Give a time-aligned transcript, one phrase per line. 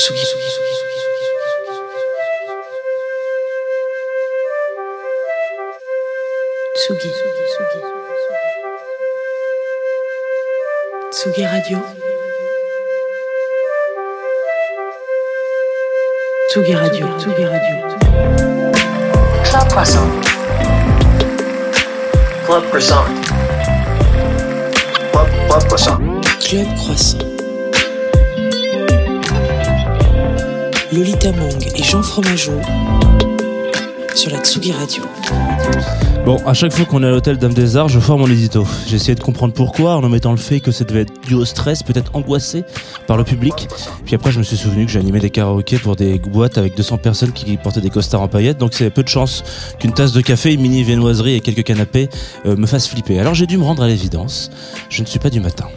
[0.00, 0.48] Tsugi, Tsugi,
[6.74, 7.80] Tsugi, Tsugi, Tsugi.
[11.12, 11.78] Tsugi Radio.
[16.48, 17.76] Tsugi Radio, Tsugi Radio.
[19.44, 20.10] Club Croissant.
[22.46, 23.06] Club Croissant.
[25.12, 26.00] Club, Club Croissant.
[26.40, 27.29] Club Croissant.
[30.92, 32.60] Lolita Mang et Jean Fromageau
[34.16, 35.04] sur la Tsugi Radio.
[36.24, 38.66] Bon, à chaque fois qu'on est à l'hôtel Dame des Arts, je forme mon édito.
[38.88, 41.44] J'ai essayé de comprendre pourquoi, en omettant le fait que ça devait être dû au
[41.44, 42.64] stress, peut-être angoissé
[43.06, 43.68] par le public.
[44.04, 46.98] Puis après, je me suis souvenu que j'animais des karaokés pour des boîtes avec 200
[46.98, 49.44] personnes qui portaient des costards en paillettes, donc c'est peu de chance
[49.78, 52.08] qu'une tasse de café, une mini viennoiserie et quelques canapés
[52.46, 53.20] euh, me fassent flipper.
[53.20, 54.50] Alors j'ai dû me rendre à l'évidence.
[54.88, 55.68] Je ne suis pas du matin.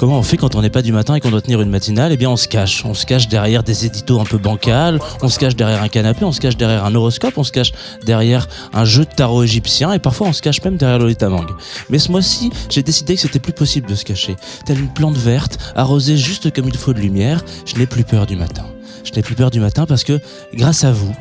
[0.00, 2.10] Comment on fait quand on n'est pas du matin et qu'on doit tenir une matinale?
[2.10, 2.86] Eh bien, on se cache.
[2.86, 6.24] On se cache derrière des éditos un peu bancals, on se cache derrière un canapé,
[6.24, 7.72] on se cache derrière un horoscope, on se cache
[8.06, 11.46] derrière un jeu de tarot égyptien et parfois on se cache même derrière Lolita Mang.
[11.90, 14.36] Mais ce mois-ci, j'ai décidé que c'était plus possible de se cacher.
[14.64, 18.24] Telle une plante verte, arrosée juste comme il faut de lumière, je n'ai plus peur
[18.24, 18.64] du matin.
[19.04, 20.18] Je n'ai plus peur du matin parce que,
[20.54, 21.14] grâce à vous,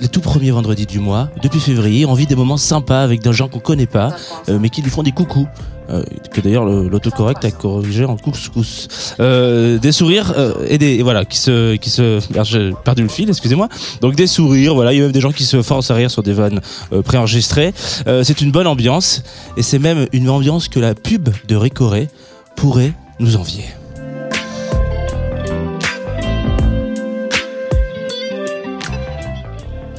[0.00, 3.34] les tout premiers vendredis du mois, depuis février, on vit des moments sympas avec des
[3.34, 4.16] gens qu'on connaît pas,
[4.48, 5.46] euh, mais qui lui font des coucous.
[5.90, 8.88] Euh, que d'ailleurs le- l'autocorrect a corrigé en couscous.
[9.20, 13.08] Euh, des sourires euh, et des voilà qui se qui se merde, j'ai perdu le
[13.08, 13.68] fil, excusez-moi.
[14.02, 16.10] Donc des sourires, voilà, il y a même des gens qui se forcent à rire
[16.10, 16.60] sur des vannes
[17.04, 17.72] préenregistrées.
[18.22, 19.22] C'est une bonne ambiance
[19.56, 22.08] et c'est même une ambiance que la pub de Récoré
[22.56, 23.64] pourrait nous envier.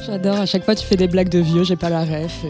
[0.06, 2.44] J'adore, à chaque fois tu fais des blagues de vieux, j'ai pas la ref.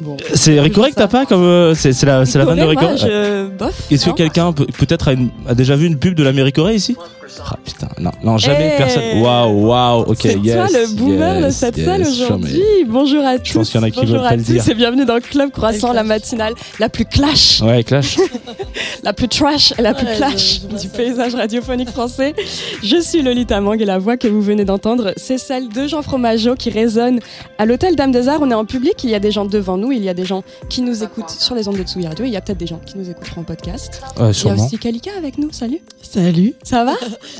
[0.00, 0.16] Bon.
[0.34, 0.58] C'est
[0.90, 3.48] que t'as pas comme euh, c'est la c'est la vanne de.
[3.58, 3.74] Bof.
[3.90, 5.14] Est-ce que quelqu'un peut- peut-être a,
[5.50, 6.96] a déjà vu une pub de l'Américoré ici?
[7.40, 8.78] Ah putain, non, non jamais Eh.
[8.78, 9.20] personne.
[9.20, 10.54] Waouh, waouh, ok, C'est yes.
[10.54, 12.62] toi le boomer de yes, cette yes, salle aujourd'hui.
[12.86, 13.52] Bonjour à tous.
[13.54, 15.14] pense qu'il y en a qui Bonjour veulent à pas le tous et bienvenue dans
[15.16, 18.16] le Club Croissant, la matinale la plus clash, Ouais, Clash.
[19.02, 20.96] la plus trash et la plus Ouais, clash je- je du ça.
[20.96, 22.34] paysage radiophonique français.
[22.82, 26.02] Je suis Lolita Mang et la voix que vous venez d'entendre, c'est celle de Jean
[26.02, 27.20] Fromageau qui résonne
[27.58, 28.40] à l'hôtel Dame des Arts.
[28.42, 30.24] On est en public, il y a des gens devant nous, il y a des
[30.24, 32.66] gens qui nous écoutent sur les ondes de Tsugi Radio, il y a peut-être des
[32.66, 34.02] gens qui nous écouteront en podcast.
[34.18, 35.80] Ouais, Il y a aussi Kalika avec nous, salut.
[36.02, 36.54] Salut.
[36.62, 36.94] Ça va?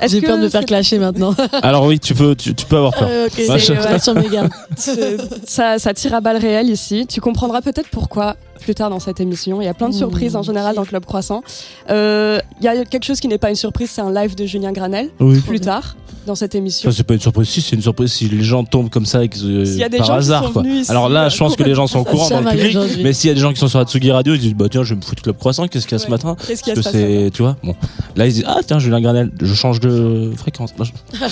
[0.07, 1.35] J'ai peur de me faire clasher maintenant.
[1.63, 3.09] Alors oui, tu peux, tu, tu peux avoir peur.
[3.11, 4.51] Euh, ok, Moi, c'est- je- je reste sur mes gardes.
[4.77, 5.17] C'est-
[5.47, 7.07] ça, ça tire à balles réelles ici.
[7.09, 9.61] Tu comprendras peut-être pourquoi plus tard dans cette émission.
[9.61, 11.43] Il y a plein de Mmh, surprises en général dans Club Croissant.
[11.91, 14.45] Euh, Il y a quelque chose qui n'est pas une surprise, c'est un live de
[14.47, 15.41] Julien Granel Oui.
[15.41, 15.97] plus tard
[16.27, 16.91] dans cette émission.
[16.91, 17.49] Ça, c'est pas une surprise.
[17.49, 19.83] Si, c'est une surprise si les gens tombent comme ça et que, euh, S'il y
[19.85, 20.45] a des par gens qui hasard.
[20.45, 20.63] sont quoi.
[20.63, 22.51] venus ici, Alors là, euh, je pense que les gens sont au courant dans le
[22.51, 22.77] public.
[23.03, 24.83] Mais s'il y a des gens qui sont sur Atsugi Radio, ils disent bah tiens,
[24.83, 25.67] je vais me foutre Club Croissant.
[25.69, 26.11] Qu'est-ce qu'il y a ce Ouais.
[26.11, 27.75] matin Qu'est-ce qu'il y a Parce ce matin c'est, tu vois, bon.
[28.17, 30.75] Là, ils disent ah tiens, Julien Granel, je change de fréquence.
[30.79, 30.93] Non, je-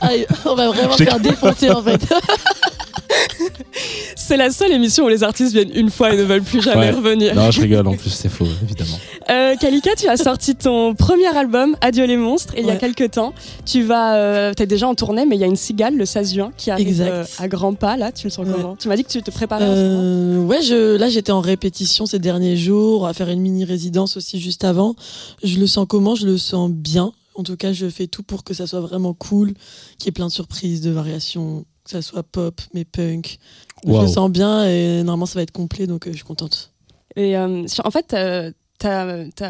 [0.00, 0.08] Ah,
[0.46, 2.00] on va vraiment faire défoncer en fait.
[4.16, 6.78] C'est la seule émission où les artistes viennent une fois et ne veulent plus jamais
[6.88, 6.90] Ouais.
[6.90, 7.34] revenir.
[7.34, 7.86] Non, je rigole.
[7.86, 8.98] En plus, c'est faux, évidemment.
[9.30, 13.12] Euh, Kalika, tu as sorti ton premier album, Adieu les monstres, il y a quelques
[13.12, 13.32] temps.
[13.64, 16.34] Tu vas, euh, t'es déjà en tournée, mais il y a une cigale le 16
[16.34, 17.96] juin qui arrive euh, à grands pas.
[17.96, 18.52] Là, tu le sens Ouais.
[18.54, 18.76] comment?
[18.76, 19.64] Tu m'as dit que tu te préparais.
[19.64, 20.00] en ce moment.
[20.02, 24.16] Euh, ouais, je, là j'étais en répétition ces derniers jours, à faire une mini résidence
[24.16, 24.94] aussi juste avant.
[25.42, 26.14] Je le sens comment?
[26.14, 27.12] Je le sens bien.
[27.34, 29.52] En tout cas, je fais tout pour que ça soit vraiment cool,
[29.98, 33.38] qu'il y ait plein de surprises, de variations, que ça soit pop, mais punk.
[33.86, 36.72] Je le sens bien et normalement ça va être complet, donc euh, je suis contente.
[37.16, 38.50] Et euh, en fait, euh,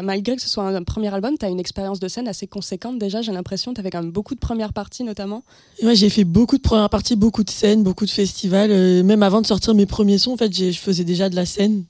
[0.01, 2.97] malgré que ce soit un premier album, tu as une expérience de scène assez conséquente
[2.97, 3.21] déjà.
[3.21, 5.43] J'ai l'impression tu avais quand même beaucoup de premières parties notamment.
[5.83, 8.71] Ouais, j'ai fait beaucoup de premières parties, beaucoup de scènes, beaucoup de festivals.
[8.71, 11.35] euh, même avant de sortir mes premiers sons, en fait, j'ai- je faisais déjà de
[11.35, 11.83] la scène.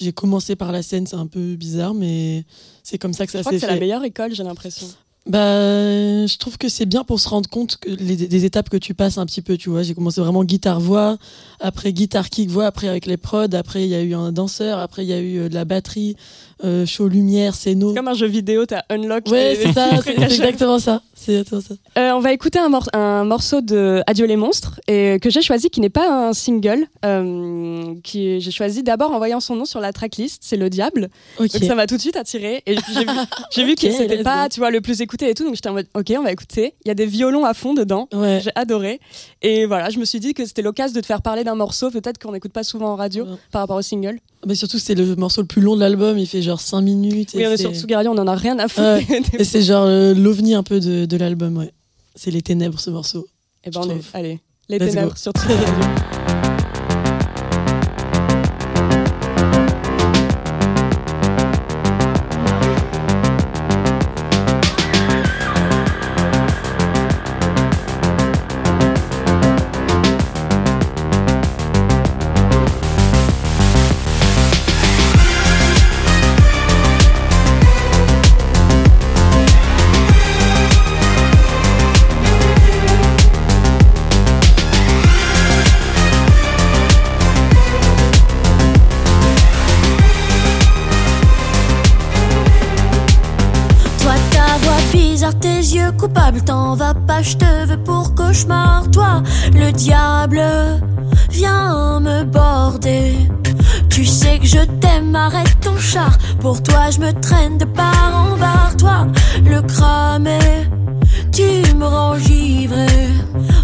[0.00, 2.44] J'ai commencé par la scène, c'est un peu bizarre, mais
[2.84, 3.80] c'est comme ça que Je ça crois que s'est c'est la fait.
[3.80, 4.86] meilleure école, j'ai l'impression.
[5.26, 8.78] Bah, je trouve que c'est bien pour se rendre compte que les, des étapes que
[8.78, 9.82] tu passes un petit peu, tu vois.
[9.82, 11.18] J'ai commencé vraiment guitare-voix,
[11.60, 15.08] après guitare-kick-voix, après avec les prods, après il y a eu un danseur, après il
[15.08, 16.16] y a eu euh, de la batterie,
[16.64, 17.94] euh, show lumière, scéno.
[17.94, 19.26] Comme un jeu vidéo, tu as unlock.
[19.28, 21.02] Ouais, c'est ça, c'est exactement ça.
[21.22, 21.74] C'est exactement ça.
[21.98, 25.42] Euh, on va écouter un, mor- un morceau de Adieu les monstres et que j'ai
[25.42, 29.64] choisi qui n'est pas un single, euh, qui j'ai choisi d'abord en voyant son nom
[29.64, 31.10] sur la tracklist, c'est Le Diable.
[31.38, 33.10] Donc ça m'a tout de suite attiré et j'ai vu,
[33.52, 35.54] j'ai vu que Ok, c'était let's pas, tu vois, le plus écouté et tout, donc
[35.56, 36.74] j'étais en mode ok, on va écouter.
[36.84, 38.08] Il y a des violons à fond dedans.
[38.14, 38.40] Ouais.
[38.42, 39.00] J'ai adoré.
[39.42, 41.90] Et voilà, je me suis dit que c'était l'occasion de te faire parler d'un morceau,
[41.90, 43.36] peut-être qu'on n'écoute pas souvent en radio Ouais.
[43.52, 44.18] par rapport au single.
[44.46, 47.32] Mais surtout, c'est le morceau le plus long de l'album, il fait genre 5 minutes.
[47.34, 48.98] Oui, et on est c'est- sur Tsugi Radio, on en a rien à foutre.
[49.38, 51.72] Et c'est genre euh, l'ovni un peu de, de l'album, ouais.
[52.14, 53.26] C'est les ténèbres, ce morceau.
[53.64, 55.16] et ben, je on est, allez, les Let's ténèbres go.
[55.16, 55.54] sur Tsugi
[96.30, 98.90] coupables, t'en vas pas, je te veux pour cauchemar.
[98.90, 99.22] Toi,
[99.52, 100.42] le diable,
[101.30, 103.14] viens me border.
[103.88, 106.16] Tu sais que je t'aime, arrête ton char.
[106.40, 108.76] Pour toi, je me traîne de part en barre.
[108.78, 109.06] Toi,
[109.44, 110.38] le cramé,
[111.32, 112.86] tu me rends givré.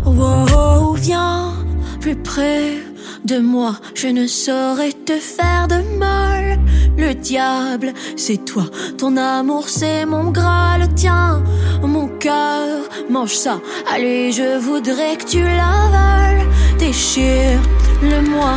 [0.04, 1.52] Wow, viens
[2.00, 2.85] plus près
[3.26, 6.58] de moi, je ne saurais te faire de mal.
[6.96, 8.64] Le diable, c'est toi,
[8.98, 10.86] ton amour, c'est mon graal.
[10.94, 11.42] Tiens,
[11.82, 13.60] mon cœur, mange ça.
[13.92, 16.46] Allez, je voudrais que tu l'avales.
[16.78, 18.54] Déchire-le-moi.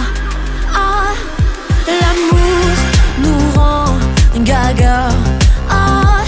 [0.74, 1.14] Ah,
[2.02, 2.76] l'amour
[3.24, 3.98] nous rend
[4.44, 5.10] gaga.
[5.70, 6.22] Ah,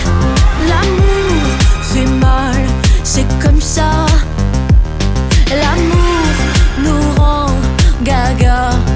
[0.67, 1.45] l'amour
[1.81, 2.65] fait mal,
[3.03, 4.05] c'est comme ça.
[5.49, 5.90] L'amour
[8.03, 8.90] gaga.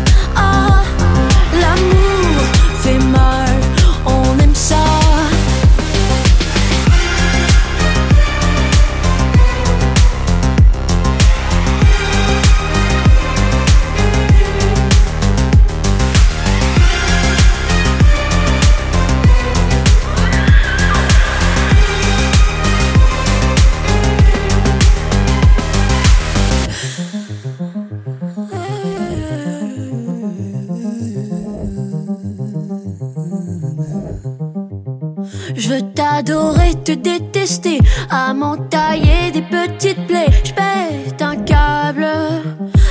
[36.35, 37.79] T'adorer, te détester,
[38.09, 40.27] à m'entailler des petites plaies.
[40.43, 42.07] Je pète un câble,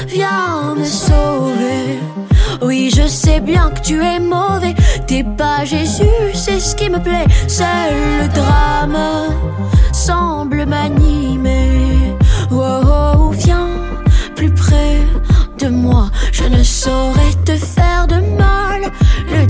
[0.09, 1.99] viens me sauver.
[2.63, 4.75] Oui, je sais bien que tu es mauvais,
[5.07, 7.27] t'es pas Jésus, c'est ce qui me plaît.
[7.47, 8.99] Seul le drame
[9.93, 12.17] semble m'animer.
[12.51, 13.69] Oh, oh, viens
[14.37, 15.01] plus près
[15.59, 18.64] de moi, je ne saurais te faire de mal.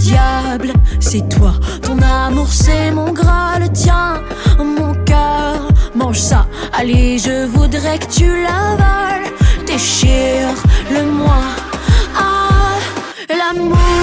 [0.06, 3.70] Le c'est toi, ton amour, c'est mon graal.
[3.72, 4.20] Tiens,
[4.58, 6.46] mon cœur, mange ça.
[6.74, 9.32] Allez, je voudrais que tu l'avales.
[9.66, 11.38] Déchire-le-moi.
[12.18, 12.76] Ah,
[13.30, 13.93] l'amour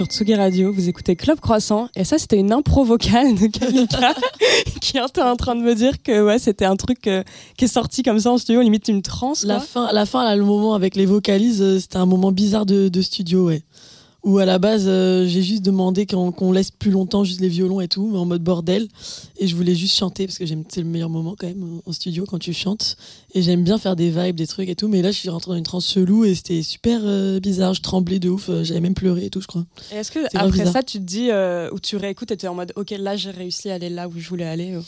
[0.00, 4.14] sur Tsugi Radio, vous écoutez Club Croissant et ça c'était une impro vocale de Kalika
[4.80, 7.22] qui était en train de me dire que ouais c'était un truc euh,
[7.58, 9.44] qui est sorti comme ça en studio, limite une transe.
[9.44, 12.64] La fin, la fin, là, le moment avec les vocalises, euh, c'était un moment bizarre
[12.64, 13.62] de, de studio, ouais.
[14.22, 17.80] Où à la base, euh, j'ai juste demandé qu'on laisse plus longtemps juste les violons
[17.80, 18.86] et tout, mais en mode bordel.
[19.38, 22.26] Et je voulais juste chanter parce que c'est le meilleur moment quand même en- studio
[22.28, 22.98] quand tu chantes.
[23.34, 24.88] Et j'aime bien faire des vibes, des trucs et tout.
[24.88, 27.72] Mais là, je suis rentrée dans une transe chelou et c'était super euh, bizarre.
[27.72, 28.50] Je tremblais de ouf.
[28.50, 29.64] euh, J'avais même pleuré et tout, je crois.
[29.90, 32.54] Est-ce que après ça tu te dis euh, ou tu réécoutes et tu es en
[32.54, 34.82] mode ok là j'ai réussi à aller là où je voulais aller ou-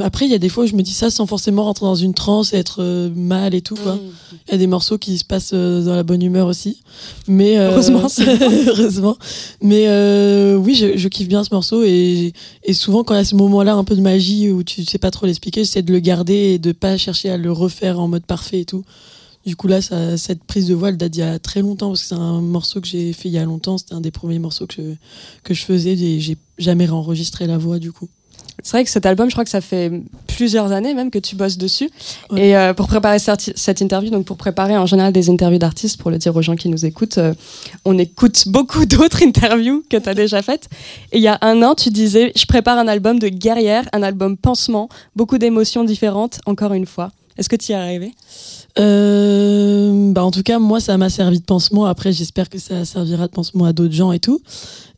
[0.00, 1.94] après, il y a des fois où je me dis ça sans forcément rentrer dans
[1.94, 3.96] une transe et être euh, mal et tout, quoi.
[3.96, 4.00] Mm.
[4.48, 6.82] Il y a des morceaux qui se passent euh, dans la bonne humeur aussi.
[7.28, 9.16] Mais euh, Heureusement.
[9.62, 9.86] Mais
[10.56, 12.32] oui, je, je kiffe bien ce morceau et,
[12.62, 14.98] et souvent quand il y a ce moment-là un peu de magie où tu sais
[14.98, 18.08] pas trop l'expliquer, j'essaie de le garder et de pas chercher à le refaire en
[18.08, 18.84] mode parfait et tout.
[19.46, 21.88] Du coup là, ça, cette prise de voix, elle date d'il y a très longtemps
[21.88, 23.76] parce que c'est un morceau que j'ai fait il y a longtemps.
[23.76, 24.82] C'était un des premiers morceaux que je,
[25.42, 28.08] que je faisais et j'ai jamais réenregistré la voix du coup.
[28.64, 29.92] C'est vrai que cet album, je crois que ça fait
[30.26, 31.90] plusieurs années même que tu bosses dessus.
[32.30, 32.48] Ouais.
[32.48, 36.10] Et euh, pour préparer cette, interview, donc pour préparer en général des interviews d'artistes, pour
[36.10, 37.34] le dire aux gens qui nous écoutent, euh,
[37.84, 40.68] on écoute beaucoup d'autres interviews que tu as déjà faites.
[41.12, 44.02] Et il y a un an, tu disais, je prépare un album de guerrière, un
[44.02, 47.12] album pansement, beaucoup d'émotions différentes, encore une fois.
[47.36, 48.12] Est-ce que tu y es arrivé?
[48.78, 51.86] Euh, bah en tout cas, moi, ça m'a servi de pansement.
[51.86, 54.40] Après, j'espère que ça servira de pansement à d'autres gens et tout.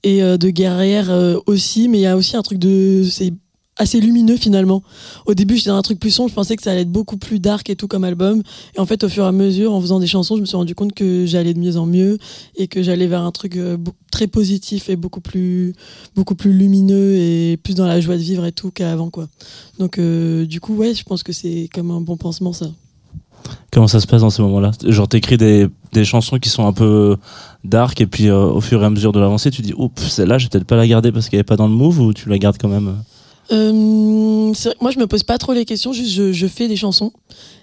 [0.03, 3.05] Et euh, de guerrière euh, aussi, mais il y a aussi un truc de.
[3.11, 3.33] C'est
[3.77, 4.83] assez lumineux finalement.
[5.27, 7.17] Au début, j'étais dans un truc plus sombre, je pensais que ça allait être beaucoup
[7.17, 8.43] plus dark et tout comme album.
[8.75, 10.57] Et en fait, au fur et à mesure, en faisant des chansons, je me suis
[10.57, 12.19] rendu compte que j'allais de mieux en mieux
[12.57, 13.77] et que j'allais vers un truc euh,
[14.11, 15.75] très positif et beaucoup plus,
[16.15, 19.29] beaucoup plus lumineux et plus dans la joie de vivre et tout qu'avant quoi.
[19.79, 22.67] Donc, euh, du coup, ouais, je pense que c'est comme un bon pansement ça.
[23.71, 24.73] Comment ça se passe dans ces moments-là?
[24.85, 27.17] Genre, t'écris des, des chansons qui sont un peu
[27.63, 30.39] dark, et puis euh, au fur et à mesure de l'avancée, tu dis, oups, celle-là,
[30.39, 32.29] je vais peut-être pas la garder parce qu'elle est pas dans le move, ou tu
[32.29, 32.97] la gardes quand même?
[33.53, 36.77] Euh, vrai moi, je me pose pas trop les questions, juste je, je fais des
[36.77, 37.13] chansons.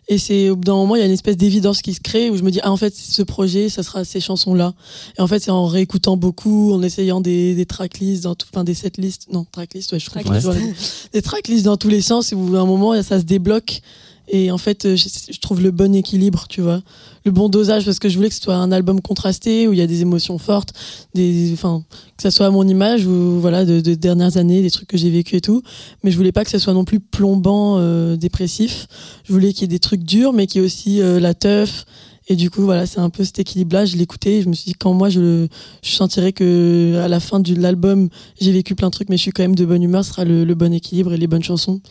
[0.10, 2.30] Et c'est au bout d'un moment, il y a une espèce d'évidence qui se crée
[2.30, 4.74] où je me dis, ah, en fait, ce projet, ça sera ces chansons-là.
[5.18, 8.66] Et en fait, c'est en réécoutant beaucoup, en essayant des, des tracklists, dans tout, enfin,
[8.66, 10.74] des setlists, non, tracklists, ouais, je trouve toujours les-
[11.14, 13.82] des tracklists dans tous les sens, et où à un moment, ça se débloque.
[14.30, 16.82] Et en fait, euh, je, trouve le bon équilibre, tu vois.
[17.26, 19.80] Le bon dosage, parce que je voulais que ce soit un album contrasté, où il
[19.80, 20.74] y a des émotions fortes,
[21.14, 21.84] des, enfin,
[22.16, 24.98] que ça soit à mon image, ou voilà, de, de dernières années, des trucs que
[24.98, 25.62] j'ai vécu et tout.
[26.04, 28.88] Mais je voulais pas que ça soit non plus plombant, euh, dépressif.
[29.26, 31.34] Je voulais qu'il y ait des trucs durs, mais qu'il y ait aussi euh, la
[31.34, 31.86] teuf.
[32.28, 33.86] Et du coup, voilà, c'est un peu cet équilibre-là.
[33.86, 35.48] Je l'écoutais je me suis dit, quand moi, je,
[35.82, 39.24] je sentirais que à la fin de l'album, j'ai vécu plein de trucs, mais je
[39.24, 41.82] suis quand même de bonne humeur, ce sera le, bon équilibre et les bonnes chansons.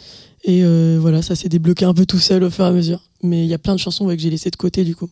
[0.44, 3.00] Et euh, voilà, ça s'est débloqué un peu tout seul au fur et à mesure.
[3.22, 5.08] Mais il y a plein de chansons que j'ai laissées de côté, du coup.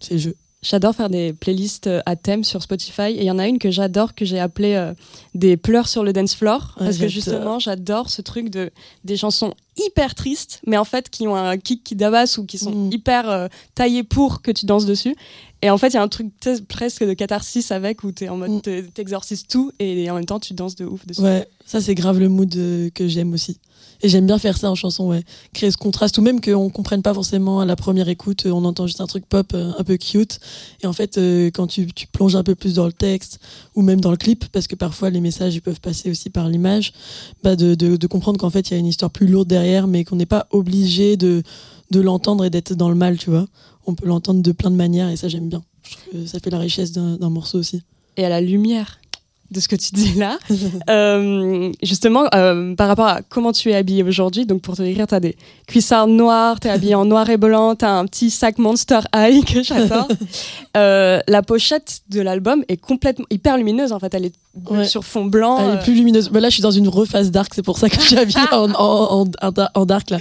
[0.00, 0.34] C'est le jeu.
[0.60, 3.58] J'adore faire des playlists euh, à thème sur Spotify et il y en a une
[3.60, 4.92] que j'adore que j'ai appelée euh,
[5.36, 8.72] des pleurs sur le dance floor Ouais, parce que justement j'adore ce truc de
[9.04, 12.58] des chansons hyper tristes mais en fait qui ont un kick qui dabasse ou qui
[12.58, 12.92] sont Mm.
[12.92, 13.46] hyper euh,
[13.76, 15.14] taillées pour que tu danses dessus
[15.62, 16.26] et en fait il y a un truc
[16.66, 18.60] presque de catharsis avec où t'es en mode Mm.
[18.60, 21.20] t'e- t'exorcises tout et en même temps tu danses de ouf dessus.
[21.20, 23.58] Ouais, ça c'est grave le mood euh, que j'aime aussi.
[24.02, 25.24] Et j'aime bien faire ça en chanson, ouais.
[25.52, 28.64] Créer ce contraste, ou même qu'on comprenne pas forcément à la première écoute, euh, on
[28.64, 30.38] entend juste un truc pop euh, un peu cute.
[30.82, 33.40] Et en fait, euh, quand tu, plonges un peu plus dans le texte,
[33.74, 36.92] ou même dans le clip, parce que parfois les messages peuvent passer aussi par l'image,
[37.42, 40.16] bah de, comprendre qu'en fait il y a une histoire plus lourde derrière, mais qu'on
[40.16, 41.42] n'est pas obligé de,
[41.90, 43.46] de l'entendre et d'être dans le mal, tu vois.
[43.86, 45.62] On peut l'entendre de plein de manières, et ça j'aime bien.
[45.82, 47.82] Je trouve que ça fait la richesse d'un morceau aussi.
[48.16, 49.00] et à la lumière
[49.50, 50.38] de ce que tu dis là.
[50.90, 55.06] Euh, justement, euh, par rapport à comment tu es habillée aujourd'hui, donc pour te décrire,
[55.06, 55.36] tu as des
[55.66, 59.00] cuissards noirs, tu es habillée en noir et blanc, tu as un petit sac Monster
[59.14, 60.08] High que j'adore.
[60.76, 64.34] Euh, la pochette de l'album est complètement hyper lumineuse en fait, elle est
[64.70, 64.84] Ouais.
[64.86, 65.58] sur fond blanc.
[65.60, 66.30] Elle est plus lumineuse.
[66.30, 68.38] Mais là, je suis dans une reface dark, c'est pour ça que je suis habillée
[68.52, 70.18] en, en, en, en dark là.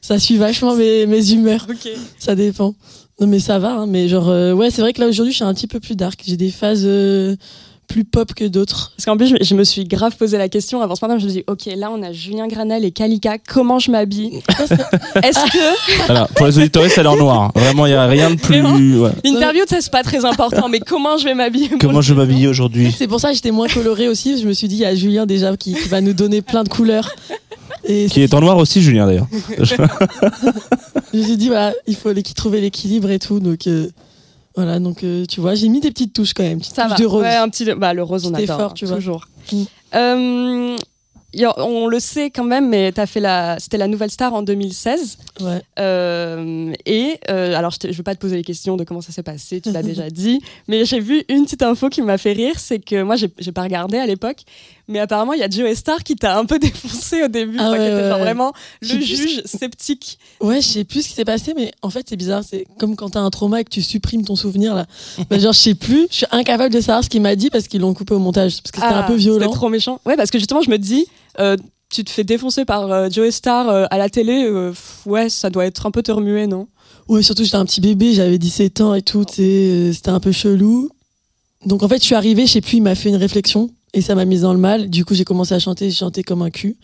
[0.00, 1.66] Ça suit vachement mes, mes humeurs.
[2.18, 2.74] Ça dépend.
[3.20, 3.72] Non, mais ça va.
[3.80, 3.86] hein.
[3.86, 6.22] mais genre, ouais, c'est vrai que là aujourd'hui, je suis un petit peu plus dark.
[6.26, 6.86] J'ai des phases
[7.88, 8.92] plus pop que d'autres.
[8.96, 11.18] Parce qu'en plus, je, me suis grave posé la question avant ce matin.
[11.18, 13.38] Je me suis dit, ok, là, on a Julien Granel et Kalika.
[13.38, 14.42] Comment je m'habille
[15.22, 17.50] Est-ce que Voilà, pour les auditeurs, elle est en noir.
[17.56, 18.62] Vraiment, il y a rien de plus.
[18.98, 19.10] Ouais.
[19.24, 22.46] l'interview, ça c'est pas très important, mais comment je vais m'habiller Comment je plaisir m'habille
[22.46, 22.94] aujourd'hui?
[22.96, 24.40] C'est pour ça que j'étais moins colorée aussi.
[24.40, 26.64] Je me suis dit, il y a Julien déjà qui, qui va nous donner plein
[26.64, 27.10] de couleurs.
[27.84, 29.28] Et Qui est en noir aussi, Julien d'ailleurs.
[29.58, 33.40] je me suis dit, voilà, il faut trouver l'équilibre et tout.
[33.40, 33.88] Donc, euh,
[34.62, 36.58] voilà, donc euh, tu vois, j'ai mis des petites touches quand même.
[36.58, 36.96] Petites Ça touches va.
[36.98, 37.22] de rose.
[37.22, 37.64] Ouais, un petit.
[37.74, 38.56] Bah, le rose, on Petit adore.
[38.56, 38.96] effort, hein, tu vois.
[38.96, 39.28] toujours.
[39.52, 39.62] Mm.
[39.94, 40.76] Euh,
[41.44, 44.42] a- on le sait quand même, mais as fait la, c'était la nouvelle star en
[44.42, 45.18] 2016.
[45.40, 45.60] Ouais.
[45.78, 49.12] Euh, et euh, alors, je, je vais pas te poser les questions de comment ça
[49.12, 52.32] s'est passé, tu l'as déjà dit, mais j'ai vu une petite info qui m'a fait
[52.32, 54.38] rire, c'est que moi, j'ai j'ai pas regardé à l'époque,
[54.88, 57.70] mais apparemment, il y a Joe Star qui t'a un peu défoncé au début, Ah
[57.70, 58.24] ouais, était ouais, genre ouais.
[58.24, 60.18] vraiment le plus juge sceptique.
[60.40, 62.42] Ouais, je sais plus ce qui s'est passé, mais en fait, c'est bizarre.
[62.48, 64.86] C'est comme quand t'as un trauma et que tu supprimes ton souvenir, là.
[65.30, 66.06] Bah, genre, je sais plus.
[66.10, 68.62] Je suis incapable de savoir ce qu'il m'a dit parce qu'ils l'ont coupé au montage.
[68.62, 69.40] Parce que c'était Ah, un peu violent.
[69.46, 70.00] C'était trop méchant.
[70.06, 71.06] Ouais, parce que justement, je me dis,
[71.38, 71.56] euh,
[71.90, 74.72] tu te fais défoncer par euh, Joe Star euh, à la télé, euh,
[75.06, 76.68] ouais, ça doit être un peu te remuer, non?
[77.08, 80.32] Ouais, surtout, j'étais un petit bébé, j'avais 17 ans et tout, euh, c'était un peu
[80.32, 80.90] chelou.
[81.64, 84.00] Donc, en fait, je suis arrivée, je sais plus, il m'a fait une réflexion et
[84.02, 84.90] ça m'a mise dans le mal.
[84.90, 86.76] Du coup, j'ai commencé à chanter, j'ai chanté comme un cul.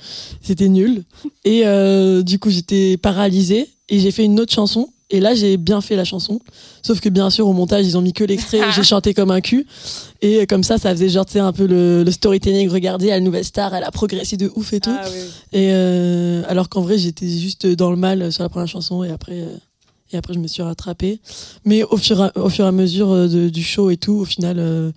[0.43, 1.05] C'était nul.
[1.45, 4.89] Et euh, du coup, j'étais paralysée et j'ai fait une autre chanson.
[5.11, 6.41] Et là, j'ai bien fait la chanson.
[6.83, 9.43] Sauf que, bien sûr, au montage, ils ont mis que l'extrait j'ai chanté comme un
[9.43, 9.67] cul.
[10.23, 12.69] Et comme ça, ça faisait genre, tu sais, un peu le, le storytelling.
[12.71, 14.91] Regardez, la nouvelle star, elle a progressé de ouf et tout.
[14.93, 15.21] Ah, oui.
[15.53, 19.11] Et euh, alors qu'en vrai, j'étais juste dans le mal sur la première chanson et
[19.11, 19.57] après, euh,
[20.13, 21.21] et après je me suis rattrapée.
[21.67, 24.15] Mais au fur, et à- au fur et à mesure de- du show et tout,
[24.15, 24.91] au final, euh,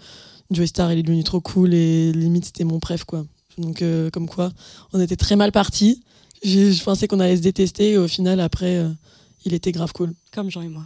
[0.51, 3.25] Joey Star, il est devenu trop cool et limite, c'était mon préf, quoi.
[3.57, 4.51] Donc, euh, comme quoi,
[4.93, 6.01] on était très mal partis.
[6.43, 8.89] Je, je pensais qu'on allait se détester et au final, après, euh,
[9.45, 10.13] il était grave cool.
[10.33, 10.83] Comme Jean et moi.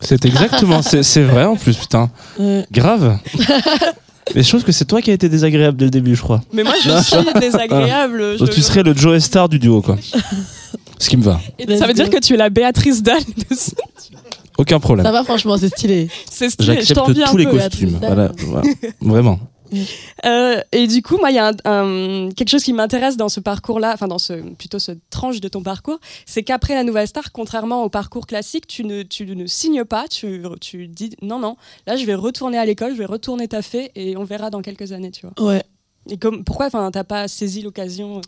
[0.00, 2.10] C'est exactement, c'est vrai en plus, putain.
[2.38, 2.66] Ouais.
[2.72, 3.18] Grave.
[4.34, 6.40] Mais je trouve que c'est toi qui as été désagréable dès le début, je crois.
[6.52, 8.36] Mais moi, je suis désagréable.
[8.38, 9.98] Je- tu serais le Joe Star du duo, quoi.
[10.98, 11.40] Ce qui me va.
[11.58, 13.72] Et ça veut dire que tu es la Béatrice Dalle de ce-
[14.58, 15.04] Aucun problème.
[15.06, 16.08] Ça va, franchement, c'est stylé.
[16.30, 17.50] C'est stylé, je J'accepte tous les peu.
[17.58, 17.98] costumes.
[18.00, 18.68] Voilà, voilà.
[19.00, 19.38] Vraiment.
[20.26, 23.30] Euh, et du coup, moi, il y a un, un- quelque chose qui m'intéresse dans
[23.30, 27.08] ce parcours-là, enfin dans ce plutôt cette tranche de ton parcours, c'est qu'après la Nouvelle
[27.08, 31.38] Star, contrairement au parcours classique, tu ne, tu ne signes pas, tu, tu dis non,
[31.38, 31.56] non,
[31.86, 34.92] là, je vais retourner à l'école, je vais retourner taffer et on verra dans quelques
[34.92, 35.48] années, tu vois.
[35.52, 35.62] Ouais.
[36.10, 38.20] Et comme, pourquoi, enfin, t'as pas saisi l'occasion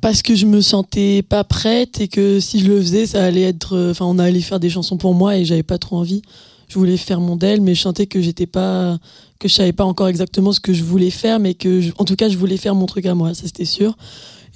[0.00, 3.42] Parce que je me sentais pas prête et que si je le faisais, ça allait
[3.42, 3.74] être.
[3.74, 6.22] euh, Enfin, on allait faire des chansons pour moi et j'avais pas trop envie.
[6.68, 8.98] Je voulais faire mon del, mais je sentais que j'étais pas.
[9.40, 11.80] que je savais pas encore exactement ce que je voulais faire, mais que.
[11.80, 13.96] je- en tout cas, je voulais faire mon truc à moi, ça c'était sûr.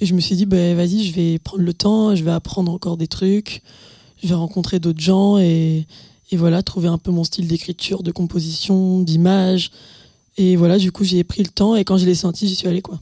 [0.01, 2.73] Et je me suis dit, bah, vas-y, je vais prendre le temps, je vais apprendre
[2.73, 3.63] encore des trucs,
[4.23, 5.87] je vais rencontrer d'autres gens et,
[6.33, 9.71] et voilà, trouver un peu mon style d'écriture, de composition, d'image.
[10.39, 12.69] Et voilà, du coup, j'ai pris le temps et quand je l'ai senti, j'y suis
[12.69, 13.01] allée, quoi.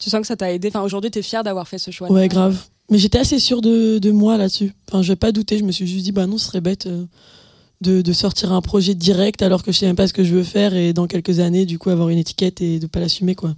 [0.00, 2.26] Tu sens que ça t'a aidé Enfin, aujourd'hui, t'es fière d'avoir fait ce choix Ouais,
[2.26, 2.56] grave.
[2.90, 4.72] Mais j'étais assez sûre de, moi là-dessus.
[4.92, 5.58] Je vais pas douter.
[5.58, 7.04] Je me suis juste dit, bah non, ce serait bête euh,
[7.80, 10.34] de, de sortir un projet direct alors que je sais même pas ce que je
[10.34, 13.36] veux faire et dans quelques années, du coup, avoir une étiquette et de pas l'assumer,
[13.36, 13.54] quoi.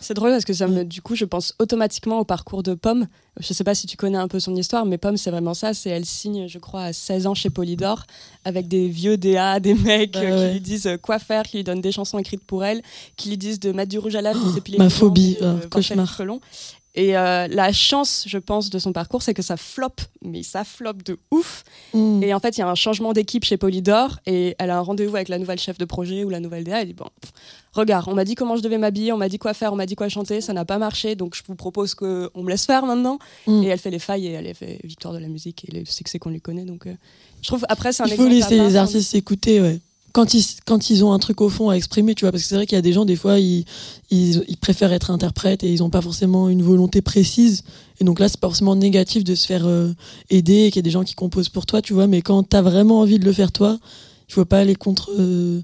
[0.00, 3.06] C'est drôle parce que ça me, du coup, je pense automatiquement au parcours de Pomme.
[3.38, 5.74] Je sais pas si tu connais un peu son histoire, mais Pomme, c'est vraiment ça.
[5.74, 8.04] C'est elle signe, je crois, à 16 ans chez Polydor
[8.44, 10.48] avec des vieux DA, des mecs Bah euh, ouais.
[10.48, 12.82] qui lui disent euh, quoi faire, qui lui donnent des chansons écrites pour elle,
[13.16, 15.60] qui lui disent de mettre du rouge à lèvres, s'épiler ma phobie, de euh, voir
[15.60, 16.20] faire cauchemar.
[16.96, 20.64] Et euh, la chance, je pense, de son parcours, c'est que ça flop, mais ça
[20.64, 21.62] flop de ouf.
[21.94, 22.22] Mm.
[22.22, 24.80] Et en fait, il y a un changement d'équipe chez Polydor et elle a un
[24.80, 26.82] rendez-vous avec la nouvelle chef de projet ou la nouvelle DA.
[26.82, 27.32] Elle dit Bon, pff,
[27.72, 29.86] regarde, on m'a dit comment je devais m'habiller, on m'a dit quoi faire, on m'a
[29.86, 32.84] dit quoi chanter, ça n'a pas marché, donc je vous propose qu'on me laisse faire
[32.84, 33.20] maintenant.
[33.46, 33.62] Mm.
[33.62, 36.18] Et elle fait les failles et elle fait victoire de la musique et le succès
[36.18, 36.64] qu'on lui connaît.
[36.64, 36.94] Donc euh,
[37.40, 38.82] je trouve, après, c'est un Il faut laisser les hein.
[38.82, 39.78] artistes s'écouter, ouais.
[40.12, 42.48] Quand ils, quand ils ont un truc au fond à exprimer, tu vois, parce que
[42.48, 43.64] c'est vrai qu'il y a des gens, des fois, ils,
[44.10, 47.62] ils, préfèrent être interprètes et ils n'ont pas forcément une volonté précise.
[48.00, 49.92] Et donc là, c'est pas forcément négatif de se faire euh,
[50.30, 52.06] aider et qu'il y a des gens qui composent pour toi, tu vois.
[52.06, 53.78] Mais quand t'as vraiment envie de le faire toi,
[54.28, 55.60] il faut pas aller contre, euh,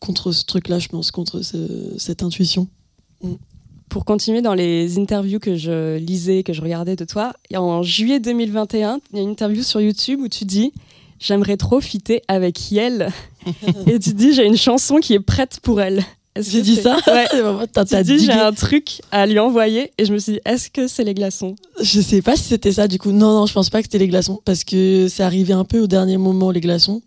[0.00, 2.68] contre ce truc-là, je pense, contre ce- cette intuition.
[3.88, 8.20] Pour continuer dans les interviews que je lisais, que je regardais de toi, en juillet
[8.20, 10.72] 2021, il y a une interview sur YouTube où tu dis
[11.22, 13.10] J'aimerais trop fitter avec Yel.
[13.86, 16.02] et tu dis J'ai une chanson qui est prête pour elle.
[16.36, 17.26] J'ai que dit ça Ouais.
[17.72, 18.32] T'as- Tu t'as dis digué.
[18.32, 19.92] J'ai un truc à lui envoyer.
[19.98, 21.54] Et je me suis dit Est-ce que c'est les glaçons?
[21.80, 23.12] Je sais pas si c'était ça du coup.
[23.12, 25.78] Non, non, je pense pas que c'était les glaçons parce que c'est arrivé un peu
[25.80, 27.02] au dernier moment les glaçons.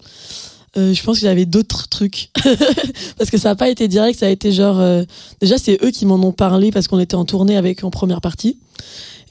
[0.78, 2.32] Euh, je pense qu'il y avait d'autres trucs
[3.18, 5.04] parce que ça a pas été direct, ça a été genre euh,
[5.42, 7.92] déjà c'est eux qui m'en ont parlé parce qu'on était en tournée avec eux en
[7.92, 8.58] première partie.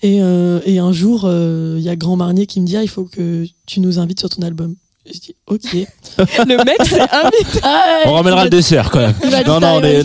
[0.04, 2.82] Et, euh, et un jour, euh, il y a Grand Marnier qui me dit ah,
[2.82, 4.74] il faut que tu nous invites sur ton album.
[5.06, 5.60] Je dis ok.
[6.46, 7.60] Le mec s'est invité.
[7.62, 9.14] Ah, On ramènera le dessert quand même.
[9.46, 10.00] Non, non, on est.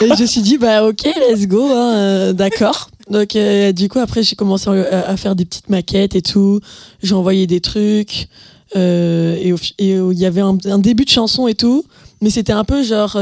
[0.00, 2.90] Et je me suis dit, bah ok, let's go, hein, euh, d'accord.
[3.08, 6.60] Donc euh, du coup, après, j'ai commencé à, à faire des petites maquettes et tout.
[7.02, 8.28] J'ai envoyé des trucs.
[8.76, 11.84] euh, et il y avait un, un début de chanson et tout.
[12.20, 13.16] Mais c'était un peu genre...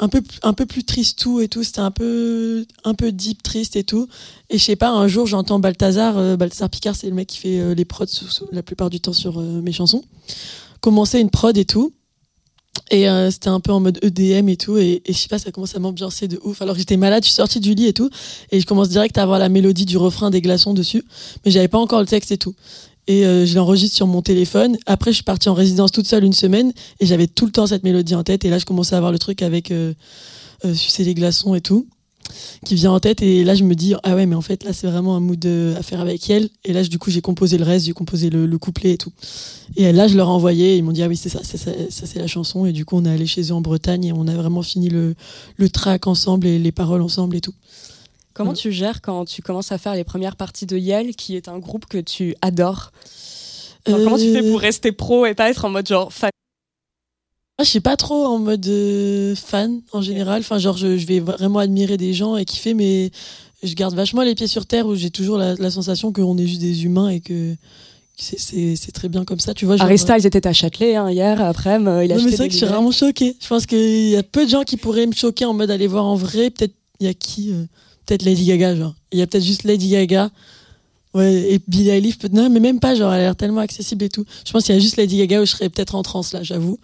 [0.00, 1.62] un peu, un peu plus triste tout et tout.
[1.62, 4.08] C'était un peu, un peu deep, triste et tout.
[4.50, 6.18] Et je sais pas, un jour, j'entends Balthazar.
[6.18, 8.06] euh, Balthazar Picard, c'est le mec qui fait euh, les prods
[8.52, 10.02] la plupart du temps sur euh, mes chansons.
[10.80, 11.92] Commencer une prod et tout.
[12.90, 14.76] Et euh, c'était un peu en mode EDM et tout.
[14.76, 16.60] Et, et je sais pas, ça commence à m'ambiancer de ouf.
[16.60, 18.10] Alors j'étais malade, je suis sortie du lit et tout.
[18.50, 21.04] Et je commence direct à avoir la mélodie du refrain des glaçons dessus.
[21.44, 22.54] Mais j'avais pas encore le texte et tout.
[23.06, 24.76] Et euh, je l'enregistre sur mon téléphone.
[24.86, 26.72] Après, je suis partie en résidence toute seule une semaine.
[27.00, 28.44] Et j'avais tout le temps cette mélodie en tête.
[28.44, 29.92] Et là, je commençais à avoir le truc avec euh,
[30.64, 31.86] euh, Sucer les glaçons et tout.
[32.64, 33.20] Qui vient en tête.
[33.20, 35.44] Et là, je me dis, ah ouais, mais en fait, là, c'est vraiment un mood
[35.44, 36.48] euh, à faire avec elle.
[36.64, 37.84] Et là, du coup, j'ai composé le reste.
[37.84, 39.12] J'ai composé le, le couplet et tout.
[39.76, 40.76] Et là, je leur ai envoyé.
[40.78, 41.56] Ils m'ont dit, ah oui, c'est ça, ça,
[41.90, 42.64] c'est la chanson.
[42.64, 44.88] Et du coup, on est allé chez eux en Bretagne et on a vraiment fini
[44.88, 45.14] le
[45.68, 47.54] track ensemble et les paroles ensemble et tout.
[48.34, 48.56] Comment Ouais.
[48.56, 51.58] tu gères quand tu commences à faire les premières parties de Yel, qui est un
[51.58, 52.90] groupe que tu adores
[53.86, 56.30] Comment tu fais Euh, pour rester pro et pas être en mode genre fan
[57.58, 60.40] Moi, je suis pas trop en mode euh, fan en général.
[60.40, 63.10] Enfin, genre, je, je vais vraiment admirer des gens et kiffer, mais
[63.62, 66.46] je garde vachement les pieds sur terre où j'ai toujours la, la sensation qu'on est
[66.46, 67.54] juste des humains et que
[68.16, 69.54] c'est- très bien comme ça.
[69.54, 72.36] Tu vois, genre, Harry Styles était à Châtelet hein, hier, après, il a mais c'est
[72.36, 73.36] vrai que je suis vraiment choquée.
[73.40, 75.86] Je pense qu'il y a peu de gens qui pourraient me choquer en mode aller
[75.86, 76.50] voir en vrai.
[76.50, 77.64] Peut-être il y a qui euh,
[78.06, 78.94] Peut-être Lady Gaga, genre.
[79.12, 80.30] Il y a peut-être juste Lady Gaga
[81.14, 84.04] Ouais, et Billie Eilish, peut- non, mais même pas, genre, elle a l'air tellement accessible
[84.04, 84.24] et tout.
[84.44, 86.42] Je pense qu'il y a juste Lady Gaga où je serais peut-être en transe, là,
[86.42, 86.78] j'avoue.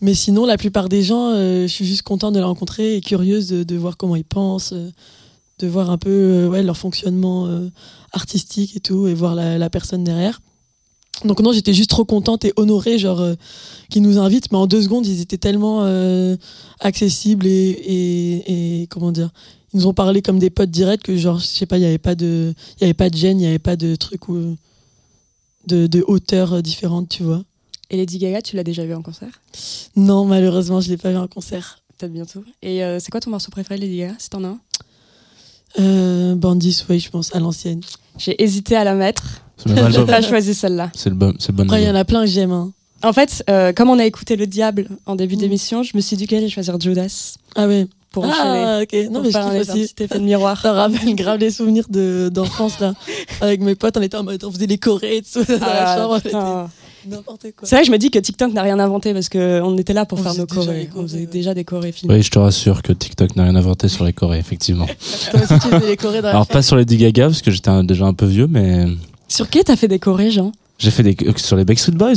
[0.00, 3.00] Mais sinon, la plupart des gens, euh, je suis juste contente de les rencontrer et
[3.00, 4.90] curieuse de, voir comment ils pensent, euh,
[5.60, 7.48] de voir un peu euh, ouais, leur fonctionnement
[8.12, 10.40] artistique et tout, et voir la, la personne derrière.
[11.24, 13.24] Donc non, j'étais juste trop contente et honorée, genre,
[13.88, 15.86] qu'ils nous invitent, mais en deux secondes, ils étaient tellement
[16.80, 19.30] accessibles et, et, et, comment dire,
[19.76, 21.86] ils nous ont parlé comme des potes directs que genre, je sais pas, il y
[21.86, 24.26] avait pas de, il y avait pas de gêne, il y avait pas de truc
[24.30, 24.56] où,
[25.66, 27.42] de, de hauteur différente, tu vois.
[27.90, 29.42] Et Lady Gaga, tu l'as déjà vu en concert?
[29.94, 31.80] Non, malheureusement, je l'ai pas vu en concert.
[31.98, 32.42] Peut-être bientôt.
[32.62, 34.58] Et euh, c'est quoi ton morceau préféré, Lady Gaga, si t'en as un?
[35.78, 37.80] Euh, Bandit Way, je pense, à l'ancienne.
[38.18, 39.42] J'ai hésité à la mettre.
[39.58, 40.90] C'est le même J'ai pas choisi celle-là.
[40.94, 42.50] C'est le bon, c'est le bon Après, il y en a plein que j'aime.
[42.52, 42.72] Hein.
[43.02, 45.40] En fait, euh, comme on a écouté Le Diable en début Mm.
[45.40, 47.86] d'émission, je me suis dit que j'allais choisir Judas Ah ouais.
[48.16, 48.64] Pour enchaîner.
[48.64, 48.94] Ah, ok.
[49.10, 49.92] Non, pour mais je un kiffe aussi.
[49.94, 50.58] petit effet de miroir.
[50.60, 52.94] Ça rappelle grave les souvenirs de- d'enfance, là.
[53.42, 55.90] Avec mes potes, on était en mode, on faisait les chorés et tout, dans la
[55.92, 56.20] Ah, chambre.
[56.20, 56.68] putain.
[57.08, 57.68] N'importe quoi.
[57.68, 60.06] C'est vrai que je me dis que TikTok n'a rien inventé parce qu'on était là
[60.06, 60.88] pour On faire nos chorés.
[60.96, 61.26] On faisait ouais.
[61.26, 62.14] déjà des chorés filmés.
[62.14, 64.86] Oui, je te rassure que TikTok n'a rien inventé sur les Corées, effectivement.
[65.30, 67.50] Toi aussi, tu faisais les chorés dans la Alors, pas sur les Gaga, parce que
[67.52, 68.86] j'étais un- déjà un peu vieux, mais
[69.28, 70.50] Sur qui t'as fait des chorés, Jean?
[70.78, 72.14] J'ai fait des, sur les Backstreet Boys.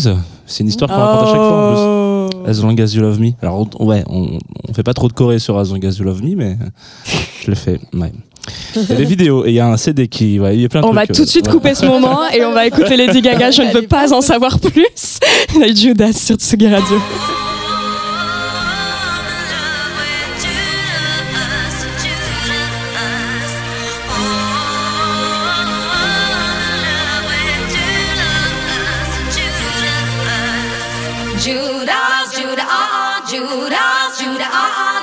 [0.47, 1.98] C'est une histoire qu'on raconte à chaque fois, en plus.
[2.47, 3.31] As Long As You Love Me.
[3.41, 6.05] Alors, on- ouais, on, on fait pas trop de Corée sur As Long As You
[6.05, 6.57] Love Me, mais
[7.43, 7.79] je l'ai fait.
[7.93, 8.11] Ouais.
[8.75, 10.65] Il y a des vidéos et il y a un CD qui, ouais, il y
[10.65, 11.53] a plein de On va tout de euh, suite ouais.
[11.53, 13.51] couper ce moment et on va écouter Lady Gaga.
[13.51, 15.19] Je ne veux pas en savoir plus.
[15.55, 16.97] Avec Judas sur Tsugi Radio.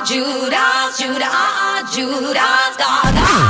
[0.07, 3.46] Ah, ah, Judas, Judah, ah, ah, Judas, Gaga.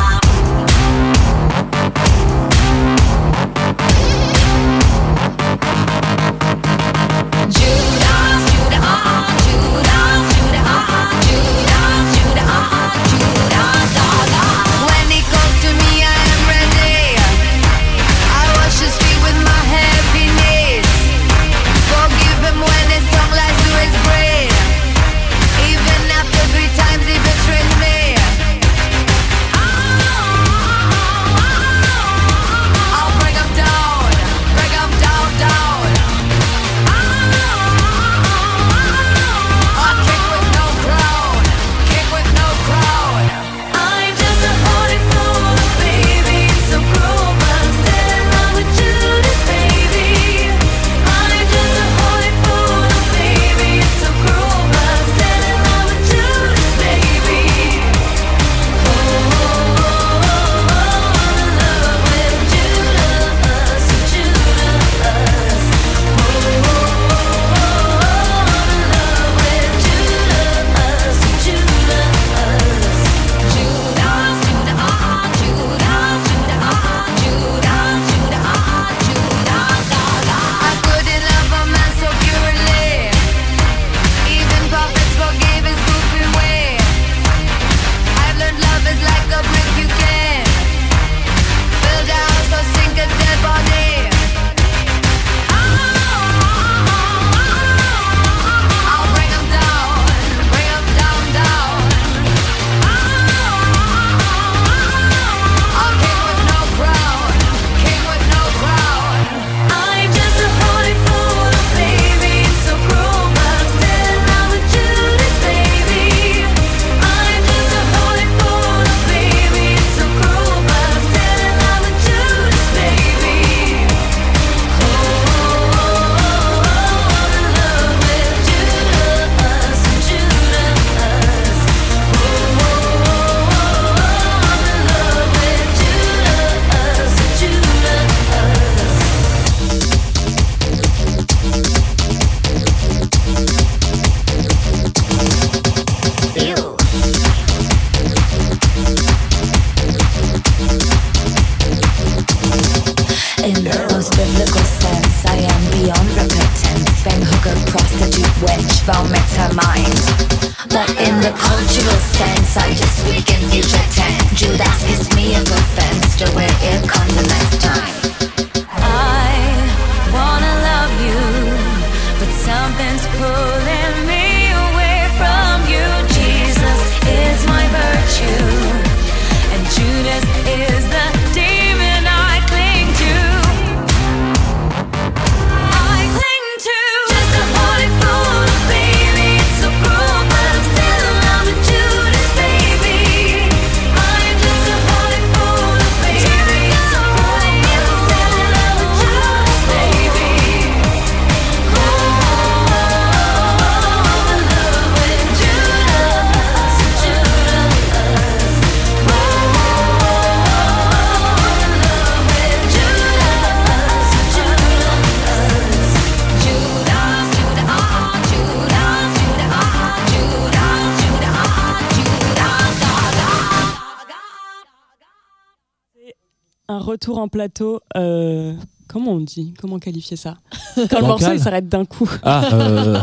[227.27, 227.81] Un plateau.
[227.97, 228.53] euh,
[228.87, 230.37] comment on dit Comment qualifier ça?
[230.89, 232.09] Quand le morceau il s'arrête d'un coup.
[232.23, 233.01] Ah, euh,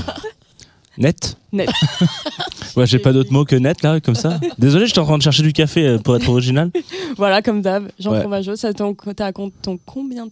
[0.98, 1.68] net Net.
[2.76, 4.40] Ouais, j'ai pas d'autre mot que net là, comme ça.
[4.58, 6.70] Désolé, j'étais en train de chercher du café euh, pour être original.
[7.18, 7.88] Voilà, comme d'hab.
[8.00, 8.20] Jean Ouais.
[8.20, 10.26] Fromageau, ça ton, t'as ton, combien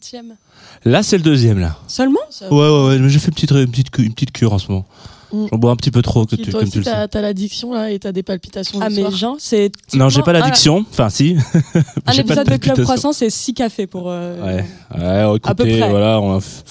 [0.85, 1.77] Là, c'est le deuxième là.
[1.87, 2.19] Seulement?
[2.41, 4.59] Ouais, ouais, ouais, mais j'ai fait une petite, une petite, cu- une petite cure en
[4.59, 4.87] ce moment.
[5.33, 5.47] Mm.
[5.51, 7.09] J'en bois un petit peu trop, que tu, toi comme aussi, tu le sais.
[7.09, 9.13] t'as l'addiction là et t'as des palpitations Ah, le mais soir.
[9.17, 9.73] Jean, c'est.
[9.95, 10.85] Non, j'ai pas Ah, l'addiction.
[10.91, 11.37] Enfin, si.
[12.07, 12.83] Un épisode de Club.
[12.83, 14.05] Croissant, c'est 6 cafés pour.
[14.11, 14.65] euh, Ouais,
[14.99, 15.89] ouais, À peu écoutez, près.
[15.91, 16.63] voilà, on a, f-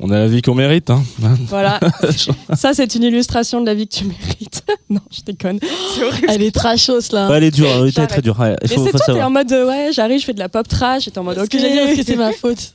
[0.00, 0.90] on a la vie qu'on mérite.
[0.90, 1.02] Hein.
[1.48, 1.80] Voilà.
[2.54, 4.62] ça, c'est une illustration de la vie que tu mérites.
[4.90, 5.58] non, je déconne.
[5.94, 6.26] C'est horrible.
[6.28, 7.30] Elle est trachos là.
[7.30, 8.38] Ouais, elle est dure, elle est très, dure.
[8.38, 10.68] Ouais, Mais c'est toi, t'es en mode euh, ouais, j'arrive, je fais de la pop
[10.68, 11.48] trash, et t'es en mode ok.
[11.48, 12.74] que j'ai dit, est-ce que c'est ma faute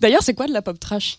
[0.00, 1.18] D'ailleurs, c'est quoi de la pop trash?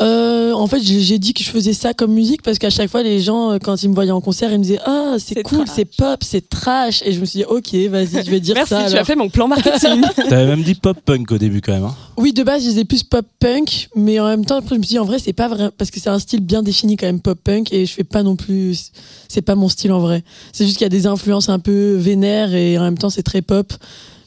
[0.00, 3.02] Euh, en fait, j'ai dit que je faisais ça comme musique parce qu'à chaque fois,
[3.02, 5.42] les gens, euh, quand ils me voyaient en concert, ils me disaient Ah, c'est C'est
[5.42, 7.02] cool, c'est pop, c'est trash.
[7.04, 8.80] Et je me suis dit Ok, vas-y, je vais dire Merci, ça.
[8.82, 9.00] tu alors.
[9.00, 10.02] as fait mon plan marketing.
[10.28, 11.84] T'avais même dit pop punk au début quand même.
[11.84, 11.96] Hein.
[12.16, 14.84] Oui, de base, je disais plus pop punk, mais en même temps, après, je me
[14.84, 17.06] suis dit En vrai, c'est pas vrai parce que c'est un style bien défini quand
[17.06, 18.92] même, pop punk, et je fais pas non plus.
[19.28, 20.22] C'est pas mon style en vrai.
[20.52, 23.22] C'est juste qu'il y a des influences un peu vénères et en même temps, c'est
[23.24, 23.72] très pop.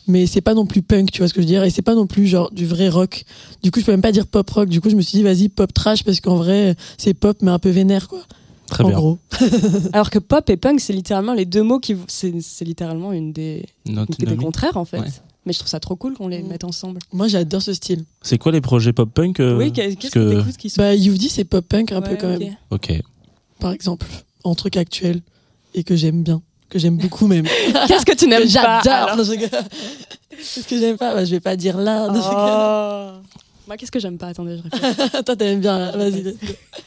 [0.07, 1.81] Mais c'est pas non plus punk, tu vois ce que je veux dire, et c'est
[1.83, 3.23] pas non plus genre du vrai rock.
[3.63, 4.67] Du coup, je peux même pas dire pop rock.
[4.67, 7.51] Du coup, je me suis dit, vas-y, pop trash, parce qu'en vrai, c'est pop, mais
[7.51, 8.21] un peu vénère, quoi.
[8.67, 8.97] Très en bien.
[8.97, 9.19] gros.
[9.93, 11.95] Alors que pop et punk, c'est littéralement les deux mots qui.
[12.07, 14.99] C'est c'est littéralement une des, Notre des contraires en fait.
[14.99, 15.07] Ouais.
[15.45, 16.47] Mais je trouve ça trop cool qu'on les Mm.
[16.47, 16.99] mette ensemble.
[17.11, 18.05] Moi, j'adore ce style.
[18.21, 20.81] C'est quoi les projets pop punk euh, oui, qu'est-ce que- que t'écoutes qui sont.
[20.81, 22.93] Bah, You've dit, c'est pop punk un peu quand même, Ok.
[23.59, 24.05] par exemple,
[24.43, 25.21] en truc actuel,
[25.73, 27.45] et que j'aime bien, que j'aime beaucoup même.
[27.87, 29.15] Qu'est-ce que tu n'aimes pas J'adore.
[30.29, 31.13] Qu'est-ce que j'aime pas?
[31.13, 32.21] Bah, Je vais pas dire rigole.
[32.23, 33.09] Oh.
[33.67, 34.27] Moi, qu'est-ce que j'aime pas?
[34.27, 35.23] Attendez, je réfléchis.
[35.25, 35.91] Toi, t'aimes bien, là.
[35.91, 36.35] vas-y.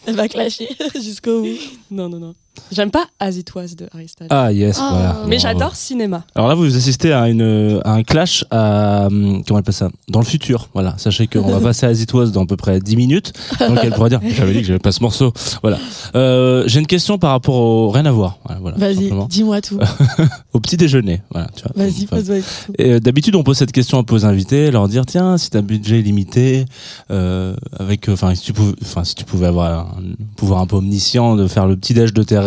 [0.07, 1.57] Elle va clasher jusqu'au bout.
[1.91, 2.35] non, non, non.
[2.73, 4.27] J'aime pas As It Was de Harry Styles.
[4.31, 4.89] Ah yes, Ah.
[4.93, 5.17] voilà.
[5.29, 6.25] Mais j'adore cinéma.
[6.35, 9.91] Alors là, vous assistez à, une, à un clash à, hum, comment on appelle ça?
[10.09, 10.69] Dans le futur.
[10.75, 10.95] Voilà.
[10.99, 13.33] Sachez qu'on va passer à As It Was dans à peu près 10 minutes.
[13.61, 15.33] Donc elle pourra dire, j'avais dit que j'avais pas ce morceau.
[15.63, 15.79] Voilà.
[16.15, 18.39] Euh, J'ai une question par rapport au, rien à voir.
[18.61, 19.79] Voilà, Vas-y, dis-moi tout.
[20.53, 21.23] Au petit déjeuner.
[21.33, 21.49] Voilà.
[21.75, 22.37] Vas-y, Enfin, pose-moi.
[22.79, 25.51] Et, euh, D'habitude, on pose cette question un peu aux invités, leur dire tiens, si
[25.51, 26.65] t'as un budget limité,
[27.11, 29.95] euh, avec, enfin, si tu pouvais, enfin, si tu pouvais avoir un
[30.37, 32.39] pouvoir un peu omniscient de faire le petit déj de tes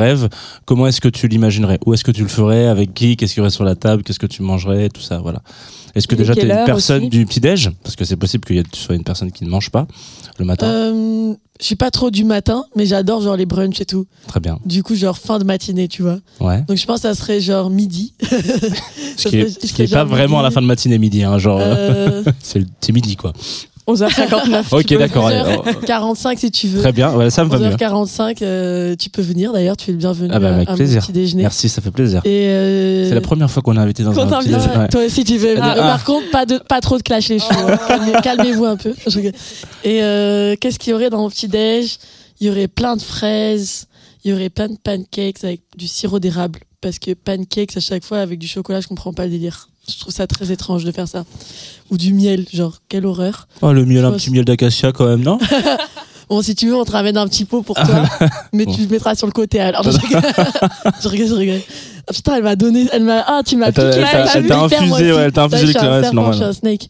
[0.66, 1.80] comment est-ce que tu l'imaginerais?
[1.86, 3.18] Où est-ce que tu le ferais Avec qui?
[3.18, 4.04] Qu'est-ce qu'il y aurait sur la table?
[4.04, 4.90] Qu'est-ce que tu mangerais?
[4.90, 5.42] Tout ça, voilà.
[5.96, 7.10] Est-ce que Et déjà t'es quelle une personne aussi?
[7.10, 9.44] du petit déj Parce que c'est possible que y ait- tu sois une personne qui
[9.46, 9.88] ne mange pas
[10.38, 10.68] le matin.
[10.68, 14.06] Euh, je suis pas trop du matin, mais j'adore genre les brunchs et tout.
[14.28, 14.60] Très bien.
[14.66, 16.20] Du coup, genre fin de matinée, tu vois.
[16.40, 16.62] Ouais.
[16.68, 18.14] Donc je pense que ça serait genre midi.
[19.18, 21.40] Ce qui est, ce qui est pas vraiment à la fin de matinée midi, hein,
[21.40, 23.34] genre Euh, c'est midi quoi.
[23.88, 24.64] 11h59.
[24.70, 25.28] tu Ok, d'accord.
[25.28, 25.46] venir.
[25.46, 26.82] allez, oh, 45 si tu veux.
[26.82, 27.30] Très bien.
[27.30, 27.70] Ça me va mieux.
[27.76, 31.02] 11h45, euh, tu peux venir d'ailleurs, tu es le bienvenu Ah bah, avec à, plaisir.
[31.04, 31.44] petit déjeuner.
[31.44, 32.22] Merci, ça fait plaisir.
[32.26, 34.78] Et euh, C'est la première fois qu'on est invité dans Qu'on un petit déjeuner.
[34.78, 34.88] Ouais.
[34.90, 35.56] Toi aussi tu veux.
[35.62, 35.76] Ah.
[35.76, 37.72] Par contre, pas de pas trop de clash les cheveux.
[37.72, 37.80] hein.
[37.88, 38.94] Calmez- Calmez-vous un peu.
[39.84, 41.98] Et euh, qu'est-ce qu'il y aurait dans mon petit déj?
[42.40, 43.88] Il y aurait plein de fraises,
[44.24, 48.04] il y aurait plein de pancakes avec du sirop d'érable parce que pancakes à chaque
[48.04, 49.70] fois avec du chocolat, je comprends pas le délire.
[49.90, 51.24] Je trouve ça très étrange de faire ça.
[51.90, 53.48] Ou du miel, genre quelle horreur.
[53.62, 55.38] Oh, le miel, un petit miel d'acacia quand même, non?
[56.30, 58.04] Bon, si tu veux, on te ramène un petit pot pour toi,
[58.54, 58.74] mais Bon.
[58.76, 59.62] tu le mettras sur le côté.
[59.62, 60.22] Alors, je rigole,
[61.02, 61.62] je rigole, je rigole.
[62.06, 64.04] Ah, putain, elle m'a donné, elle m'a, ah, tu m'as piqué.
[64.36, 66.34] elle t'a- infusé, ouais, elle t'a infusé l'éclairage, c'est normal.
[66.34, 66.90] Je suis un snake.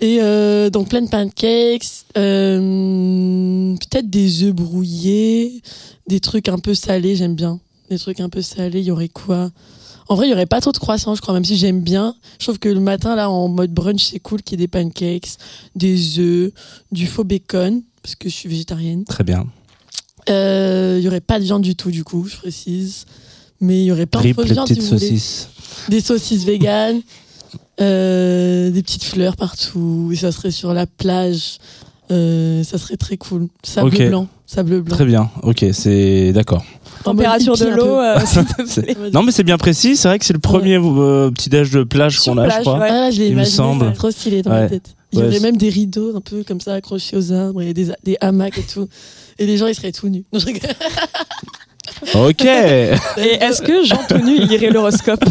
[0.00, 1.82] Et euh, donc plein de pancakes,
[2.16, 5.62] euh, peut-être des œufs brouillés,
[6.08, 7.58] des trucs un peu salés, j'aime bien.
[7.90, 9.50] Des trucs un peu salés, il y aurait quoi?
[10.10, 12.16] En vrai, il y aurait pas trop de croissants, je crois, même si j'aime bien.
[12.40, 14.68] Je trouve que le matin, là, en mode brunch, c'est cool qu'il y ait des
[14.68, 15.36] pancakes,
[15.76, 16.50] des œufs,
[16.90, 19.04] du faux bacon, parce que je suis végétarienne.
[19.04, 19.46] Très bien.
[20.28, 23.04] Euh, Il y aurait pas de viande du tout, du coup, je précise.
[23.60, 25.48] Mais il y aurait plein de Rip, fausses les viandes, si saucisses.
[25.88, 27.02] Des saucisses véganes,
[27.80, 30.10] euh, des petites fleurs partout.
[30.12, 31.58] Et ça serait sur la plage.
[32.10, 33.46] Euh, ça serait très cool.
[33.62, 34.08] Sable Ok.
[34.08, 34.26] blanc.
[34.44, 34.96] Sable blanc.
[34.96, 35.30] Très bien.
[35.44, 36.64] Ok, c'est d'accord.
[37.04, 38.18] Température de l'eau, euh.
[39.12, 39.96] Non, mais c'est bien précis.
[39.96, 42.78] C'est vrai que c'est le premier euh, petit déj de plage qu'on a, je crois.
[42.78, 42.88] ouais.
[42.90, 43.86] Ah, là, je l'ai Il me imaginé, semble.
[43.86, 44.62] c'est trop stylé dans Ouais.
[44.62, 44.94] ma tête.
[45.12, 47.88] Il y aurait même des rideaux un peu comme ça accrochés aux arbres et des,
[48.04, 48.88] des hamacs et tout.
[49.38, 50.24] Et les gens, ils seraient tout nus.
[50.32, 50.70] Non, je rigole.
[52.14, 52.44] Ok.
[52.44, 55.22] Et est-ce que Jean tout nu il lirait l'horoscope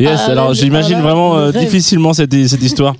[0.00, 0.20] Yes.
[0.26, 2.94] Ah, alors j'imagine vraiment euh, difficilement cette, cette histoire.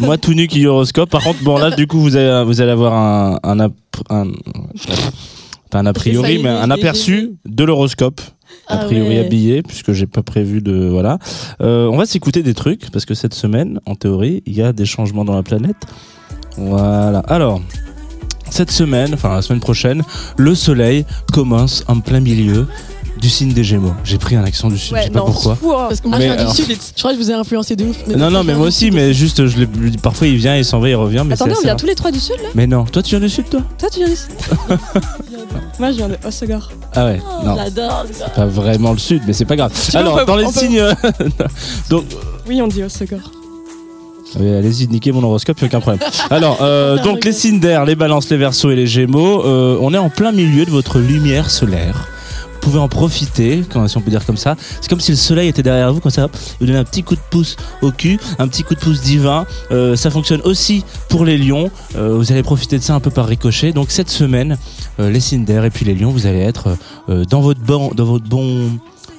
[0.00, 1.10] Moi tout nu qui horoscope.
[1.10, 4.26] Par contre, bon là du coup vous allez vous allez avoir un un,
[5.76, 8.20] un a priori mais un aperçu de l'horoscope.
[8.68, 9.18] A Ah priori ouais.
[9.26, 11.18] habillé puisque j'ai pas prévu de voilà.
[11.60, 14.72] Euh, on va s'écouter des trucs parce que cette semaine en théorie il y a
[14.72, 15.76] des changements dans la planète.
[16.56, 17.20] Voilà.
[17.20, 17.60] Alors
[18.50, 20.02] cette semaine, enfin la semaine prochaine,
[20.36, 22.66] le soleil commence en plein milieu
[23.26, 23.92] du signe des Gémeaux.
[24.04, 25.58] J'ai pris un accent du Sud, je sais pas pourquoi.
[25.62, 25.86] Ouah.
[25.88, 26.78] Parce que moi, Mais je viens alors- du Sud.
[26.94, 27.96] Je crois que je vous ai influencé de ouf.
[28.06, 29.66] mais Non, non, mais moi aussi, mais juste, je l'ai-
[30.00, 31.76] parfois il vient, il s'en va, il revient, mais Attendez, on vient rare.
[31.80, 33.88] tous les trois du Sud là Mais non, toi tu viens du Sud, toi Toi,
[33.90, 34.28] tu viens du Sud
[35.80, 36.70] Moi, je viens de Hossegor.
[36.94, 37.56] Ah ouais, Oh, non.
[37.56, 38.06] J'adore.
[38.36, 39.72] Pas vraiment le Sud, mais c'est pas grave.
[39.94, 40.80] Alors, dans les signes.
[41.90, 42.04] Donc,
[42.48, 43.18] Oui, on dit Hossegor.
[44.40, 46.08] euh, allez-y, niquez mon horoscope, y a aucun problème.
[46.30, 49.92] Alors, euh, donc les signes d'air, les balances, les versos et les gémeaux, euh, on
[49.92, 52.08] est en plein milieu de votre lumière solaire.
[52.66, 54.56] Vous pouvez en profiter, si on peut dire comme ça.
[54.80, 56.26] C'est comme si le soleil était derrière vous, comme ça,
[56.58, 59.46] vous donnez un petit coup de pouce au cul, un petit coup de pouce divin.
[59.70, 61.70] Euh, ça fonctionne aussi pour les lions.
[61.94, 63.70] Euh, vous allez profiter de ça un peu par ricochet.
[63.70, 64.58] Donc cette semaine,
[64.98, 66.76] euh, les d'air et puis les lions, vous allez être
[67.08, 68.72] euh, dans votre bon, dans votre bon,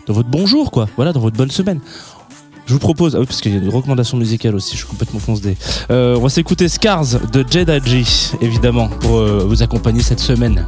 [0.08, 0.90] dans votre bon jour, quoi.
[0.98, 1.80] Voilà, dans votre bonne semaine.
[2.66, 5.22] Je vous propose, ah parce qu'il y a une recommandation musicale aussi, je suis complètement
[5.22, 5.56] fonce des.
[5.90, 7.66] Euh, on va s'écouter Scars de G,
[8.42, 10.66] évidemment, pour vous accompagner cette semaine.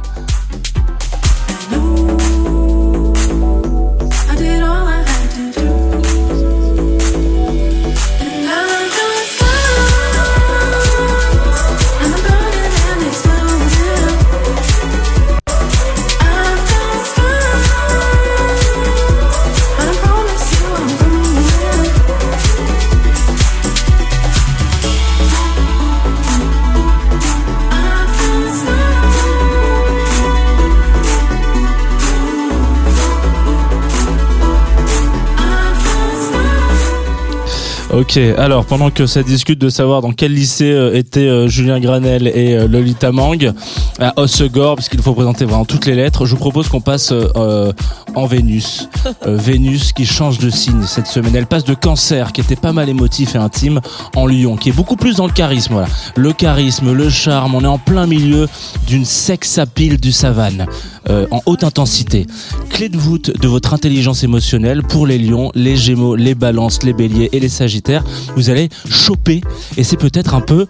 [38.00, 41.78] Ok, alors pendant que ça discute de savoir dans quel lycée euh, étaient euh, Julien
[41.80, 43.52] Granel et euh, Lolita Mang
[43.98, 47.12] à Hossegor, parce qu'il faut présenter vraiment toutes les lettres, je vous propose qu'on passe
[47.12, 47.72] euh,
[48.14, 48.88] en Vénus.
[49.26, 51.34] Euh, Vénus qui change de signe cette semaine.
[51.34, 53.80] Elle passe de cancer, qui était pas mal émotif et intime,
[54.14, 55.74] en lion, qui est beaucoup plus dans le charisme.
[55.74, 55.88] Voilà.
[56.16, 58.48] Le charisme, le charme, on est en plein milieu
[58.86, 60.66] d'une sex appeal du savane,
[61.10, 62.26] euh, en haute intensité.
[62.70, 66.92] Clé de voûte de votre intelligence émotionnelle pour les lions, les gémeaux, les balances, les
[66.94, 67.89] béliers et les sagittaires.
[68.36, 69.40] Vous allez choper,
[69.76, 70.66] et c'est peut-être un peu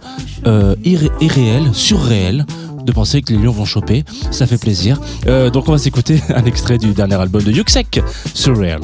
[0.47, 2.45] euh, irré- irréel, surréel,
[2.85, 4.03] de penser que les lions vont choper.
[4.31, 4.99] Ça fait plaisir.
[5.27, 8.01] Euh, donc on va s'écouter un extrait du dernier album de Yuxek,
[8.33, 8.81] Surreal.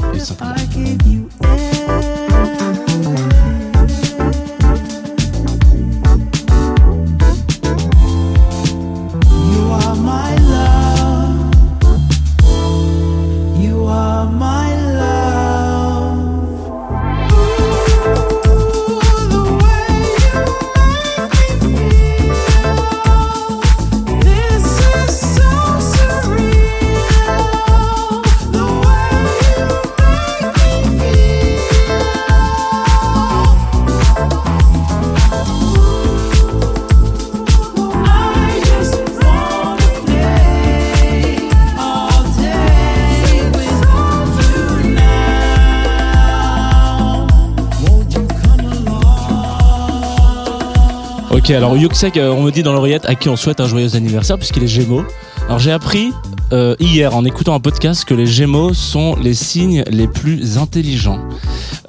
[51.48, 53.96] Ok, alors Yuxek, euh, on me dit dans l'oreillette à qui on souhaite un joyeux
[53.96, 55.06] anniversaire puisqu'il est Gémeaux.
[55.46, 56.12] Alors j'ai appris
[56.54, 61.20] euh, hier en écoutant un podcast que les Gémeaux sont les signes les plus intelligents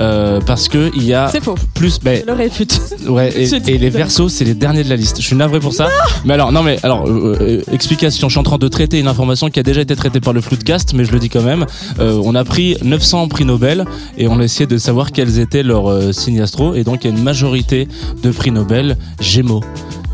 [0.00, 1.56] Euh, parce que il y a faux.
[1.74, 1.98] plus.
[2.00, 2.80] ben, Je le réfute.
[3.08, 5.20] Ouais, et, et les versos, c'est les derniers de la liste.
[5.20, 5.88] Je suis navré pour ça.
[6.24, 8.28] Mais alors, non, mais alors, euh, euh, explication.
[8.28, 10.40] Je suis en train de traiter une information qui a déjà été traitée par le
[10.40, 11.66] Floodcast, mais je le dis quand même.
[11.98, 13.86] Euh, on a pris 900 prix Nobel
[14.16, 16.74] et on a essayé de savoir quels étaient leurs euh, signes astro.
[16.74, 17.88] Et donc, il y a une majorité
[18.22, 19.64] de prix Nobel Gémeaux.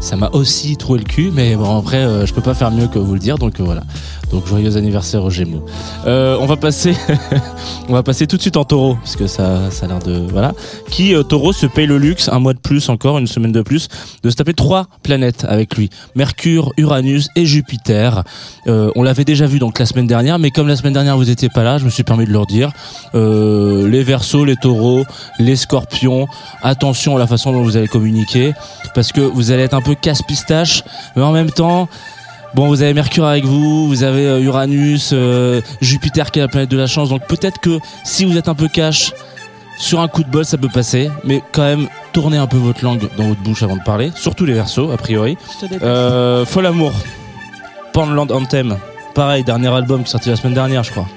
[0.01, 2.88] Ça m'a aussi trouvé le cul, mais bon, après, euh, je peux pas faire mieux
[2.88, 3.82] que vous le dire, donc euh, voilà.
[4.35, 5.64] Donc, joyeux anniversaire aux Gémeaux.
[6.09, 6.97] Euh, on va passer,
[7.89, 10.26] on va passer tout de suite en taureau, parce que ça, ça a l'air de,
[10.28, 10.55] voilà.
[10.91, 13.62] Qui euh, Taureau se paye le luxe un mois de plus encore une semaine de
[13.62, 13.87] plus
[14.24, 15.89] de se taper trois planètes avec lui.
[16.16, 18.24] Mercure Uranus et Jupiter.
[18.66, 21.30] Euh, on l'avait déjà vu donc la semaine dernière mais comme la semaine dernière vous
[21.30, 22.72] étiez pas là je me suis permis de leur dire
[23.12, 25.05] les Verseaux les Taureaux
[25.39, 26.26] les Scorpions
[26.62, 28.53] attention à la façon dont vous allez communiquer
[28.95, 30.82] parce que vous allez être un peu casse-pistache
[31.14, 31.89] mais en même temps
[32.55, 36.48] Bon, vous avez Mercure avec vous, vous avez euh, Uranus, euh, Jupiter qui est la
[36.48, 37.09] planète de la chance.
[37.09, 39.12] Donc peut-être que si vous êtes un peu cash,
[39.76, 42.84] sur un coup de bol, ça peut passer, mais quand même, tournez un peu votre
[42.84, 45.36] langue dans votre bouche avant de parler, surtout les versos, a priori.
[45.82, 46.92] Euh, Fol Amour,
[47.92, 48.76] Pornland Anthem,
[49.14, 51.09] pareil, dernier album qui est sorti la semaine dernière, je crois.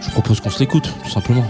[0.00, 1.44] Je propose qu'on se l'écoute, tout simplement.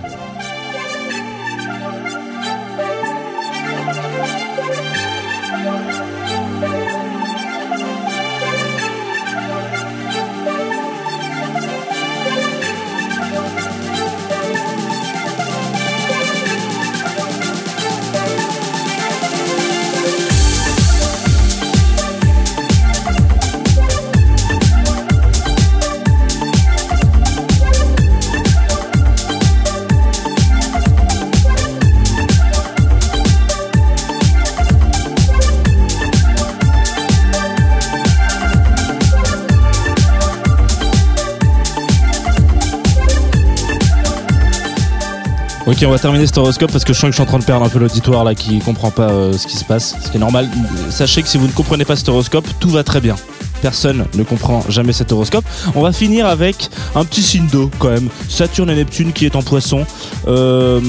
[45.84, 47.44] On va terminer cet horoscope parce que je sens que je suis en train de
[47.44, 49.96] perdre un peu l'auditoire là qui comprend pas euh, ce qui se passe.
[50.04, 50.48] Ce qui est normal.
[50.90, 53.16] Sachez que si vous ne comprenez pas cet horoscope, tout va très bien.
[53.62, 55.44] Personne ne comprend jamais cet horoscope.
[55.74, 58.08] On va finir avec un petit signe d'eau quand même.
[58.28, 59.84] Saturne et Neptune qui est en poisson.
[60.28, 60.80] Euh,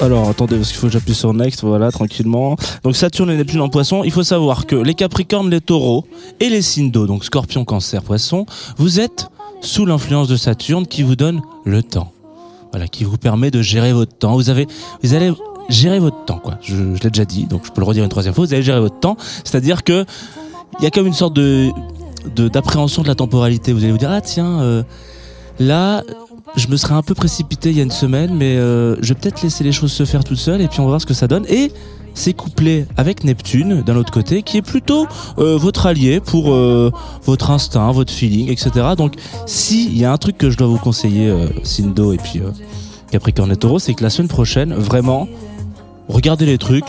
[0.00, 2.56] alors attendez parce qu'il faut que j'appuie sur Next, voilà, tranquillement.
[2.82, 6.04] Donc Saturne et Neptune en poisson, il faut savoir que les Capricornes, les Taureaux
[6.40, 8.44] et les signes d'eau, donc Scorpion, Cancer, Poisson,
[8.76, 9.28] vous êtes
[9.60, 12.12] sous l'influence de Saturne qui vous donne le temps.
[12.70, 14.34] Voilà, qui vous permet de gérer votre temps.
[14.34, 14.66] Vous avez,
[15.02, 15.32] vous allez
[15.68, 16.58] gérer votre temps, quoi.
[16.62, 18.44] Je, je l'ai déjà dit, donc je peux le redire une troisième fois.
[18.44, 20.04] Vous allez gérer votre temps, c'est-à-dire que
[20.78, 21.70] il y a comme une sorte de
[22.36, 23.72] d'appréhension de, la temporalité.
[23.72, 24.82] Vous allez vous dire ah tiens euh,
[25.58, 26.02] là
[26.56, 29.20] je me serais un peu précipité il y a une semaine, mais euh, je vais
[29.20, 31.14] peut-être laisser les choses se faire toutes seules et puis on va voir ce que
[31.14, 31.44] ça donne.
[31.48, 31.72] Et
[32.18, 35.06] c'est couplé avec Neptune d'un autre côté, qui est plutôt
[35.38, 36.90] euh, votre allié pour euh,
[37.24, 38.70] votre instinct, votre feeling, etc.
[38.96, 39.14] Donc,
[39.46, 42.42] s'il y a un truc que je dois vous conseiller, euh, Sindo et puis
[43.12, 45.28] Capricorne et Taureau, c'est que la semaine prochaine, vraiment,
[46.08, 46.88] regardez les trucs.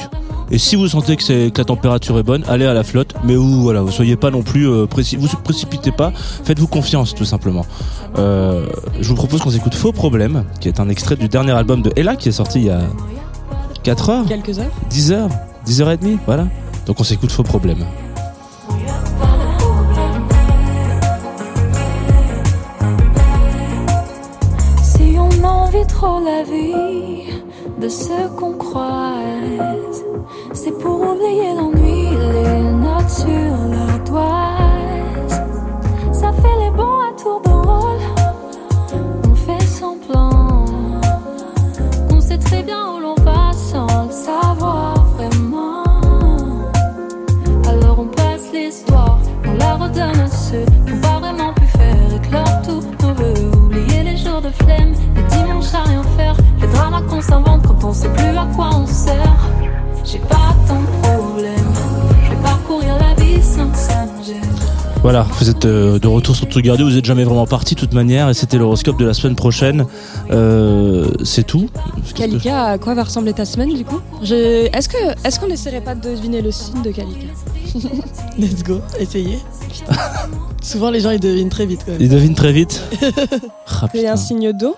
[0.51, 3.13] Et si vous sentez que, c'est, que la température est bonne, allez à la flotte.
[3.23, 6.11] Mais vous, voilà, vous soyez pas non plus euh, précis, vous précipitez pas.
[6.43, 7.67] Faites-vous confiance, tout simplement.
[8.15, 11.91] Je vous propose qu'on écoute Faux Problème, qui est un extrait du dernier album de
[11.95, 12.81] Ella, qui est sorti il y a
[13.83, 15.29] 4 heures, Quelques heures 10 heures,
[15.65, 16.47] 10 heures et demie, voilà.
[16.85, 17.85] Donc on s'écoute Faux Problème.
[24.83, 27.31] Si on envie trop la vie
[27.79, 30.03] de ce qu'on croise,
[30.53, 35.41] c'est pour oublier l'ennui, les notes sur l'ardoise.
[36.11, 38.01] Ça fait les bons à tour de rôle,
[39.29, 40.65] on fait semblant.
[42.11, 43.08] On sait très bien où l'on va sans le
[44.19, 45.83] savoir vraiment.
[47.67, 52.13] Alors on passe l'histoire, on la redonne à ceux qui n'ont pas vraiment pu faire
[52.15, 52.83] éclore tout.
[53.03, 57.21] On veut oublier les jours de flemme, les dimanches à rien faire, les dramas qu'on
[57.21, 59.39] s'invente quand on sait plus à quoi on sert.
[60.03, 61.45] J'ai pas tant de
[62.23, 63.71] je vais parcourir la vie sans
[64.23, 64.48] gêne.
[65.11, 67.79] Voilà, vous êtes euh, de retour sur Tout Gardé, vous êtes jamais vraiment parti de
[67.79, 69.87] toute manière, et c'était l'horoscope de la semaine prochaine.
[70.29, 71.67] Euh, c'est tout.
[72.13, 73.99] Kalika, à quoi va ressembler ta semaine du coup?
[74.21, 77.25] Je- Est-ce que est-ce qu'on n'essaierait pas de deviner le signe de Kalika?
[78.37, 79.39] Let's go, essayez.
[80.61, 82.01] Souvent, les gens ils devinent très vite quand même.
[82.03, 82.83] Il devine très vite.
[83.81, 84.75] Ah, Il y a un signe d'eau?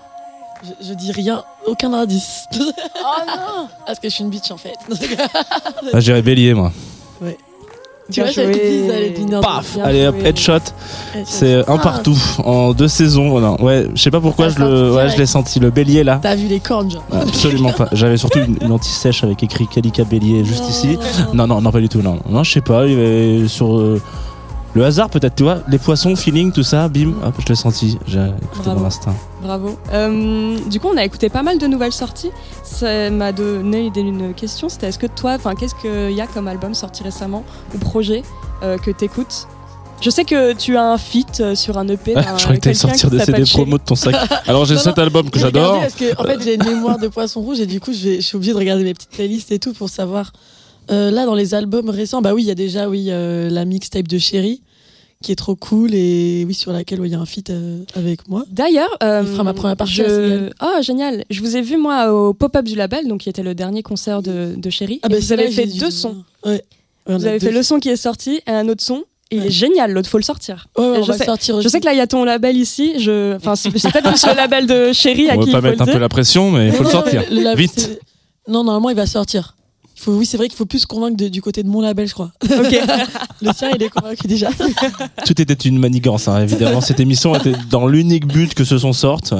[0.64, 2.44] Je, je dis rien, aucun indice.
[2.58, 2.58] Oh
[3.26, 4.76] non Parce que je suis une bitch en fait.
[5.92, 6.72] Ah, J'irais bélier, moi.
[8.12, 8.70] Tu vois, j'avais joué.
[8.70, 10.58] dit, ça allait Paf Allez hop, headshot.
[11.24, 13.40] C'est un Ah, partout en deux saisons.
[13.40, 15.58] Non, ouais, je sais pas pourquoi je le, ouais, je l'ai senti.
[15.60, 16.18] Le bélier là.
[16.22, 17.04] T'as vu les cornes, genre.
[17.12, 17.88] Absolument pas.
[17.92, 20.98] J'avais surtout une, une anti-sèche avec écrit Kalika Bélier juste ici.
[21.34, 22.02] Non, non, non, pas du tout.
[22.02, 22.86] Non, non, je sais pas.
[22.86, 24.00] Il y avait sur euh,
[24.74, 26.88] le hasard peut-être, tu vois, les poissons, feeling, tout ça.
[26.88, 27.98] Bim, hop, je l'ai senti.
[28.06, 28.80] J'ai écouté Bravo.
[28.80, 29.14] mon instinct.
[29.42, 29.78] Bravo.
[29.92, 32.30] Euh, du coup, on a écouté pas mal de nouvelles sorties.
[32.62, 34.68] Ça m'a donné d'une question.
[34.68, 37.44] C'était est-ce que toi, enfin, qu'est-ce qu'il y a comme album sorti récemment
[37.74, 38.22] ou projet
[38.62, 39.46] euh, que t'écoutes?
[40.00, 42.14] Je sais que tu as un feat euh, sur un EP.
[42.14, 44.16] D'un- je croyais que t'allais sortir des CD promo de ton sac.
[44.48, 45.80] Alors j'ai cet album que j'adore.
[45.80, 48.36] Parce que, en fait, j'ai une mémoire de poisson rouge et du coup, je suis
[48.36, 50.32] obligée de regarder mes petites playlists et tout pour savoir.
[50.90, 53.64] Euh, là, dans les albums récents, bah oui, il y a déjà oui, euh, la
[53.64, 54.62] mixtape de Chéri
[55.22, 57.84] qui est trop cool et oui, sur laquelle ouais, il y a un feat euh,
[57.94, 58.44] avec moi.
[58.50, 60.76] D'ailleurs, euh, Il fera ma première partie je- à.
[60.78, 61.24] Oh, génial.
[61.30, 64.20] Je vous ai vu, moi, au pop-up du label, donc qui était le dernier concert
[64.20, 64.98] de, de Chéri.
[65.04, 66.24] Ah bah, vous avez là, fait deux sons.
[66.44, 66.50] Ouais.
[66.54, 66.62] Ouais,
[67.06, 69.04] on Vous a avez deux- fait le son qui est sorti et un autre son.
[69.30, 69.46] Il Ouais.
[69.46, 70.66] est génial, l'autre, faut le sortir.
[70.76, 72.06] Ouais, ouais, Et on je va sais- sortir Je sais que là, il y a
[72.08, 72.94] ton label ici.
[72.98, 73.36] Je...
[73.36, 75.60] Enfin, c'est c'est peut-être plus le label de Chéri à On qui va il pas
[75.60, 77.22] faut mettre un peu la pression, mais il faut le sortir.
[77.30, 78.00] mais le label, Vite.
[78.48, 79.54] Non, normalement, il va sortir.
[80.02, 82.08] Faut, oui, c'est vrai qu'il faut plus se convaincre de- du côté de mon label,
[82.08, 82.32] je crois.
[83.40, 84.48] Le sien, il est convaincu déjà.
[85.24, 86.80] Tout était une manigance, hein, évidemment.
[86.80, 89.32] Cette émission était dans l'unique but que ce son sorte.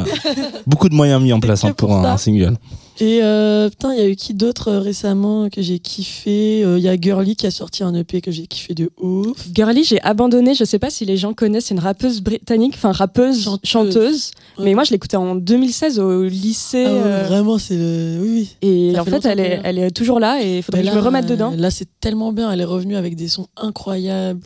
[0.66, 2.12] Beaucoup de moyens mis en place hein, pour pour un, ça.
[2.12, 2.56] un single.
[3.00, 6.62] Et euh, putain, il y a eu qui d'autre euh, récemment que j'ai kiffé?
[6.64, 9.48] Euh, Il y a Girly qui a sorti un EP que j'ai kiffé de ouf.
[9.54, 10.54] Girly, j'ai abandonné.
[10.54, 11.66] Je sais pas si les gens connaissent.
[11.66, 13.60] C'est une rappeuse britannique, enfin rappeuse, Chanteuse.
[13.64, 14.30] chanteuse.
[14.58, 14.64] Ouais.
[14.66, 16.84] Mais moi, je l'écoutais en 2016 au lycée.
[16.86, 18.18] Ah ouais, Vraiment, c'est le.
[18.20, 18.56] Oui, oui.
[18.62, 21.00] Et Ça en fait elle est, elle toujours là et il faudrait que je me
[21.00, 21.52] remette dedans.
[21.56, 22.50] Là, c'est tellement bien.
[22.52, 24.40] Elle est revenue avec des sons incroyables,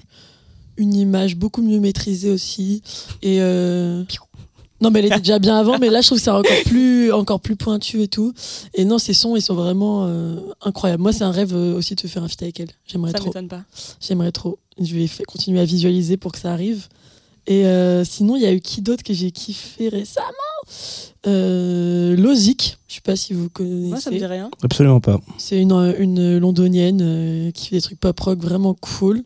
[0.77, 2.83] une image beaucoup mieux maîtrisée aussi.
[3.23, 4.05] Et euh,
[4.81, 7.13] non, mais elle était déjà bien avant, mais là, je trouve que c'est encore plus,
[7.13, 8.33] encore plus pointu et tout.
[8.75, 11.03] Et non, ces sons, ils sont vraiment euh, incroyables.
[11.03, 12.71] Moi, c'est un rêve euh, aussi de faire un feat avec elle.
[12.87, 13.29] J'aimerais Ça trop.
[13.29, 13.63] m'étonne pas.
[14.01, 14.59] J'aimerais trop.
[14.81, 16.89] Je vais continuer à visualiser pour que ça arrive.
[17.49, 20.27] Et euh, sinon, il y a eu qui d'autre que j'ai kiffé récemment?
[21.27, 22.77] Euh, Lozic.
[22.89, 23.89] Je sais pas si vous connaissez.
[23.89, 24.51] Moi, ça me dit rien.
[24.63, 25.21] Absolument pas.
[25.39, 29.23] C'est une, une londonienne euh, qui fait des trucs pop rock vraiment cool.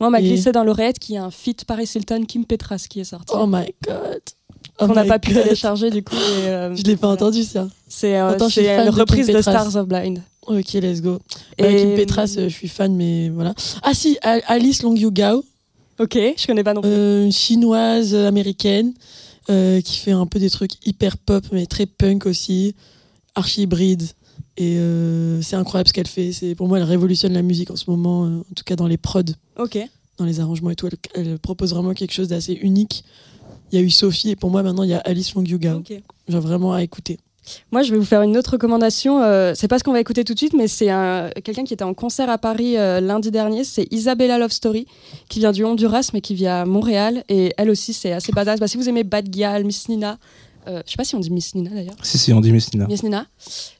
[0.00, 2.44] Moi, on m'a Et- glissé dans l'oreillette qu'il y a un feat Paris Hilton Kim
[2.44, 3.32] Petras qui est sorti.
[3.36, 4.20] Oh my god.
[4.80, 5.42] Oh qu'on n'a pas pu God.
[5.44, 6.14] télécharger du coup.
[6.16, 7.14] et, euh, Je l'ai pas voilà.
[7.22, 7.68] entendu ça.
[7.88, 9.40] C'est euh, une reprise de.
[9.40, 10.22] Stars of Blind.
[10.46, 11.20] Ok, let's go.
[11.58, 13.54] Et Et Kim Petras, euh, je suis fan, mais voilà.
[13.82, 15.44] Ah si, Alice Long Yu Gao,
[16.00, 16.90] Ok, je connais pas non plus.
[16.90, 18.92] euh, une chinoise américaine
[19.50, 22.74] euh, qui fait un peu des trucs hyper pop, mais très punk aussi,
[23.36, 24.02] archi hybride.
[24.56, 24.76] Et
[25.42, 26.32] c'est incroyable ce qu'elle fait.
[26.32, 28.98] C'est pour moi, elle révolutionne la musique en ce moment, en tout cas dans les
[28.98, 29.22] prods,
[29.58, 29.78] Ok.
[30.18, 30.88] dans les arrangements et tout.
[30.88, 30.98] Elle,
[31.30, 33.02] elle propose vraiment quelque chose d'assez unique.
[33.72, 35.58] Il y a eu Sophie et pour moi maintenant il y a Alice Long Yu
[35.58, 35.78] Gao.
[35.78, 35.92] ok.
[36.28, 37.18] J'ai vraiment à écouter.
[37.72, 39.20] Moi, je vais vous faire une autre recommandation.
[39.20, 41.74] Euh, c'est pas ce qu'on va écouter tout de suite, mais c'est un- quelqu'un qui
[41.74, 43.64] était en concert à Paris euh, lundi dernier.
[43.64, 44.86] C'est Isabella Love Story,
[45.28, 47.24] qui vient du Honduras, mais qui vit à Montréal.
[47.28, 48.60] Et elle aussi, c'est assez badass.
[48.60, 50.18] Bah, si vous aimez Bad Gyal, Miss Nina,
[50.68, 51.94] euh, je sais pas si on dit Miss Nina d'ailleurs.
[52.02, 52.86] Si, si, on dit Messina.
[52.86, 53.26] Miss Nina.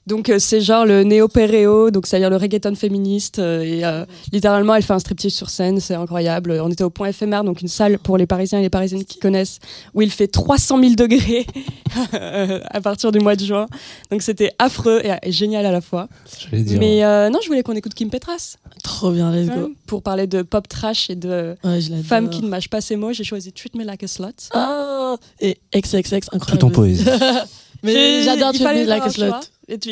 [0.07, 3.39] Donc euh, c'est genre le néo-péréo, donc c'est-à-dire le reggaeton féministe.
[3.39, 6.59] euh, et euh, littéralement, elle fait un striptease sur scène, c'est incroyable.
[6.63, 9.19] On était au point éphémère, donc une salle pour les Parisiens et les Parisiennes qui
[9.21, 9.61] connaissent,
[9.95, 11.47] où il fait 300 000 degrés
[12.13, 13.67] à partir du mois de juin.
[14.11, 16.09] Donc c'était affreux et, et génial à la fois.
[16.53, 16.79] Dire.
[16.81, 19.55] Mais euh, non, je voulais qu'on écoute Kim Petras Trop bien, let's go.
[19.55, 22.97] même, pour parler de pop trash et de Ouais, femmes qui ne mâchent pas ses
[22.97, 23.13] mots.
[23.13, 24.49] J'ai choisi Treat Me Like a Slut.
[24.53, 26.59] Ah et XXX incroyable.
[26.59, 27.05] Tout en poésie.
[27.85, 29.33] Mais J'ai- j'adore Treat Me Like a Slut.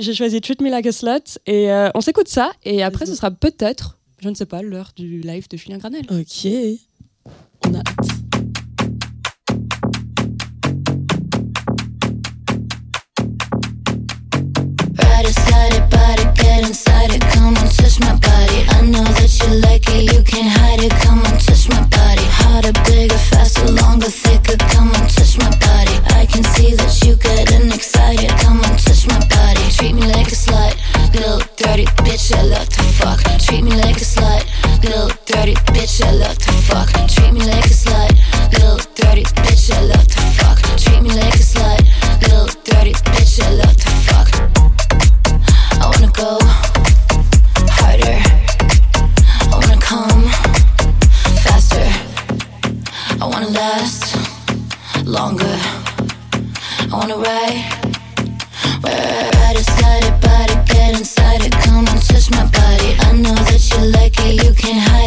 [0.01, 3.14] J'ai choisi Treat Me Like a Slut et euh, on s'écoute ça et après ce
[3.14, 6.05] sera peut-être, je ne sais pas, l'heure du live de Julien Granel.
[6.11, 6.47] Ok.
[7.66, 8.09] On a hâte.
[14.97, 15.33] Body,
[16.61, 17.23] get inside it.
[17.33, 18.61] Come on, touch my body.
[18.69, 20.93] I know that you like it, you can't hide it.
[21.03, 22.27] Come on, touch my body.
[22.41, 24.57] Harder, bigger, faster, longer, thicker.
[24.73, 25.97] Come on, touch my body.
[26.21, 28.31] I can see that you getting excited.
[28.43, 29.65] Come on, touch my body.
[29.77, 30.77] Treat me like a slut,
[31.15, 32.33] little dirty bitch.
[32.35, 33.21] I love to fuck.
[33.41, 34.45] Treat me like a slut,
[34.85, 36.03] little dirty bitch.
[36.05, 36.89] I love to fuck.
[37.09, 38.11] Treat me like a slut,
[38.53, 39.73] little dirty bitch.
[39.73, 40.59] I love to fuck.
[40.77, 41.80] Treat me like a slut,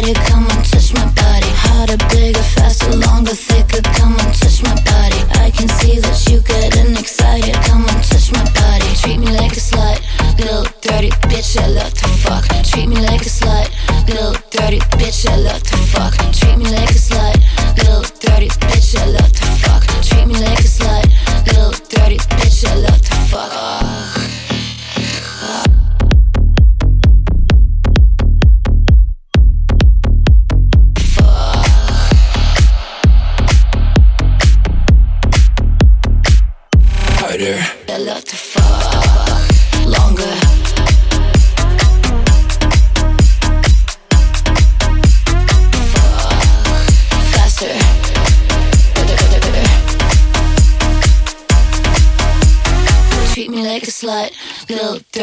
[0.06, 0.28] you can't hide it.
[0.28, 0.43] Come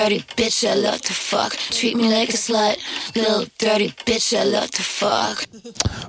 [0.04, 0.64] dirty bitch.
[0.64, 1.56] I love to fuck.
[1.72, 2.78] Treat me like a slut,
[3.16, 4.34] little dirty bitch.
[4.34, 5.48] I love to fuck.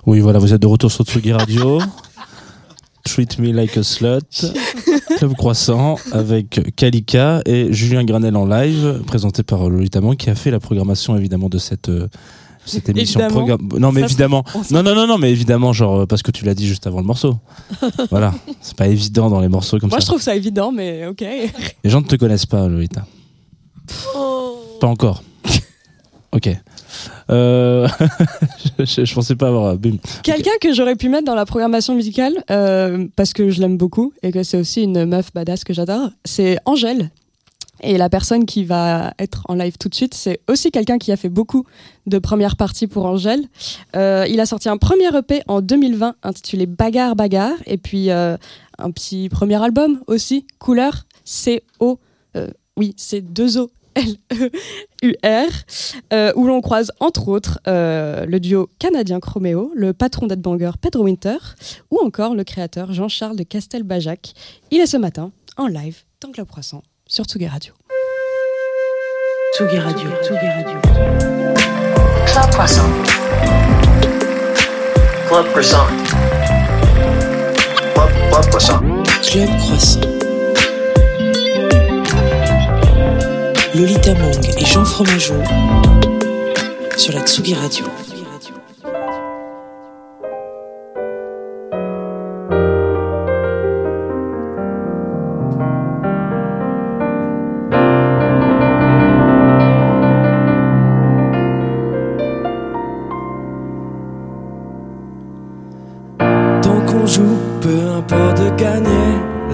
[0.06, 1.80] Oui, voilà, vous êtes de retour sur Tsugi Radio.
[3.04, 4.52] Treat Me Like a Slut,
[5.18, 10.36] Club Croissant, avec Kalika et Julien Granel en live, présenté par Lolita Mang, qui a
[10.36, 12.06] fait la programmation évidemment de cette, euh,
[12.64, 13.18] cette émission.
[13.18, 13.58] Évidemment.
[13.76, 14.44] Non, mais Ça, évidemment.
[14.70, 17.00] Non, non, non, non, mais évidemment, genre, euh, parce que tu l'as dit juste avant
[17.00, 17.38] le morceau.
[18.10, 18.32] voilà.
[18.60, 20.12] C'est pas évident dans les morceaux comme Moi, je ça.
[20.12, 21.22] trouve ça évident, mais ok.
[21.82, 23.04] Les gens ne te connaissent pas, Lolita.
[24.80, 25.22] Pas encore.
[26.32, 26.50] ok.
[27.30, 27.88] Euh...
[28.78, 29.76] je, je pensais pas avoir.
[29.76, 29.96] bim.
[30.22, 34.12] Quelqu'un que j'aurais pu mettre dans la programmation musicale, euh, parce que je l'aime beaucoup
[34.22, 37.10] et que c'est aussi une meuf badass que j'adore, c'est Angèle.
[37.82, 41.10] Et la personne qui va être en live tout de suite, c'est aussi quelqu'un qui
[41.10, 41.64] a fait beaucoup
[42.06, 43.44] de premières parties pour Angèle.
[43.96, 48.36] Euh, il a sorti un premier EP en 2020 intitulé Bagarre Bagarre, et puis euh,
[48.78, 51.98] un petit premier album aussi, Couleur, C-O,
[52.36, 53.70] euh, oui, c'est 2 O.
[53.94, 55.50] L-E-U-R,
[56.12, 61.04] euh, où l'on croise entre autres euh, le duo canadien Chroméo, le patron d'Headbanger Pedro
[61.04, 61.38] Winter,
[61.90, 64.34] ou encore le créateur Jean-Charles de Castelbajac.
[64.70, 67.74] Il est ce matin en live dans Club Croissant sur Tsugi Radio.
[69.56, 70.80] Tsugi Radio, Tsugi Radio.
[72.26, 72.88] Club Croissant.
[75.28, 75.86] Club Croissant.
[77.94, 78.80] Club, Club Croissant.
[79.22, 80.31] Club Croissant.
[83.74, 85.34] Lolita Mang et Jean Fromageau
[86.94, 87.86] sur la Tsugi Radio.
[106.60, 107.22] Tant qu'on joue,
[107.62, 108.88] peu importe de gagner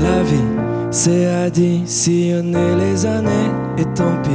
[0.03, 0.37] la vie,
[0.91, 3.38] c'est additionner les années
[3.79, 4.31] et tant pis.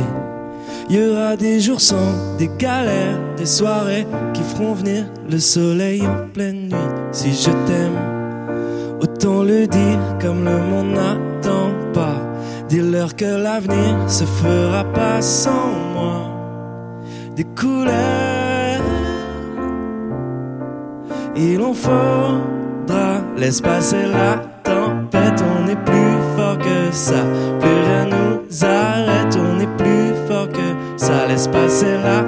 [0.89, 6.01] Il y aura des jours sans, des galères, des soirées qui feront venir le soleil
[6.05, 6.91] en pleine nuit.
[7.11, 7.97] Si je t'aime,
[9.01, 12.21] autant le dire comme le monde n'attend pas.
[12.69, 16.29] Dis-leur que l'avenir se fera pas sans moi.
[17.35, 18.81] Des couleurs,
[21.35, 23.21] il en faudra.
[23.37, 26.22] Laisse passer la tempête, on est plus
[26.57, 27.23] que ça.
[27.59, 31.25] Plus rien nous arrête, on est plus fort que ça.
[31.27, 32.23] Laisse passer la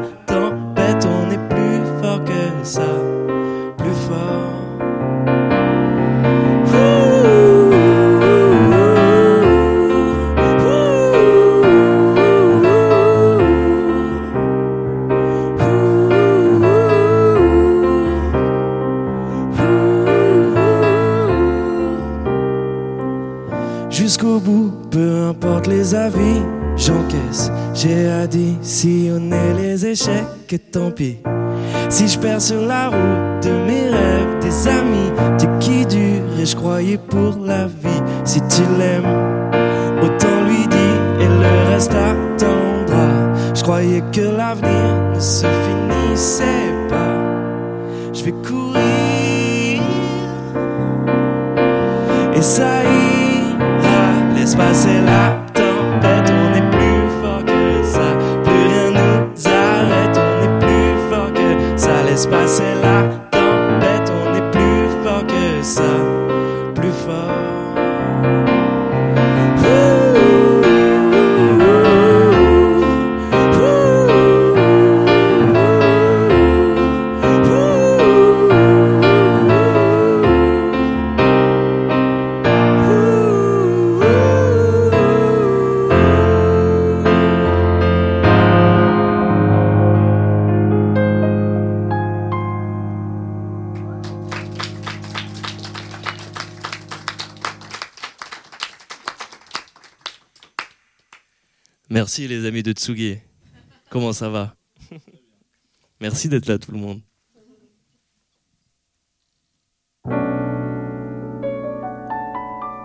[25.86, 26.42] les avis,
[26.76, 27.52] j'encaisse.
[27.76, 31.20] J'ai additionné les échecs et tant pis.
[31.90, 36.46] Si je perds sur la route de mes rêves, des amis, t'es qui dure et
[36.46, 38.02] je croyais pour la vie.
[38.24, 39.06] Si tu l'aimes,
[40.02, 43.08] autant lui dire et le reste attendra.
[43.54, 47.16] Je croyais que l'avenir ne se finissait pas.
[48.12, 49.84] Je vais courir
[52.34, 54.36] et ça ira.
[54.36, 55.45] Laisse passer la
[62.28, 62.65] que
[102.64, 103.18] De Tsugi.
[103.90, 104.56] Comment ça va?
[106.00, 107.02] Merci d'être là tout le monde.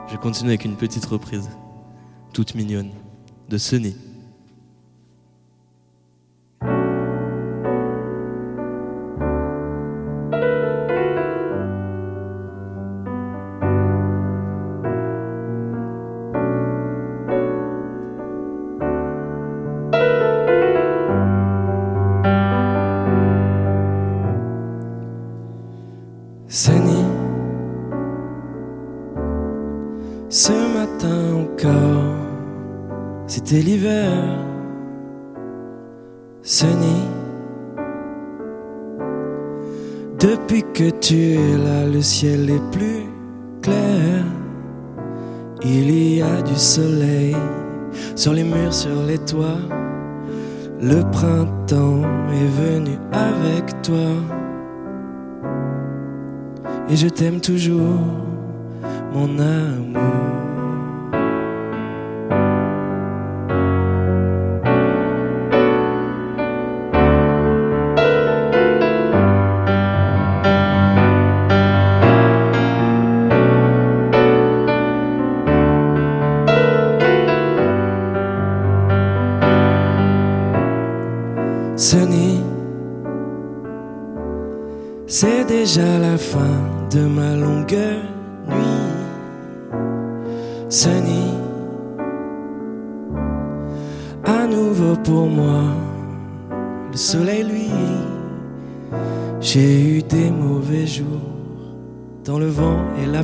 [0.09, 1.49] Je continue avec une petite reprise,
[2.33, 2.91] toute mignonne,
[3.49, 3.59] de.
[3.59, 3.95] Sunny.
[49.19, 49.59] Les.
[50.81, 52.03] Le printemps
[52.33, 54.11] est venu avec toi.
[56.89, 58.01] Et je t'aime toujours,
[59.13, 60.49] mon amour.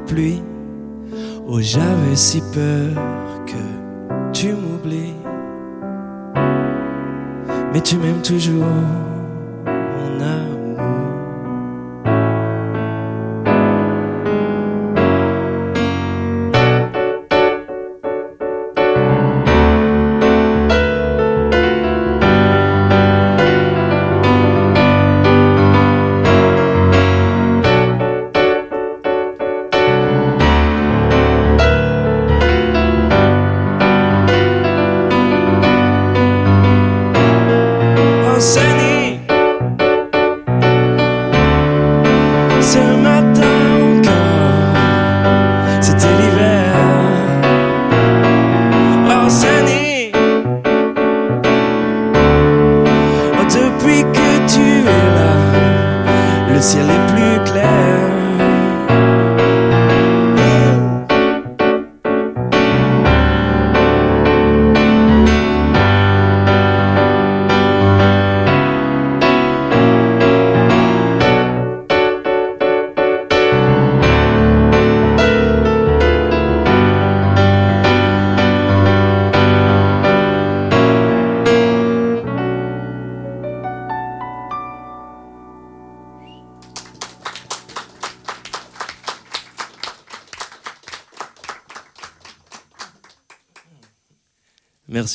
[0.07, 0.43] Pluie.
[1.47, 2.95] Oh, j'avais si peur
[3.47, 5.15] que tu m'oublies.
[7.73, 8.65] Mais tu m'aimes toujours,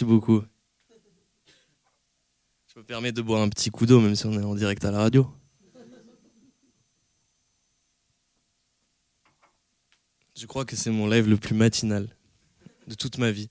[0.05, 0.43] Beaucoup.
[2.73, 4.83] Je me permets de boire un petit coup d'eau, même si on est en direct
[4.83, 5.31] à la radio.
[10.35, 12.15] Je crois que c'est mon live le plus matinal
[12.87, 13.49] de toute ma vie.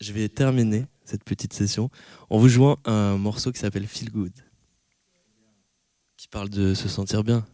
[0.00, 1.90] Je vais terminer cette petite session
[2.30, 4.32] en vous jouant un morceau qui s'appelle Feel Good,
[6.16, 7.44] qui parle de se sentir bien.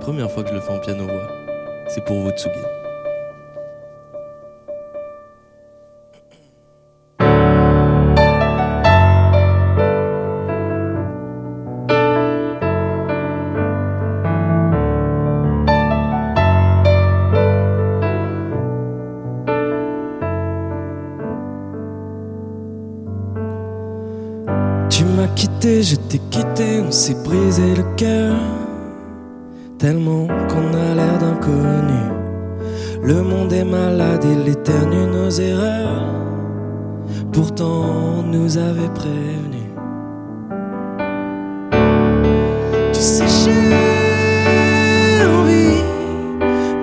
[0.00, 1.41] Première fois que je le fais en piano-voix,
[1.94, 2.54] c'est pour vous, Tsugi.
[24.88, 28.61] Tu m'as quitté, je t'ai quitté, on s'est brisé le cœur.
[29.82, 32.02] Tellement qu'on a l'air d'inconnu.
[33.02, 36.14] Le monde est malade, il éternue nos erreurs.
[37.32, 39.72] Pourtant, nous avait prévenus.
[42.92, 45.82] Tu sais, j'ai envie,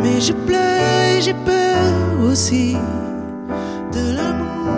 [0.03, 1.93] mais je pleure j'ai peur
[2.29, 2.75] aussi
[3.93, 4.73] de l'amour.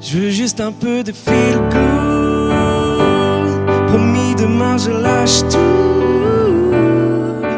[0.00, 2.23] Je veux juste un peu de feel good.
[3.94, 6.72] Promis, demain je lâche tout.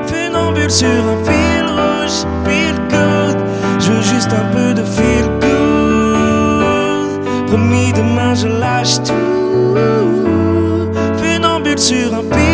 [0.06, 3.38] Funambule sur un fil rouge, feel good.
[3.80, 7.08] Je veux juste un peu de feel good.
[7.46, 9.78] Promis, demain je lâche tout.
[11.16, 12.45] Funambule sur un fil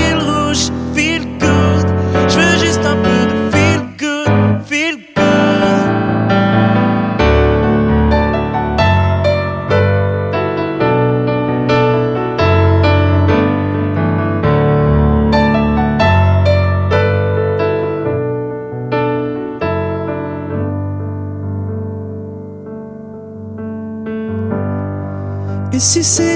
[25.83, 26.32] Et si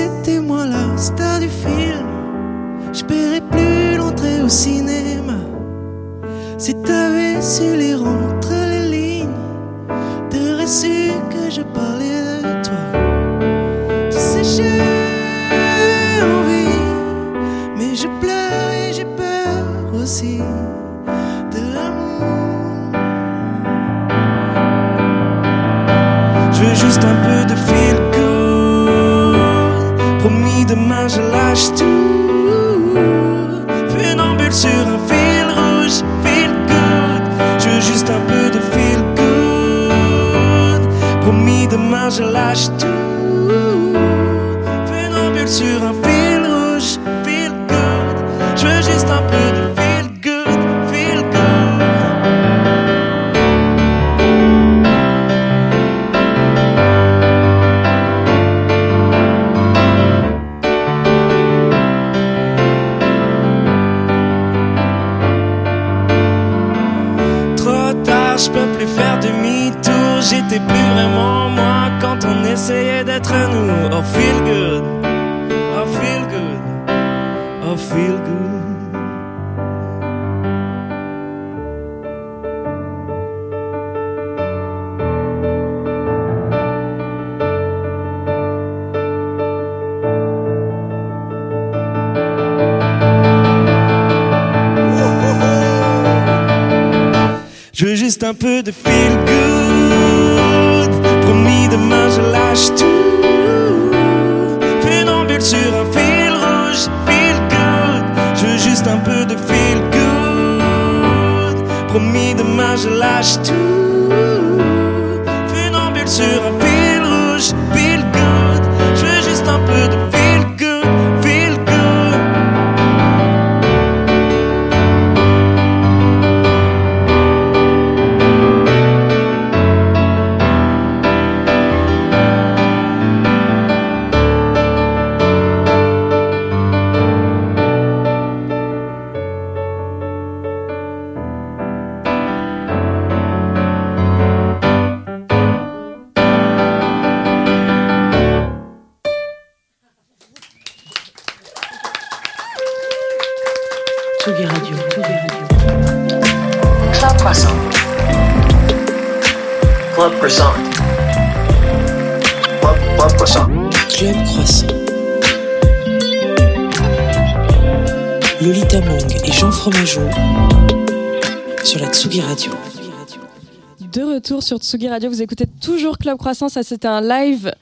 [174.27, 176.49] retour sur Tsugi Radio, vous écoutez toujours Club Croissant.
[176.49, 177.55] Ça, c'était un live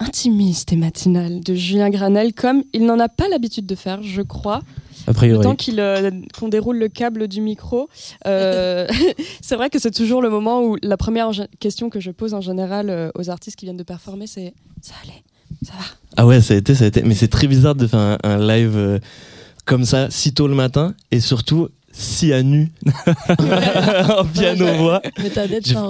[0.00, 4.20] intimiste et matinal de Julien Granel, comme il n'en a pas l'habitude de faire, je
[4.20, 4.62] crois.
[5.06, 5.44] A Le priori.
[5.44, 7.88] temps qu'il, euh, qu'on déroule le câble du micro.
[8.26, 8.88] Euh,
[9.40, 11.30] c'est vrai que c'est toujours le moment où la première
[11.60, 14.94] question que je pose en général euh, aux artistes qui viennent de performer, c'est ça
[15.04, 15.22] allait,
[15.64, 15.84] ça va.
[16.16, 17.04] Ah ouais, ça a été, ça a été.
[17.04, 19.00] Mais c'est très bizarre de faire un, un live
[19.64, 21.68] comme ça, si tôt le matin, et surtout
[21.98, 22.70] si à nu,
[23.26, 25.00] en piano-voix.
[25.22, 25.46] Mais t'as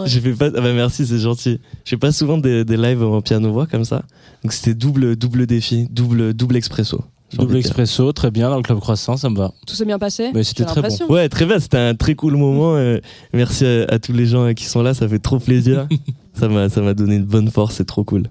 [0.06, 0.46] J'ai fait pas.
[0.56, 1.60] Ah bah merci, c'est gentil.
[1.84, 4.02] Je fais pas souvent des, des lives en piano-voix comme ça.
[4.42, 7.00] Donc c'était double, double défi, double, double expresso.
[7.32, 9.52] Double expresso, très bien dans le club croissant, ça me va.
[9.66, 10.88] Tout s'est bien passé Mais c'était très bon.
[11.08, 11.58] Ouais, très bien.
[11.58, 12.76] C'était un très cool moment.
[12.76, 12.98] euh,
[13.32, 14.94] merci à, à tous les gens euh, qui sont là.
[14.94, 15.88] Ça fait trop plaisir.
[16.34, 17.74] ça m'a, ça m'a donné une bonne force.
[17.74, 18.24] C'est trop cool.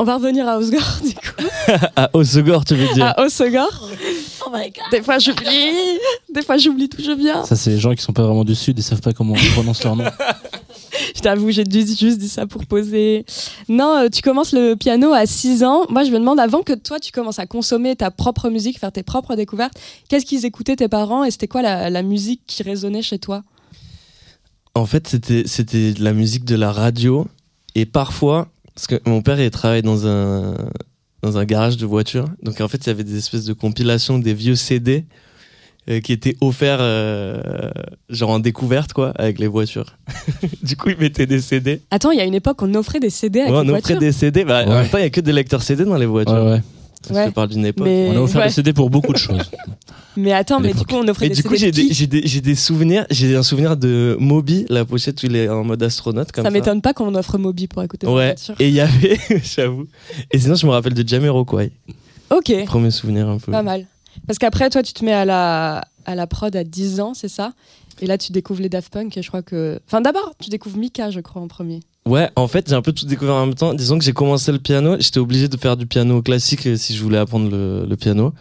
[0.00, 1.48] On va revenir à Osgore, du coup.
[1.96, 3.88] À Osegor, tu veux dire À Osgore.
[4.46, 4.84] Oh my god.
[4.90, 5.98] Des fois, j'oublie.
[6.32, 7.44] Des fois, j'oublie tout, je viens.
[7.44, 9.52] Ça, c'est les gens qui sont pas vraiment du sud et savent pas comment on
[9.52, 10.04] prononce leur nom.
[11.14, 13.24] Je t'avoue, j'ai juste dit ça pour poser.
[13.68, 15.86] Non, euh, tu commences le piano à 6 ans.
[15.88, 18.92] Moi, je me demande, avant que toi, tu commences à consommer ta propre musique, faire
[18.92, 19.74] tes propres découvertes,
[20.08, 23.42] qu'est-ce qu'ils écoutaient tes parents et c'était quoi la, la musique qui résonnait chez toi?
[24.74, 27.26] En fait, c'était, c'était de la musique de la radio.
[27.74, 30.54] Et parfois, parce que mon père, il travaille dans un,
[31.24, 32.26] dans un garage de voitures.
[32.42, 35.04] Donc, en fait, il y avait des espèces de compilations des vieux CD
[35.88, 37.70] euh, qui étaient offerts, euh,
[38.10, 39.96] genre en découverte, quoi, avec les voitures.
[40.62, 41.80] du coup, il mettait des CD.
[41.90, 43.94] Attends, il y a une époque, on offrait des CD avec Ouais, les on offrait
[43.94, 43.98] voitures.
[44.00, 44.44] des CD.
[44.44, 44.74] Bah, En Ouais.
[44.82, 46.34] même temps, il n'y a que des lecteurs CD dans les voitures.
[46.34, 46.62] Ouais, ouais.
[47.12, 47.86] Ça, parle d'une époque.
[47.86, 48.48] Mais, On a offert ouais.
[48.48, 49.50] des CD pour beaucoup de choses.
[50.16, 53.06] mais attends, mais du coup, on offrait des du CD coup, j'ai de des, souvenirs.
[53.10, 56.32] J'ai un souvenir de Moby, la pochette où il est en mode astronaute.
[56.32, 56.52] Comme Ça ça.
[56.52, 58.34] m'étonne pas qu'on offre Moby pour écouter Ouais.
[58.58, 59.86] Et il y avait, j'avoue.
[60.30, 61.72] Et sinon, je me rappelle de Jamiroquai.
[62.30, 63.52] Ok, Premier souvenir un peu.
[63.52, 63.86] pas mal.
[64.26, 67.28] Parce qu'après, toi, tu te mets à la, à la prod à 10 ans, c'est
[67.28, 67.52] ça?
[68.00, 69.80] Et là, tu découvres les Daft Punk et je crois que...
[69.86, 71.80] Enfin, d'abord, tu découvres Mika, je crois, en premier.
[72.06, 73.72] Ouais, en fait, j'ai un peu tout découvert en même temps.
[73.72, 74.96] Disons que j'ai commencé le piano.
[74.98, 78.34] J'étais obligé de faire du piano classique si je voulais apprendre le, le piano.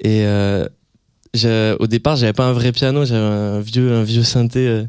[0.00, 0.66] Et euh,
[1.78, 3.04] au départ, j'avais pas un vrai piano.
[3.04, 4.84] J'avais un vieux, un vieux synthé euh,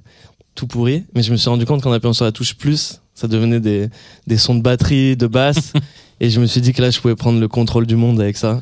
[0.56, 1.04] tout pourri.
[1.14, 3.90] Mais je me suis rendu compte qu'en appuyant sur la touche plus, ça devenait des,
[4.26, 5.74] des sons de batterie, de basse.
[6.20, 8.38] et je me suis dit que là, je pouvais prendre le contrôle du monde avec
[8.38, 8.62] ça.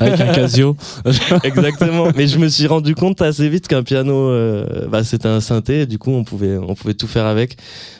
[0.00, 0.76] Avec un Casio.
[1.42, 2.08] Exactement.
[2.16, 5.80] Mais je me suis rendu compte assez vite qu'un piano, euh, bah, c'était un synthé.
[5.80, 7.56] Et du coup, on pouvait, on pouvait tout faire avec.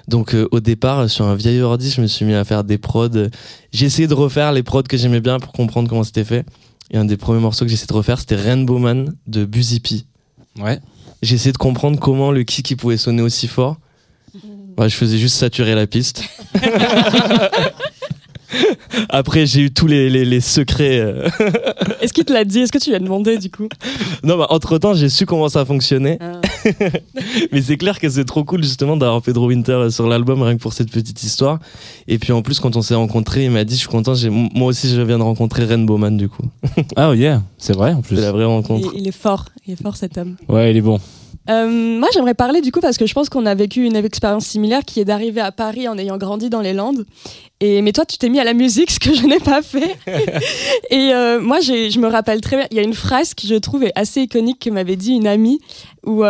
[0.07, 2.79] Donc, euh, au départ, sur un vieil ordi, je me suis mis à faire des
[2.79, 3.09] prods.
[3.73, 6.45] J'ai essayé de refaire les prods que j'aimais bien pour comprendre comment c'était fait.
[6.91, 9.81] Et un des premiers morceaux que j'ai essayé de refaire, c'était Rainbow Man de Busy
[9.81, 10.05] P.
[10.61, 10.81] Ouais.
[11.23, 13.77] J'ai essayé de comprendre comment le kick il pouvait sonner aussi fort.
[14.77, 16.23] Bah, je faisais juste saturer la piste.
[19.09, 20.99] Après, j'ai eu tous les, les, les secrets.
[21.01, 21.29] euh,
[22.01, 22.61] Est-ce qu'il te l'a dit?
[22.61, 23.69] Est-ce que tu lui as demandé, du coup?
[24.25, 26.19] Non, bah, entre temps, j'ai su comment ça fonctionnait.
[27.53, 30.63] Mais c'est clair que c'est trop cool justement d'avoir Pedro Winter sur l'album rien que
[30.63, 31.59] pour cette petite histoire.
[32.09, 34.31] Et puis en plus, quand on s'est rencontrés, il m'a dit Je suis content, j'ai-
[34.31, 36.43] moi aussi je viens de rencontrer Rainbow Man du coup.
[36.97, 38.17] Ah, oh yeah, c'est vrai en plus.
[38.17, 38.93] C'est la vraie il, rencontre.
[38.95, 40.37] il est fort, il est fort cet homme.
[40.49, 41.01] Ouais, il est bon.
[41.49, 44.47] Euh, moi, j'aimerais parler du coup parce que je pense qu'on a vécu une expérience
[44.47, 47.05] similaire qui est d'arriver à Paris en ayant grandi dans les Landes.
[47.61, 49.97] Et mais toi, tu t'es mis à la musique, ce que je n'ai pas fait.
[50.91, 52.67] et euh, moi, je me rappelle très bien.
[52.71, 55.27] Il y a une phrase qui je trouve est assez iconique que m'avait dit une
[55.27, 55.59] amie,
[56.07, 56.23] ou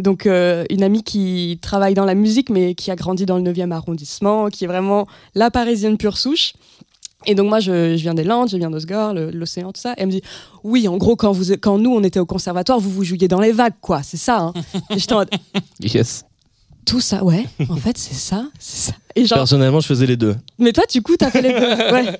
[0.00, 3.42] donc euh, une amie qui travaille dans la musique mais qui a grandi dans le
[3.42, 6.52] 9e arrondissement, qui est vraiment la Parisienne pure souche.
[7.26, 9.92] Et donc moi, je, je viens des Landes, je viens d'Osgore, l'océan, tout ça.
[9.92, 10.22] Et elle me dit,
[10.64, 13.40] oui, en gros, quand, vous, quand nous, on était au conservatoire, vous vous jouiez dans
[13.40, 14.02] les vagues, quoi.
[14.02, 14.38] C'est ça.
[14.40, 14.52] Hein.
[14.90, 15.30] Et j'étais en mode,
[15.80, 16.24] Yes.
[16.84, 17.46] tout ça, ouais.
[17.68, 18.96] En fait, c'est ça, c'est ça.
[19.14, 20.34] Et genre, Personnellement, je faisais les deux.
[20.58, 21.58] mais toi, du coup, t'as fait les deux.
[21.92, 22.18] Ouais.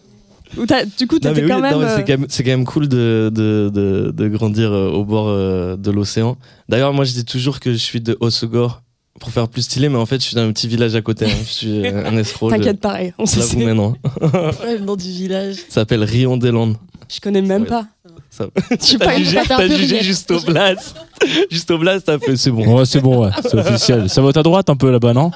[0.58, 1.80] Ou t'as- du coup, t'étais oui, quand même.
[1.80, 5.02] euh, c'est quand même, c'est quand même cool de, de, de, de grandir euh, au
[5.02, 6.36] bord euh, de l'océan.
[6.68, 8.82] D'ailleurs, moi je dis toujours que je suis de Osegor
[9.20, 11.26] pour faire plus stylé, mais en fait je suis d'un petit village à côté.
[11.26, 11.36] hein.
[11.46, 12.50] Je suis euh, un escroc.
[12.50, 13.12] je- T'inquiète, pareil.
[13.18, 13.94] On se maintenant.
[14.64, 15.56] Ouais, le nom du village.
[15.68, 16.76] Ça s'appelle Rion des Landes.
[17.08, 17.86] Je connais même pas.
[18.30, 20.96] Ça- T'as pas une jugé, t'as jugé juste au blast.
[21.50, 22.78] juste au blast, t'as fait c'est bon.
[22.78, 24.08] Ouais, c'est bon, ouais, c'est officiel.
[24.08, 25.30] Ça vote à droite un peu là-bas, non?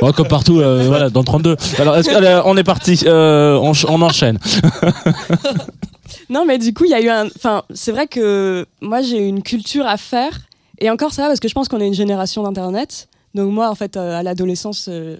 [0.00, 1.56] Ouais, Comme partout, euh, voilà, dans le 32.
[1.78, 4.38] Alors, que, allez, on est parti, euh, on, on enchaîne.
[6.30, 7.26] Non, mais du coup, il y a eu un.
[7.26, 10.40] Enfin, c'est vrai que moi, j'ai une culture à faire.
[10.78, 13.08] Et encore ça, va, parce que je pense qu'on est une génération d'Internet.
[13.34, 15.16] Donc, moi, en fait, euh, à l'adolescence, euh,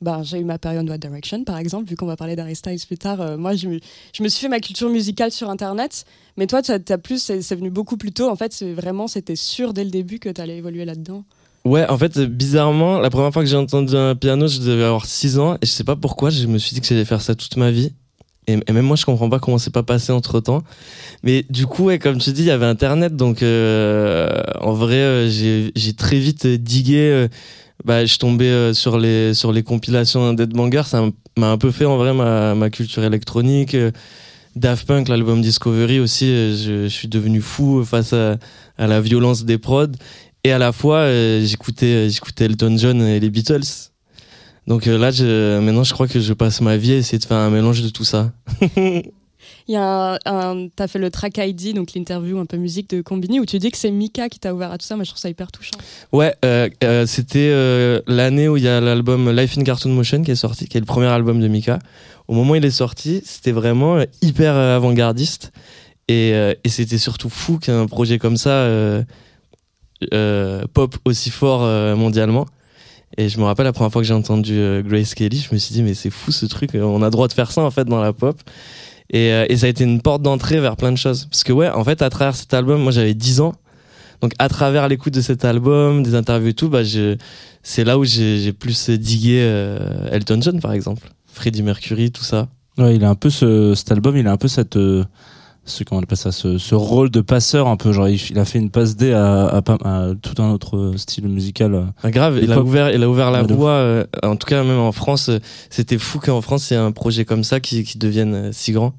[0.00, 2.54] ben, j'ai eu ma période One Direction, par exemple, vu qu'on va parler d'Harry
[2.86, 3.20] plus tard.
[3.20, 3.80] euh, moi, je me,
[4.12, 6.04] je me suis fait ma culture musicale sur Internet.
[6.36, 8.28] Mais toi, t'as as plus, c'est venu beaucoup plus tôt.
[8.28, 11.24] En fait, vraiment, c'était sûr dès le début que t'allais évoluer là-dedans.
[11.64, 15.06] Ouais, en fait, bizarrement, la première fois que j'ai entendu un piano, je devais avoir
[15.06, 17.34] 6 ans et je sais pas pourquoi, je me suis dit que j'allais faire ça
[17.34, 17.92] toute ma vie.
[18.46, 20.62] Et, même moi, je comprends pas comment c'est pas passé entre temps.
[21.22, 24.28] Mais du coup, ouais, comme tu dis, il y avait Internet, donc euh,
[24.60, 26.98] en vrai, euh, j'ai très vite digué.
[26.98, 27.28] euh,
[27.84, 31.02] bah, je tombais euh, sur les sur les compilations Dead Banger, ça
[31.36, 33.76] m'a un peu fait en vrai ma, ma culture électronique.
[34.56, 38.38] Daft Punk, l'album Discovery aussi, je, je suis devenu fou face à,
[38.78, 39.88] à la violence des prods.
[40.44, 41.08] Et à la fois,
[41.42, 43.93] j'écoutais j'écoutais Elton John et les Beatles.
[44.66, 47.24] Donc euh, là, je, maintenant, je crois que je passe ma vie à essayer de
[47.24, 48.32] faire un mélange de tout ça.
[49.66, 52.90] Il y a un, un- t'as fait le track ID, donc l'interview un peu musique
[52.90, 54.94] de Combini, où tu dis que c'est Mika qui t'a ouvert à tout ça.
[54.94, 55.76] Moi, je trouve ça hyper touchant.
[56.12, 60.22] Ouais, euh, euh, c'était euh, l'année où il y a l'album Life in Cartoon Motion
[60.22, 61.78] qui est sorti, qui est le premier album de Mika.
[62.28, 65.52] Au moment où il est sorti, c'était vraiment hyper avant-gardiste.
[66.08, 68.68] Et, et c'était surtout fou qu'un projet comme ça
[70.72, 72.46] pop aussi fort mondialement.
[73.16, 75.58] Et je me rappelle la première fois que j'ai entendu euh, Grace Kelly, je me
[75.58, 77.84] suis dit mais c'est fou ce truc, on a droit de faire ça en fait
[77.84, 78.40] dans la pop.
[79.10, 81.26] Et, euh, et ça a été une porte d'entrée vers plein de choses.
[81.30, 83.54] Parce que ouais, en fait à travers cet album, moi j'avais 10 ans.
[84.20, 86.80] Donc à travers l'écoute de cet album, des interviews et tout, bah,
[87.62, 92.48] c'est là où j'ai, plus digué euh, Elton John par exemple, Freddie Mercury, tout ça.
[92.78, 94.78] Ouais, il a un peu ce, cet album, il a un peu cette,
[95.66, 97.92] ce comment on appelle ça, ce, ce rôle de passeur un peu.
[97.92, 101.26] Genre, il, a fait une passe D à, à, pas- à tout un autre style
[101.28, 101.74] musical.
[101.74, 101.82] euh.
[102.02, 103.70] Ah, grave, il a ouvert, il a ouvert la voie.
[103.70, 105.38] euh, en tout cas, même en France, euh,
[105.70, 108.48] c'était fou qu'en France, il y ait un projet comme ça qui, qui devienne euh,
[108.52, 108.92] si grand.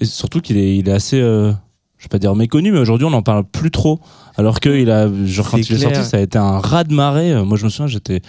[0.00, 1.52] Et surtout qu'il est, il est assez, euh,
[1.98, 4.00] je vais pas dire méconnu, mais aujourd'hui on n'en parle plus trop.
[4.36, 6.94] Alors que il a, genre quand il est sorti, ça a été un raz de
[6.94, 7.32] marée.
[7.32, 8.22] Euh, Moi je me souviens, j'étais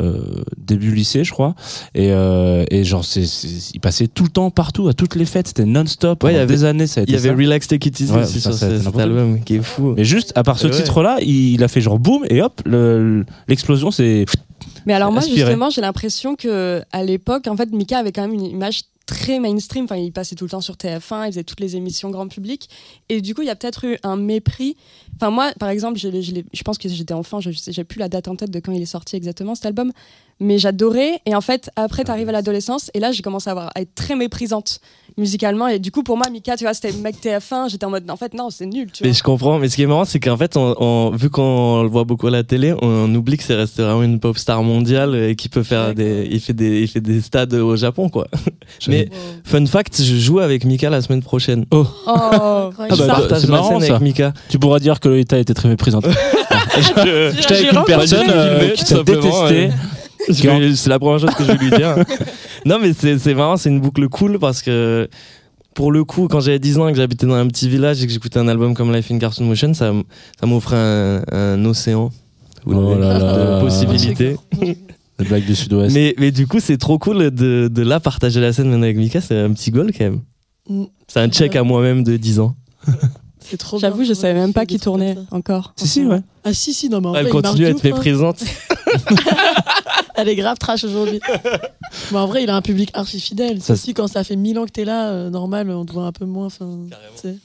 [0.00, 0.18] euh,
[0.58, 1.54] début lycée, je crois,
[1.94, 5.24] et, euh, et genre c'est, c'est- il passait tout le temps partout, à toutes les
[5.26, 6.24] fêtes, c'était non-stop.
[6.24, 7.44] Ouais, il y avait- des années, ça a Il été y avait.
[7.44, 9.94] Relax Take It Easy Ouais, aussi sur cet album, qui est fou.
[9.96, 10.72] Mais juste à part ce Ouais.
[10.72, 14.24] titre-là, il, il a fait genre boum et hop, le- l'explosion c'est.
[14.86, 15.40] Mais alors moi Aspiré.
[15.40, 19.38] justement j'ai l'impression que à l'époque en fait Mika avait quand même une image très
[19.38, 19.84] mainstream.
[19.84, 22.68] Enfin il passait tout le temps sur TF1 il faisait toutes les émissions grand public.
[23.08, 24.76] Et du coup il y a peut-être eu un mépris
[25.22, 28.34] enfin moi par exemple je, pense que j'étais enfant je j'ai plus la date en
[28.34, 29.92] tête de quand il est sorti exactement cet album.
[30.40, 31.20] Mais j'adorais.
[31.26, 33.94] Et en fait après t'arrives à l'adolescence et là j'ai commencé à, avoir, à être
[33.94, 34.80] très méprisante
[35.16, 35.68] musicalement.
[35.68, 38.16] Et du coup pour moi Mika tu vois c'était mec TF1 j'étais en mode en
[38.16, 39.18] fait non c'est nul tu Mais vois.
[39.18, 41.88] je comprends, mais ce qui est marrant, c'est qu'en fait, on, on- vu qu'on le
[41.88, 44.62] voit beaucoup à la télé, on, on oublie que c'est resté vraiment une pop star
[44.64, 48.08] mondiale et qui peut faire des, il fait des, il fait des stades au Japon,
[48.08, 48.26] quoi.
[48.88, 49.08] Mais
[49.44, 51.66] fun fact, je joue avec Mika la semaine prochaine.
[51.70, 52.10] Oh, oh.
[52.12, 53.96] Ah je bah, partage c'est marrant, scène ça.
[53.96, 54.32] avec Mika.
[54.48, 56.06] tu pourras dire que Lolita était très méprisante.
[56.76, 59.70] Je- J'étais avec une personne euh, qui t'a détesté.
[60.30, 61.96] C'est la première chose que je vais lui dire.
[62.66, 65.08] non, mais c'est marrant, c'est une boucle cool parce que
[65.74, 68.06] pour le coup, quand j'avais 10 ans et que j'habitais dans un petit village et
[68.06, 69.92] que j'écoutais un album comme Life in Cartoon Motion, ça,
[70.40, 72.10] ça m'offrait un, un océan
[72.64, 73.56] vous Oh voyez, là là.
[73.56, 74.36] de possibilités.
[75.18, 75.92] La blague du Sud-Ouest.
[75.94, 78.96] Mais, mais du coup, c'est trop cool de, de là partager la scène maintenant avec
[78.96, 79.20] Mika.
[79.20, 80.20] C'est un petit goal quand même.
[80.68, 80.84] Mm.
[81.08, 82.54] C'est un check à moi-même de 10 ans.
[83.48, 86.20] C'est trop j'avoue je savais même pas qui tournait encore Si, si, ouais.
[86.44, 87.88] Ah si, si, non, mais en Elle vrai, il continue à être ouf, hein.
[87.88, 88.38] méprisante.
[90.14, 91.20] Elle est grave trash aujourd'hui.
[92.10, 93.60] mais en vrai, il a un public archi fidèle.
[93.60, 95.92] Ça, C'est aussi quand ça fait 1000 ans que t'es là, euh, normal, on te
[95.92, 96.46] voit un peu moins.
[96.46, 96.78] enfin,
[97.16, 97.36] tu sais.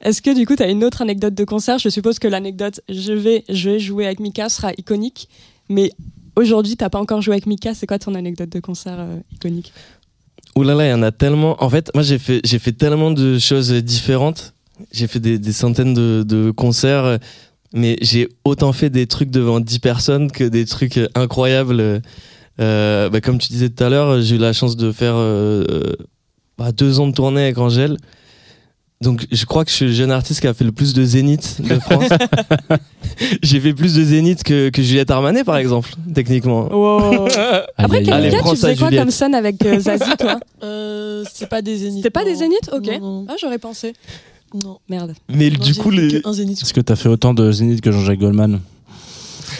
[0.00, 1.78] Est-ce que du coup, tu as une autre anecdote de concert?
[1.78, 5.28] Je suppose que l'anecdote je vais, je vais jouer avec Mika sera iconique.
[5.68, 5.90] Mais
[6.36, 7.74] aujourd'hui, t'as pas encore joué avec Mika.
[7.74, 9.72] C'est quoi ton anecdote de concert euh, iconique?
[10.58, 11.62] Ouh là là, il y en a tellement.
[11.62, 14.54] En fait, moi, j'ai fait, tellement de choses différentes.
[14.90, 17.20] J'ai fait des, centaines de, concerts,
[17.72, 22.02] mais j'ai autant fait des trucs devant 10 personnes que des trucs incroyables.
[22.60, 25.64] Euh, bah, comme tu disais tout à l'heure, j'ai eu la chance de faire euh,
[25.70, 25.94] euh,
[26.58, 27.96] bah, deux ans de tournée avec Angèle.
[29.00, 31.04] Donc, je crois que je suis le jeune artiste qui a fait le plus de
[31.04, 32.08] zénith de France.
[33.42, 36.68] j'ai fait plus de zénith que, que Juliette Armanet, par exemple, techniquement.
[36.68, 37.28] Wow.
[37.76, 38.08] Après.
[38.10, 39.04] Allez, prends tu ça, faisais quoi Juliette.
[39.04, 41.98] comme scène avec euh, Zazie, toi Euh, c'est pas des zéniths.
[41.98, 42.38] C'était pas des non.
[42.38, 42.86] zéniths Ok.
[42.86, 43.26] Non, non.
[43.28, 43.92] Ah, j'aurais pensé.
[44.64, 44.78] non.
[44.88, 45.14] Merde.
[45.28, 46.20] Mais Non, du j'ai coup, fait les...
[46.20, 46.60] que un zénith.
[46.60, 48.60] Est-ce que t'as fait autant de zénith que Jean-Jacques Goldman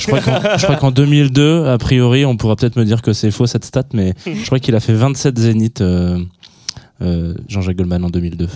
[0.01, 3.13] je crois, qu'en, je crois qu'en 2002, a priori, on pourra peut-être me dire que
[3.13, 6.19] c'est faux cette stat, mais je crois qu'il a fait 27 zéniths, euh,
[7.03, 8.49] euh, Jean-Jacques Goldman en 2002.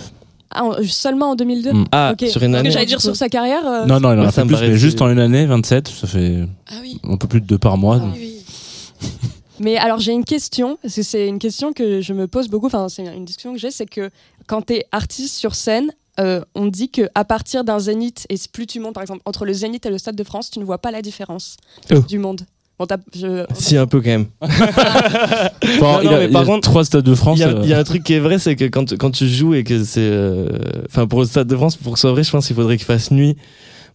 [0.53, 1.85] Ah, en- seulement en 2002 Mm.
[1.91, 2.27] Ah, Ok.
[2.29, 2.69] sur une Parce année.
[2.69, 3.65] que j'allais dire sur sa carrière.
[3.67, 5.19] euh, non, non, il en a ça fait me plus, paraît- mais juste en une
[5.19, 6.99] année, 27, ça fait Ah oui.
[7.03, 7.99] un peu plus de deux par mois.
[8.01, 8.13] Ah.
[9.59, 12.65] Mais alors j'ai une question, parce que c'est une question que je me pose beaucoup,
[12.67, 14.09] enfin c'est une discussion que j'ai, c'est que
[14.47, 18.35] quand tu es artiste sur scène, euh, on dit que à partir d'un zénith, et
[18.51, 20.63] plus tu montes par exemple entre le zénith et le stade de France, tu ne
[20.65, 21.57] vois pas la différence
[21.91, 21.99] Oh.
[21.99, 22.41] du monde.
[22.79, 24.25] Bon, t'as- je- Si, un peu quand même.
[25.79, 27.37] Bon, non, il a, mais il par a contre, trois stades de France.
[27.37, 28.97] Il y, a, euh, il y a un truc qui est vrai, c'est que quand,
[28.97, 29.99] quand tu joues et que c'est.
[30.01, 30.47] euh,
[30.89, 32.77] Enfin, pour le Stade de France, pour que ce soit vrai, je pense qu'il faudrait
[32.77, 33.37] qu'il fasse nuit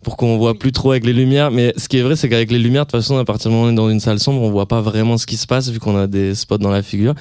[0.02, 1.50] pour qu'on voit plus trop avec les lumières.
[1.50, 3.56] Mais ce qui est vrai, c'est qu'avec les lumières, de toute façon, à partir du
[3.56, 5.46] moment où on est dans une salle sombre, on voit pas vraiment ce qui se
[5.46, 7.14] passe vu qu'on a des spots dans la figure.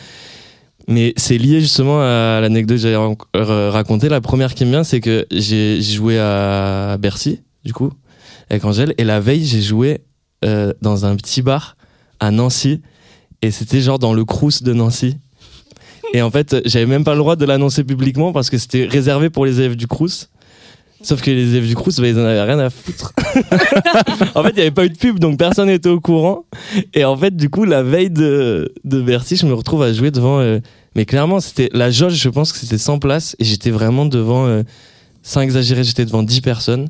[0.87, 2.95] Mais c'est lié justement à l'anecdote que j'avais
[3.35, 4.07] euh, racontée.
[4.09, 7.91] La première qui me vient, c'est que j'ai joué à Bercy, du coup,
[8.49, 8.93] avec Angèle.
[8.97, 9.99] Et la veille, j'ai joué
[10.45, 11.77] euh, dans un petit bar
[12.19, 12.81] à Nancy.
[13.41, 15.17] Et c'était genre dans le Crous de Nancy.
[16.13, 19.29] Et en fait, j'avais même pas le droit de l'annoncer publiquement parce que c'était réservé
[19.29, 20.29] pour les élèves du Crous.
[21.03, 23.13] Sauf que les élèves du Crous, bah, ils en avaient rien à foutre.
[24.35, 26.45] en fait, il n'y avait pas eu de pub, donc personne n'était au courant.
[26.93, 30.09] Et en fait, du coup, la veille de, de Bercy, je me retrouve à jouer
[30.09, 30.39] devant.
[30.39, 30.59] euh,
[30.95, 33.35] mais clairement, c'était la jauge, je pense que c'était 100 places.
[33.37, 34.63] Et j'étais vraiment devant, euh,
[35.21, 36.87] sans exagérer, j'étais devant 10 personnes.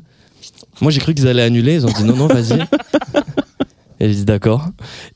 [0.80, 1.74] Moi, j'ai cru qu'ils allaient annuler.
[1.74, 2.58] Ils ont dit non, non, vas-y.
[4.00, 4.66] Et j'ai dit d'accord.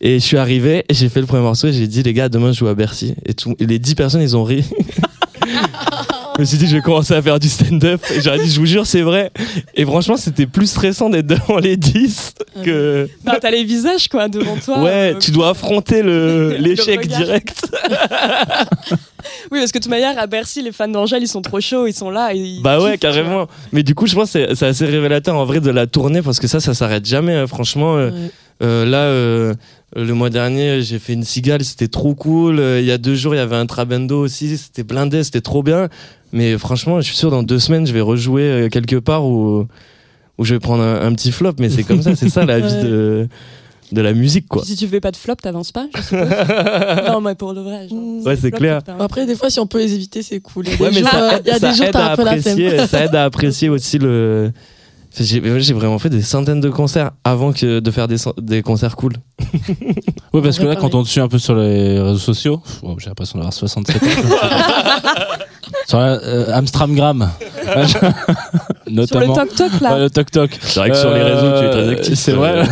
[0.01, 2.28] Et je suis arrivé, et j'ai fait le premier morceau, et j'ai dit, les gars,
[2.28, 3.14] demain, je joue à Bercy.
[3.24, 4.64] Et, tout, et les 10 personnes, ils ont ri.
[6.37, 8.01] je me suis dit, je vais commencer à faire du stand-up.
[8.14, 9.30] Et j'aurais dit, je vous jure, c'est vrai.
[9.74, 13.09] Et franchement, c'était plus stressant d'être devant les 10 que.
[13.24, 14.83] Bah, t'as les visages, quoi, devant toi.
[14.83, 17.64] Ouais, euh, tu dois affronter le- l'échec direct.
[19.53, 21.87] Oui, parce que de toute manière, à Bercy, les fans d'Angèle, ils sont trop chauds,
[21.87, 22.35] ils sont là.
[22.35, 23.47] et ils Bah ouais, kiffent, carrément.
[23.72, 26.22] Mais du coup, je pense que c'est- c'est assez révélateur en vrai de la tournée
[26.22, 27.35] parce que ça, ça s'arrête jamais.
[27.35, 27.47] hein.
[27.47, 28.30] Franchement, euh, Ouais.
[28.62, 29.55] Euh, là, euh,
[29.96, 32.59] le mois dernier, j'ai fait une cigale, c'était trop cool.
[32.59, 35.40] Euh, Il y a deux jours, il y avait un Trabendo aussi, c'était blindé, c'était
[35.40, 35.88] trop bien.
[36.32, 39.66] Mais franchement, je suis sûr, dans deux semaines, je vais rejouer quelque part où,
[40.39, 41.52] où je vais prendre un, un petit flop.
[41.59, 42.82] Mais c'est comme ça, c'est ça la vie Ouais.
[42.85, 43.28] de,
[43.93, 44.64] de la musique, quoi.
[44.64, 46.27] Si tu fais pas de flop, t'avances pas, je suppose.
[47.09, 47.86] non, mais pour le vrai.
[47.90, 48.24] genre.
[48.24, 48.81] Ouais, c'est clair.
[48.98, 50.66] Après, des fois, si on peut les éviter, c'est cool.
[50.66, 52.06] Il y a Ouais, des jours, ça aide, y a ça des jours, aide t'as
[52.06, 52.55] à un peu la flemme.
[52.59, 54.51] apprécier, ça aide à apprécier aussi le.
[55.18, 59.14] J'ai vraiment fait des centaines de concerts avant que de faire des, des concerts cool.
[60.32, 62.97] Oui, parce que là, quand on te suit un peu sur les réseaux sociaux, oh,
[62.98, 64.06] j'ai l'impression d'avoir 67 ans.
[65.86, 67.30] sur la, euh, Amstramgram,
[67.86, 68.01] Sur
[68.86, 69.35] le notamment.
[69.35, 69.94] toc-toc, là.
[69.94, 70.59] Ouais, le toc toc.
[70.61, 72.15] C'est vrai que sur les réseaux, tu es très actif.
[72.15, 72.62] C'est vrai.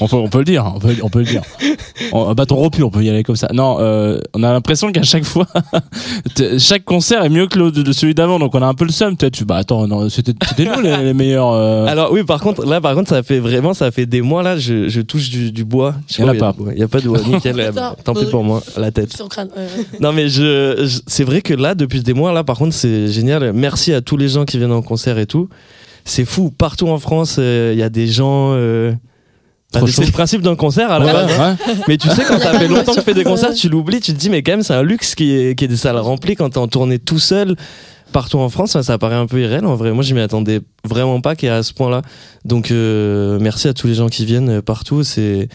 [0.00, 0.72] on, peut, on peut le dire.
[0.74, 1.42] On peut, on peut le dire.
[2.12, 3.48] En- Un bâton rompu, on peut y aller comme ça.
[3.52, 5.46] Non, euh, on a l'impression qu'à chaque fois,
[6.58, 8.38] chaque concert est mieux que le, de celui d'avant.
[8.38, 9.16] Donc on a un peu le seum.
[9.16, 9.34] Peut-être.
[9.34, 10.32] Tu- Bah attends, non, c'était
[10.64, 11.52] nous les, les meilleurs.
[11.52, 14.42] euh, Alors oui, par contre, là, par contre, ça fait vraiment, ça fait des mois
[14.42, 15.94] là, je, je touche du, du bois.
[16.08, 16.54] Je sais Y en a pas.
[16.74, 17.18] Il a pas de bois.
[17.26, 17.58] Nickel.
[17.60, 17.72] euh,
[18.04, 19.14] tant pis pour moi, la tête.
[19.14, 19.48] Sur crâne.
[20.00, 23.08] Non mais je, je- c'est vrai que là depuis des mois là par contre c'est
[23.08, 23.52] génial.
[23.52, 25.48] Merci à tous les gens qui viennent en concert et tout.
[26.04, 28.52] C'est fou partout en France euh, il y a des gens.
[28.54, 28.92] euh,
[29.72, 31.38] bah, c'est le principe d'un concert à la ouais, base.
[31.38, 31.74] ouais.
[31.88, 34.12] Mais tu sais quand ça fait longtemps que tu fais des concerts tu l'oublies tu
[34.14, 36.36] te dis mais quand même c'est un luxe qui est qui est des salles remplies
[36.36, 37.56] quand t'es en tournée tout seul
[38.12, 38.80] partout en France.
[38.80, 39.90] Ça paraît un peu irréel en vrai.
[39.92, 42.02] Moi je m'y attendais vraiment pas qu'il y ait à ce point là.
[42.44, 45.02] Donc euh, merci à tous les gens qui viennent partout.
[45.02, 45.48] C'est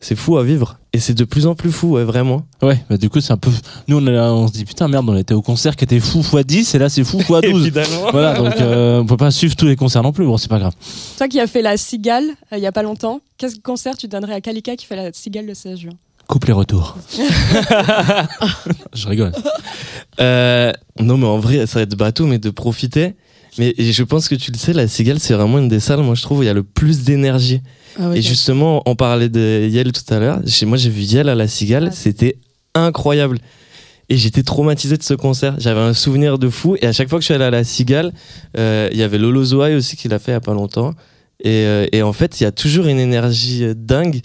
[0.00, 2.46] c'est fou à vivre et c'est de plus en plus fou ouais vraiment.
[2.62, 3.50] Ouais, bah du coup, c'est un peu.
[3.88, 5.98] Nous, on, est là, on se dit putain, merde, on était au concert qui était
[5.98, 7.42] fou x 10 et là, c'est fou x 12.
[7.42, 8.12] Évidemment.
[8.12, 10.24] voilà, donc euh, on peut pas suivre tous les concerts non plus.
[10.24, 10.72] Bon, c'est pas grave.
[11.18, 14.06] Toi qui as fait la cigale euh, il y a pas longtemps, quel concert tu
[14.06, 15.92] donnerais à Kalika qui fait la cigale le 16 juin?
[16.28, 16.96] Coupe les retours.
[18.94, 19.32] Je rigole.
[20.20, 23.16] Euh, non, mais en vrai, ça va être bateau, mais de profiter.
[23.58, 26.14] Mais je pense que tu le sais, la Cigale, c'est vraiment une des salles, moi,
[26.14, 27.60] je trouve, où il y a le plus d'énergie.
[27.98, 30.40] Ah Et justement, on parlait de Yel tout à l'heure.
[30.46, 32.36] Chez moi, j'ai vu Yel à la Cigale, c'était
[32.74, 33.38] incroyable.
[34.08, 35.54] Et j'étais traumatisé de ce concert.
[35.58, 36.76] J'avais un souvenir de fou.
[36.82, 38.12] Et à chaque fois que je suis allé à la Cigale,
[38.58, 40.92] euh, il y avait Lolo Zoaï aussi qui l'a fait il y a pas longtemps.
[41.40, 44.20] Et, euh, et en fait, il y a toujours une énergie euh, dingue.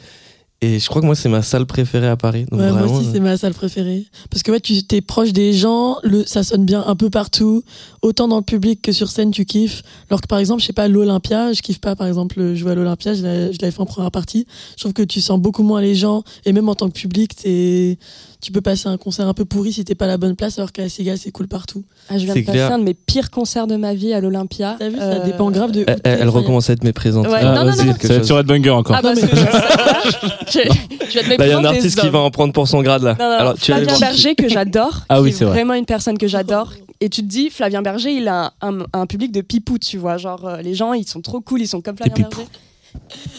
[0.62, 2.46] Et je crois que moi, c'est ma salle préférée à Paris.
[2.52, 4.06] Donc Ouais, moi aussi, euh, c'est ma salle préférée.
[4.30, 7.64] Parce que ouais, tu es proche des gens, le, ça sonne bien un peu partout,
[8.02, 9.84] autant dans le public que sur scène, tu kiffes.
[10.10, 12.76] Alors que par exemple, je sais pas, l'Olympia, je kiffe pas par exemple jouer à
[12.76, 14.46] l'Olympia, je l'avais fait en première partie.
[14.76, 17.38] Je trouve que tu sens beaucoup moins les gens, et même en tant que public,
[17.38, 17.98] t'es-
[18.42, 20.58] tu peux passer un concert un peu pourri si t'es pas à la bonne place,
[20.60, 21.84] alors qu'à Cigale, c'est cool partout.
[22.10, 22.72] Ah, je viens C'est de passer clair.
[22.74, 24.76] un de mes pires concerts de ma vie à l'Olympia.
[24.80, 25.84] T'as vu, ça Euh, dépend grave de.
[25.88, 26.10] elle, t'es.
[26.10, 27.28] elle recommence à être méprésente.
[27.28, 28.96] Ouais, Ah, non, non, vas-y, non, quelque ça va être sur Red Banger encore.
[28.98, 30.60] Ah, que je,
[31.06, 32.68] je, je vais te Là, il y a un artiste qui va en prendre pour
[32.68, 33.16] son grade là.
[33.20, 35.54] Non, non, Alors, tu Flavien Berger que j'adore, Ah qui oui, est c'est vrai.
[35.56, 36.74] vraiment une personne que j'adore.
[37.02, 39.98] Et tu te dis, Flavien Berger, il a un, un- un public de pipou, tu
[39.98, 40.18] vois.
[40.18, 42.28] Genre, euh, les gens, ils sont trop cool, ils sont comme Flavien.
[42.30, 42.48] Berger.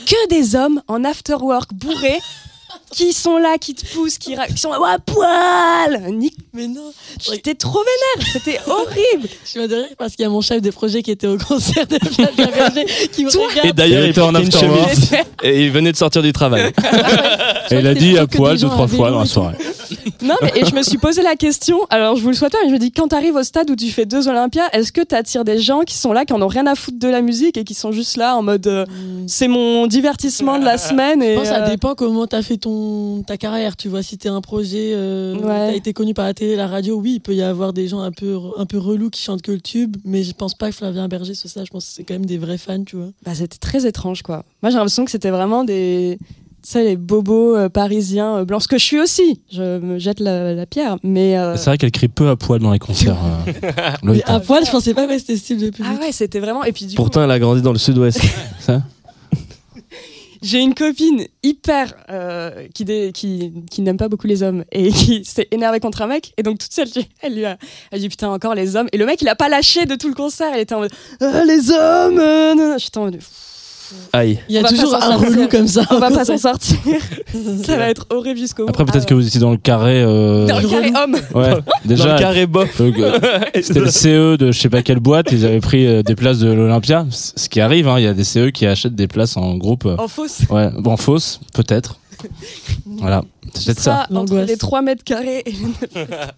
[0.07, 2.19] Que des hommes en after work bourrés
[2.93, 6.67] qui sont là, qui te poussent, qui, ra- qui sont là, ouais, poil Nick, Mais
[6.67, 10.41] non, J'étais trop vénère, c'était horrible je me de rire parce qu'il y a mon
[10.41, 13.77] chef de projet qui était au concert de Berger qui me Et regarde.
[13.77, 14.89] d'ailleurs, Il était en afterwork.
[14.89, 15.11] chemise
[15.43, 16.73] et il venait de sortir du travail.
[17.71, 19.57] Et il a dit à des poil deux, trois à fois dans la et soirée.
[20.23, 22.59] Non, mais et je me suis posé la question, alors je vous le souhaite pas,
[22.63, 25.01] mais je me dis, quand t'arrives au stade où tu fais deux Olympias, est-ce que
[25.01, 27.57] t'attires des gens qui sont là, qui en ont rien à foutre de la musique
[27.57, 29.27] et qui sont juste là en mode, euh, Hmm.
[29.27, 31.33] c'est mon divertissement de la semaine et.
[31.35, 33.77] Je pense que ça euh, dépend comment t'as fait ton ta carrière.
[33.77, 35.71] Tu vois, si t'es un projet, euh, Ouais.
[35.71, 38.01] t'as été connu par la télé, la radio, oui, il peut y avoir des gens
[38.01, 40.77] un peu un peu relous qui chantent que le tube, mais je pense pas que
[40.77, 41.65] Flavien Berger soit ça.
[41.65, 43.11] Je pense que c'est quand même des vrais fans, tu vois.
[43.25, 44.45] Bah, c'était très étrange, quoi.
[44.63, 46.19] Moi, j'ai l'impression que c'était vraiment des,
[46.69, 49.41] sais, les bobos euh, parisiens euh, blancs, ce que je suis aussi.
[49.53, 51.39] Je me jette la, la pierre, mais.
[51.39, 53.17] euh, C'est vrai qu'elle crie peu à poil dans les concerts.
[53.47, 53.73] euh,
[54.03, 55.93] Mais à poil, je pensais pas que c'était style de public.
[55.99, 56.65] Ah ouais, c'était vraiment.
[56.65, 58.21] Et puis du Pourtant, elle a grandi dans le sud-ouest.
[58.61, 58.83] Ça
[60.43, 64.91] J'ai une copine hyper euh, qui, dé- qui, qui n'aime pas beaucoup les hommes et
[64.91, 66.33] qui s'est énervée contre un mec.
[66.39, 66.89] Et donc, toute seule,
[67.21, 67.59] elle lui a,
[67.91, 68.89] elle a dit Putain, encore les hommes.
[68.93, 70.49] Et le mec, il a pas lâché de tout le concert.
[70.55, 72.79] Il était en mode Ah, Les hommes euh, non, non.
[72.79, 73.19] J'étais en mode
[74.13, 74.39] Aïe.
[74.49, 75.29] Il y a toujours un sortir.
[75.29, 75.83] relou comme ça.
[75.91, 76.77] On va pas s'en sortir.
[77.65, 78.71] Ça va être horrible jusqu'au bout.
[78.71, 80.03] Après, peut-être Ah que vous étiez dans le carré.
[80.03, 80.47] euh.
[80.47, 81.17] Dans le carré homme.
[81.35, 82.15] Ouais, Dans déjà.
[82.15, 82.81] le carré bof.
[82.81, 86.03] euh, euh, C'était le CE de je sais pas quelle boîte, ils avaient pris euh,
[86.03, 87.07] des places de l'Olympia.
[87.11, 89.57] C- Ce qui arrive, hein, il y a des CE qui achètent des places en
[89.57, 89.87] groupe.
[89.87, 90.41] euh, En fausse.
[90.51, 91.97] Ouais, bon, fausse, peut-être.
[92.99, 93.23] Voilà,
[93.55, 93.93] c'est peut-être ça.
[93.93, 94.49] Ça, entre L'angoisse.
[94.49, 95.71] les 3 mètres carrés et les 9
[96.09, 96.35] mètres.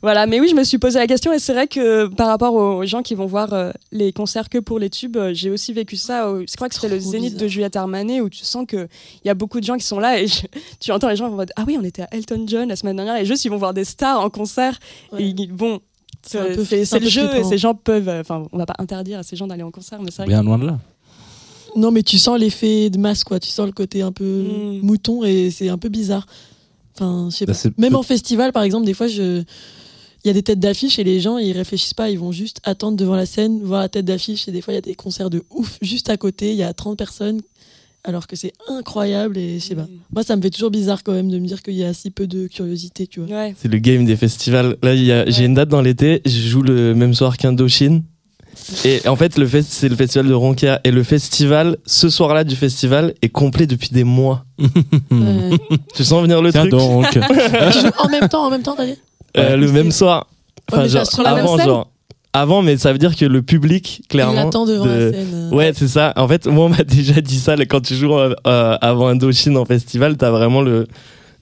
[0.00, 2.54] Voilà, mais oui, je me suis posé la question et c'est vrai que par rapport
[2.54, 5.72] aux gens qui vont voir euh, les concerts que pour les tubes, euh, j'ai aussi
[5.72, 6.30] vécu ça.
[6.30, 7.42] au- je crois que c'était le Zénith bizarre.
[7.42, 8.86] de Juliette Armanet où tu sens qu'il
[9.24, 10.42] y a beaucoup de gens qui sont là et je-
[10.80, 12.94] tu entends les gens en mode Ah oui, on était à Elton John la semaine
[12.96, 14.78] dernière et juste ils vont voir des stars en concert
[15.12, 15.22] Ouais.
[15.22, 15.80] et ils- bon.
[16.22, 16.38] C'est
[17.00, 18.08] le jeu et ces gens peuvent.
[18.08, 20.26] euh, Enfin, on va pas interdire à ces gens d'aller en concert, mais c'est vrai
[20.26, 20.78] que Bien loin de là.
[21.76, 23.38] Non, mais tu sens l'effet de masse, quoi.
[23.40, 24.80] Tu sens le côté un peu Mm.
[24.82, 26.26] mouton et c'est un peu bizarre.
[26.94, 27.68] Enfin, je sais Bah, pas.
[27.78, 29.42] Même en festival, par exemple, des fois, je.
[30.24, 32.60] Il y a des têtes d'affiche et les gens, ils réfléchissent pas, ils vont juste
[32.64, 34.48] attendre devant la scène, voir la tête d'affiche.
[34.48, 36.62] Et des fois, il y a des concerts de ouf juste à côté, il y
[36.64, 37.40] a 30 personnes,
[38.04, 39.86] alors que c'est incroyable et je sais pas.
[40.12, 42.10] Moi, ça me fait toujours bizarre quand même de me dire qu'il y a si
[42.10, 43.28] peu de curiosité, tu vois.
[43.36, 43.54] Ouais.
[43.60, 44.76] C'est le game des festivals.
[44.82, 45.46] Là, il y a- j'ai Ouais.
[45.46, 48.02] une date dans l'été, je joue le même soir qu'Indochine.
[48.84, 50.80] Et en fait, le fest, c'est le festival de Ronquière.
[50.82, 54.44] Et le festival, ce soir-là du festival, est complet depuis des mois.
[55.94, 57.06] Tu sens venir le Tiens truc donc.
[57.98, 58.96] en même temps, en même temps, t'as dit
[59.38, 60.26] Euh, Le même soir.
[60.70, 61.90] Enfin, genre, même avant, scène genre.
[62.34, 64.48] Avant, mais ça veut dire que le public, Il clairement.
[64.48, 65.28] attend devant de- la scène.
[65.34, 65.50] euh.
[65.50, 66.12] Ouais, c'est ça.
[66.16, 67.56] En fait, moi, on m'a déjà dit ça.
[67.56, 70.86] Quand tu joues euh, avant Indochine en festival, t'as vraiment le,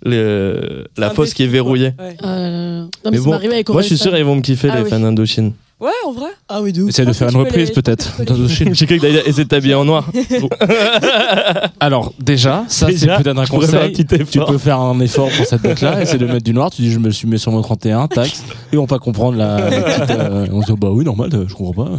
[0.05, 1.93] le, la fosse qui est verrouillée.
[1.99, 2.17] Ouais.
[2.23, 3.39] Non, mais, bon,
[3.71, 4.91] Moi, je suis sûr, ils vont me kiffer, Ah les oui.
[4.91, 5.53] fans d'Indochine.
[5.79, 6.31] Ouais, en vrai.
[6.49, 6.89] Ah oui, de ouf.
[6.89, 8.15] Essaye de faire une reprise peut-être.
[8.49, 10.11] J'ai cru que essayer de t'habiller en noir.
[11.81, 13.93] Alors déjà, ça c'est peut-être un conseil.
[13.93, 14.47] Tu effort.
[14.51, 16.71] peux faire un effort pour cette date-là, essayer de mettre du noir.
[16.71, 18.43] Tu dis je me suis mis sur mon 31, taxe.
[18.73, 19.57] Ils vont pas comprendre la.
[19.59, 21.91] euh, on se dit bah oui normal, euh, je comprends pas.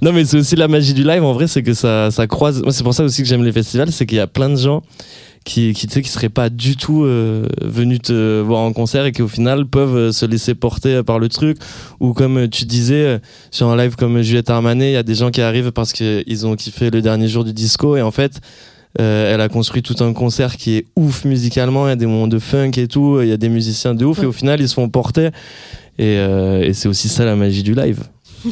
[0.00, 1.22] Non, mais c'est aussi la magie du live.
[1.22, 2.62] En vrai, c'est que ça, ça croise.
[2.62, 4.56] Moi, c'est pour ça aussi que j'aime les festivals, c'est qu'il y a plein de
[4.56, 4.82] gens
[5.44, 9.04] qui, qui tu sais, qui seraient pas du tout euh, venus te voir en concert
[9.06, 11.58] et qui au final peuvent euh, se laisser porter par le truc.
[12.00, 13.20] Ou comme euh, tu disais
[13.50, 16.46] sur un live comme Juliette Armanet, il y a des gens qui arrivent parce qu'ils
[16.46, 18.40] ont kiffé le dernier jour du disco et en fait.
[19.00, 22.04] euh, elle a construit tout un concert qui est ouf musicalement, il y a des
[22.06, 24.60] moments de funk et tout, il y a des musiciens de ouf et au final
[24.60, 25.28] ils se font porter
[25.98, 28.02] et, euh, et c'est aussi ça la magie du live.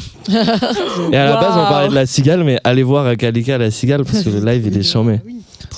[1.12, 4.04] Et à la base, on parlait de la cigale, mais allez voir Kalika la cigale
[4.04, 5.20] parce que le live il est charmé.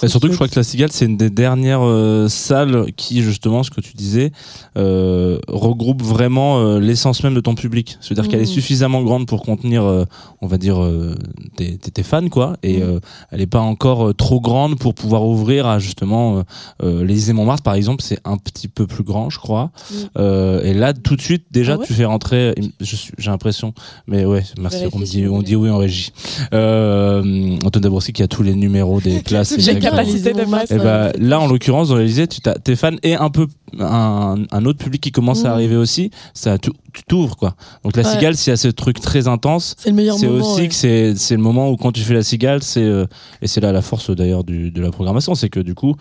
[0.03, 3.23] Et surtout que je crois que la Cigale c'est une des dernières euh, salles qui
[3.23, 4.33] justement ce que tu disais
[4.77, 7.99] euh, regroupe vraiment euh, l'essence même de ton public.
[8.01, 8.49] C'est-à-dire qu'elle est Mhm.
[8.49, 10.05] suffisamment grande pour contenir, euh,
[10.41, 11.15] on va dire, euh,
[11.57, 12.83] tes, tes- fans quoi, et Mhm.
[12.83, 13.01] euh,
[13.31, 16.43] elle est pas encore trop grande pour pouvoir ouvrir à justement
[16.83, 19.70] l'Élysée Montmartre par exemple, c'est un petit peu plus grand je crois.
[20.19, 23.73] Euh, et là tout de suite déjà Ah ouais tu fais rentrer, j'ai l'impression,
[24.09, 26.11] mais ouais merci, Vérifie on me dit, on dit oui en régie.
[26.53, 29.53] Euh, Antoine Dabrowski qui a tous les numéros des places.
[29.94, 30.16] J'ai exactement.
[30.16, 30.70] capacité de masse.
[30.70, 33.47] Et bah, là, en l'occurrence, dans l'Elysée, tu as tes fans et un peu
[33.78, 35.55] un, un autre public qui commence à Mhm.
[35.55, 36.10] arriver aussi.
[36.35, 37.55] Ça, tu tu t'ouvres quoi.
[37.85, 38.10] Donc la Ouais.
[38.10, 40.69] cigale, s'il y a ce truc très intense, C'est le meilleur c'est aussi ouais.
[40.69, 43.06] que c'est c'est le moment où quand tu fais la cigale, c'est euh,
[43.40, 45.94] et c'est là la force d'ailleurs du de la programmation, c'est que du coup,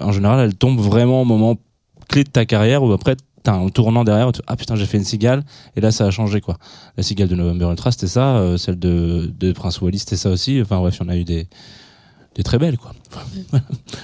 [0.00, 1.56] en général, elle tombe vraiment au moment
[2.08, 3.14] clé de ta carrière où après
[3.44, 5.44] t'as un tournant derrière, où tu- ah putain j'ai fait une cigale
[5.76, 6.56] et là ça a changé quoi.
[6.96, 10.30] La cigale de November Ultra c'était ça, euh, celle de, de Prince Wally c'était ça
[10.30, 10.60] aussi.
[10.60, 11.46] Enfin bref, il y en a eu des
[12.34, 12.92] des très belles quoi.
[13.52, 13.58] Je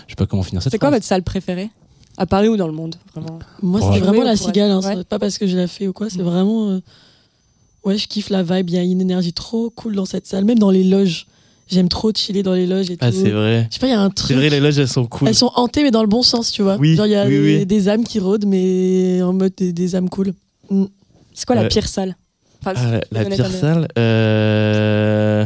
[0.09, 1.71] sais pas comment finir cette C'est quoi votre salle préférée?
[2.17, 3.39] À Paris ou dans le monde Vraiment?
[3.63, 3.87] Moi, Ouais.
[3.95, 4.71] c'était vraiment la cigale.
[4.73, 4.95] Hein, ouais.
[4.97, 6.11] c'est Pas parce que je l'ai fait ou quoi.
[6.11, 6.71] C'est vraiment.
[6.71, 6.81] euh,
[7.85, 8.71] Ouais, je kiffe la vibe.
[8.71, 10.45] Il y a une énergie trop cool dans cette salle.
[10.45, 11.27] Même dans les loges.
[11.71, 13.19] J'aime trop chiller dans les loges et Ah, tout.
[13.23, 13.69] c'est vrai.
[13.71, 14.37] Je sais pas, il y a un C'est truc.
[14.37, 15.29] vrai, les loges elles sont cool.
[15.29, 16.77] Elles sont hantées, mais dans le bon sens, tu vois.
[16.77, 17.67] Oui, Genre, il y a oui, des, oui.
[17.67, 20.33] des âmes qui rôdent, mais en mode des, des âmes cool.
[21.35, 21.69] C'est quoi la Ouais.
[21.69, 22.17] pire salle?
[22.63, 25.45] Enfin, Ah, la, la pire salle euh...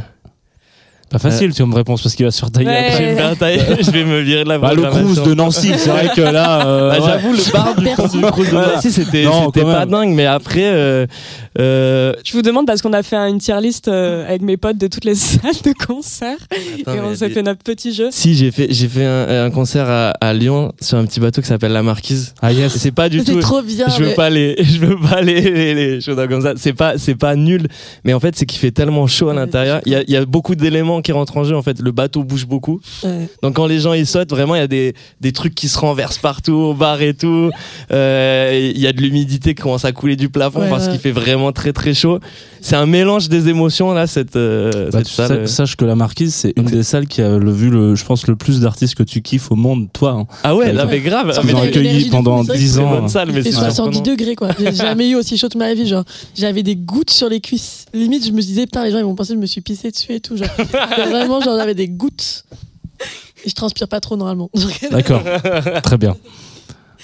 [1.13, 2.89] Pas facile, tu as une réponse parce qu'il va Ouais.
[2.93, 5.35] Je vais me faire tailler, je vais me virer de la Bah, le cruise de
[5.35, 6.67] Nancy, c'est vrai que là.
[6.67, 7.07] euh, Bah, ouais.
[7.07, 8.75] J'avoue, le bar du fond du cruise de Voilà.
[8.77, 9.91] Nancy, c'était Non, c'était quand pas même.
[9.91, 11.07] dingue, mais après, euh,
[11.59, 14.79] euh, Je vous demande parce qu'on a fait une tier list euh, avec mes potes
[14.79, 18.09] de toutes les salles de concert attends, et on s'est fait notre petit jeu.
[18.11, 21.43] Si, j'ai fait, j'ai fait un, un concert à, à Lyon sur un petit bateau
[21.43, 22.35] qui s'appelle La Marquise.
[22.41, 22.73] Ah yes.
[22.77, 23.41] c'est pas du C'est tout.
[23.41, 23.87] trop bien.
[23.89, 26.55] je veux mais- pas les, je veux pas les, les, les choses comme ça.
[26.57, 27.69] C'est pas, c'est pas nul.
[28.05, 29.81] Mais en fait, c'est qu'il fait tellement chaud à l'intérieur.
[29.85, 31.55] c'est Il y a, il y a beaucoup d'éléments qui rentre en jeu.
[31.57, 32.81] En fait, le bateau bouge beaucoup.
[33.05, 33.29] Ouais.
[33.43, 35.79] Donc quand les gens ils sautent, vraiment il y a des, des trucs qui se
[35.79, 37.51] renversent partout au bar et tout.
[37.93, 40.93] Euh, Il y a de l'humidité qui commence à couler du plafond Ouais, parce ouais.
[40.93, 42.19] qu'il fait vraiment très très chaud.
[42.61, 45.49] C'est un mélange des émotions là cette, euh, Bah, cette salle.
[45.49, 48.05] sais- sache que la Marquise, c'est une des salles qui a le, vu, le, je
[48.05, 50.13] pense, le plus d'artistes que tu kiffes au monde, toi.
[50.13, 50.27] hein.
[50.45, 51.33] Ah ouais, là mais grave.
[51.33, 52.91] Ça Ah, Ils ont accueilli pendant fou, c'est vrai 10 c'est une ans.
[53.01, 54.01] bonne salle, mais c'est 70 surprenant.
[54.17, 54.49] degrés quoi.
[54.59, 55.87] J'ai jamais eu aussi chaud de ma vie.
[55.87, 56.05] Genre,
[56.37, 57.87] j'avais des gouttes sur les cuisses.
[57.93, 59.91] Limite, je me disais, putain, les gens ils vont penser que je me suis pissé
[59.91, 60.37] dessus et tout.
[60.37, 60.47] Genre,
[60.97, 62.45] vraiment, genre, j'avais des gouttes.
[63.45, 64.51] Et je transpire pas trop normalement.
[64.91, 65.23] D'accord.
[65.83, 66.17] Très bien.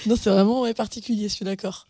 [0.05, 1.85] non, c'est vraiment ouais, particulier, je suis d'accord.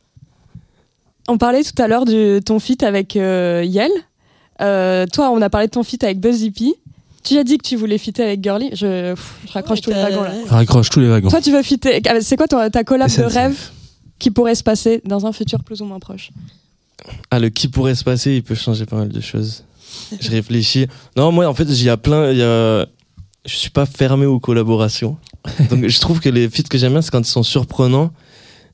[1.28, 3.92] On parlait tout à l'heure de ton feat avec euh, Yel.
[4.62, 6.74] Euh, toi, on a parlé de ton feat avec Buzz Hippie.
[7.24, 8.70] Tu as dit que tu voulais fitter avec Girly.
[8.74, 10.32] Je, pff, je raccroche Ouais, tous les wagons là.
[10.48, 11.30] Raccroche tous les wagons.
[11.30, 12.02] Toi, tu veux fitter.
[12.10, 13.60] ah, C'est quoi ton- ta collab de rêve
[14.18, 16.32] qui pourrait se passer dans un futur plus ou moins proche?
[17.30, 19.64] Ah, le qui pourrait se passer, il peut changer pas mal de choses.
[20.20, 20.88] Je réfléchis.
[21.16, 22.32] Non, moi, en fait, il y a plein.
[22.32, 22.86] il Y a...
[23.46, 25.18] Je suis pas fermé aux collaborations.
[25.70, 28.12] Donc, je trouve que les feats que j'aime bien, c'est quand ils sont surprenants.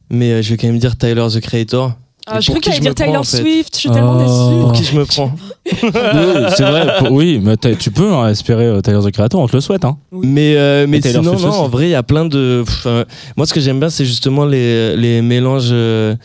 [0.10, 1.94] Mais euh, je vais quand même dire Tyler the Creator.
[2.28, 3.74] ah, Je crois qui que je t'allais me dire prends, Taylor en fait Swift.
[3.76, 4.20] Je suis tellement Oh.
[4.20, 4.62] déçue.
[4.62, 5.32] Pour qui je me prends
[5.66, 6.98] Oui, c'est vrai.
[7.00, 9.86] pour- oui, mais tu peux hein, espérer euh, Tyler the Creator, on te le souhaite.
[9.86, 9.98] Hein.
[10.12, 12.64] Mais, euh, mais sinon, Swift non, en vrai, il y a plein de.
[12.66, 13.04] pff, euh,
[13.38, 16.16] moi, ce que j'aime bien, c'est justement les, les mélanges euh,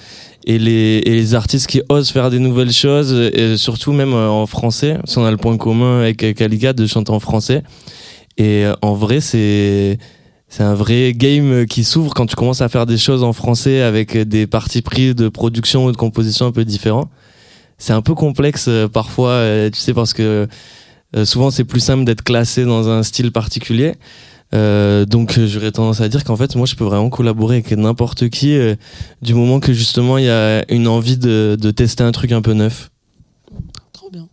[0.47, 4.29] et, les, et les artistes qui osent faire des nouvelles choses, et surtout même euh,
[4.29, 4.95] en français.
[4.95, 7.63] Parce qu'on a le point commun avec Kalika de chanter en français.
[8.37, 9.99] Et euh, en vrai, c'est.
[10.53, 13.83] C'est un vrai game qui s'ouvre quand tu commences à faire des choses en français
[13.83, 17.09] avec des partis pris de production ou de composition un peu différents.
[17.79, 20.49] C'est un peu complexe euh, parfois, tu sais, parce que
[21.23, 23.95] souvent c'est plus simple d'être classé dans un style particulier.
[24.53, 27.71] Euh, donc euh, j'aurais tendance à dire qu'en fait moi je peux vraiment collaborer avec
[27.71, 28.75] n'importe qui euh,
[29.23, 32.43] du moment que justement il y a une envie de, de tester un truc un
[32.43, 32.91] peu neuf.
[33.93, 34.27] Trop bien.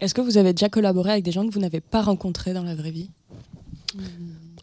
[0.00, 2.64] Est-ce que vous avez déjà collaboré avec des gens que vous n'avez pas rencontrés dans
[2.64, 3.08] la vraie vie?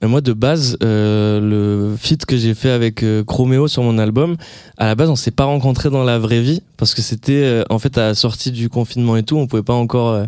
[0.04, 4.38] Et moi de base euh, le feat que j'ai fait avec Chromeo sur mon album,
[4.78, 7.80] à la base on s'est pas rencontrés dans la vraie vie parce que c'était en
[7.80, 10.24] fait à la sortie du confinement et tout, on pouvait pas encore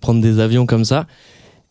[0.00, 1.06] prendre des avions comme ça.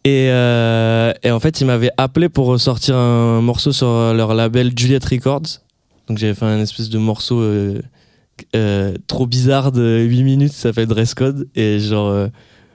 [0.06, 4.72] Et, euh, et en fait, ils m'avaient appelé pour sortir un morceau sur leur label
[4.78, 5.62] Juliet Records.
[6.08, 7.82] Donc j'avais fait un espèce de morceau euh,
[8.56, 12.30] euh, trop bizarre de 8 minutes, ça s'appelle Dress Code, et genre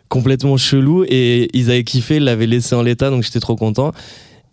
[0.09, 1.05] complètement chelou.
[1.09, 3.93] Et ils avaient kiffé, ils l'avaient laissé en l'état, donc j'étais trop content.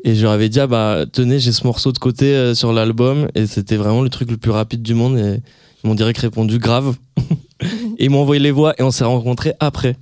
[0.03, 3.27] Et je leur avais dit, ah bah tenez, j'ai ce morceau de côté sur l'album,
[3.33, 5.17] et c'était vraiment le truc le plus rapide du monde.
[5.17, 5.41] Et
[5.83, 6.95] ils m'ont direct répondu grave.
[7.97, 9.95] et ils m'ont envoyé les voix, et on s'est rencontrés après.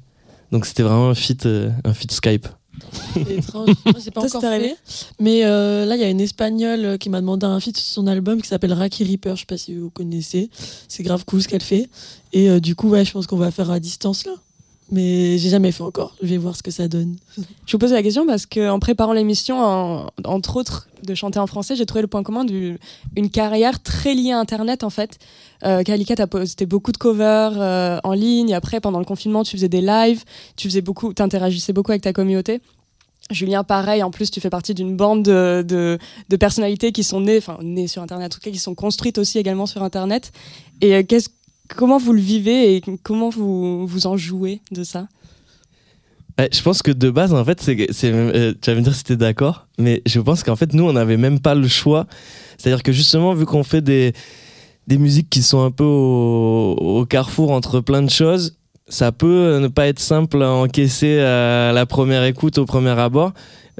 [0.52, 2.48] Donc c'était vraiment un euh, un feat Skype.
[3.14, 3.70] C'est étrange.
[3.86, 5.06] Moi, j'ai pas encore c'est arrivé fait.
[5.20, 7.86] Mais euh, là, il y a une espagnole euh, qui m'a demandé un feat sur
[7.86, 9.36] son album qui s'appelle Raki Reaper.
[9.36, 10.50] Je sais pas si vous connaissez.
[10.88, 11.90] C'est grave cool ce qu'elle fait.
[12.34, 14.34] Et euh, du coup, ouais, je pense qu'on va faire à distance là.
[14.92, 16.16] Mais j'ai jamais fait encore.
[16.22, 17.16] Je vais voir ce que ça donne.
[17.66, 21.48] Je vous pose la question parce qu'en préparant l'émission, en- entre autres de chanter en
[21.48, 22.78] français, j'ai trouvé le point commun d'une
[23.32, 25.18] carrière très liée à Internet en fait.
[25.64, 28.54] Euh, Kalika, t'as posté beaucoup de covers euh, en ligne.
[28.54, 30.24] Après, pendant le confinement, tu faisais des lives,
[30.56, 32.62] tu faisais beaucoup, t'interagissais beaucoup avec ta communauté.
[33.32, 34.04] Julien, pareil.
[34.04, 35.98] En plus, tu fais partie d'une bande de,
[36.40, 39.40] personnalités qui sont nées, enfin nées sur Internet, en tout cas, qui sont construites aussi
[39.40, 40.32] également sur Internet.
[40.82, 41.04] Et euh,
[41.76, 45.08] comment vous le vivez et comment vous vous en jouez de ça?
[46.38, 49.06] Ouais, je pense que de base, en fait, c'est, euh, tu vas me dire si
[49.06, 52.08] t'es d'accord, mais je pense qu'en fait, nous, on n'avait même pas le choix.
[52.58, 54.14] C'est-à-dire que justement, vu qu'on fait des,
[54.88, 58.56] des musiques qui sont un peu au, au carrefour entre plein de choses,
[58.88, 63.34] ça peut ne pas être simple à encaisser à la première écoute, au premier abord.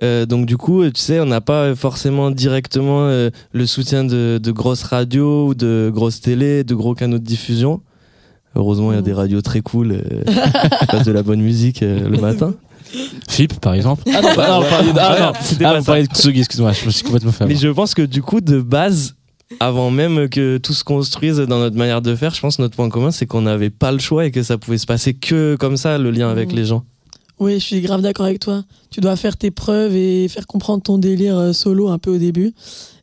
[0.04, 4.40] Euh, donc du coup, tu sais, on n'a pas forcément directement euh, le soutien de,
[4.44, 7.82] de grosses radios ou de grosses télés, de gros canaux de diffusion.
[8.56, 10.24] Heureusement, il y a des radios très cool euh,
[10.80, 12.54] qui passent de la bonne musique euh, le matin.
[13.30, 14.04] FIP, par exemple.
[14.14, 17.04] Ah non, Ah non, on parlait de- ah non, c'était ah, excuse-moi, je me suis
[17.04, 17.46] complètement fait.
[17.46, 19.16] Mais je pense que du coup, de base,
[19.60, 22.76] avant même que tout se construise dans notre manière de faire, je pense que notre
[22.76, 25.56] point commun, c'est qu'on n'avait pas le choix et que ça pouvait se passer que
[25.60, 26.56] comme ça, le lien avec Mhm.
[26.56, 26.84] les gens.
[27.40, 28.64] Oui, je suis grave d'accord avec toi.
[28.92, 32.18] Tu dois faire tes preuves et faire comprendre ton délire euh, solo un peu au
[32.18, 32.54] début.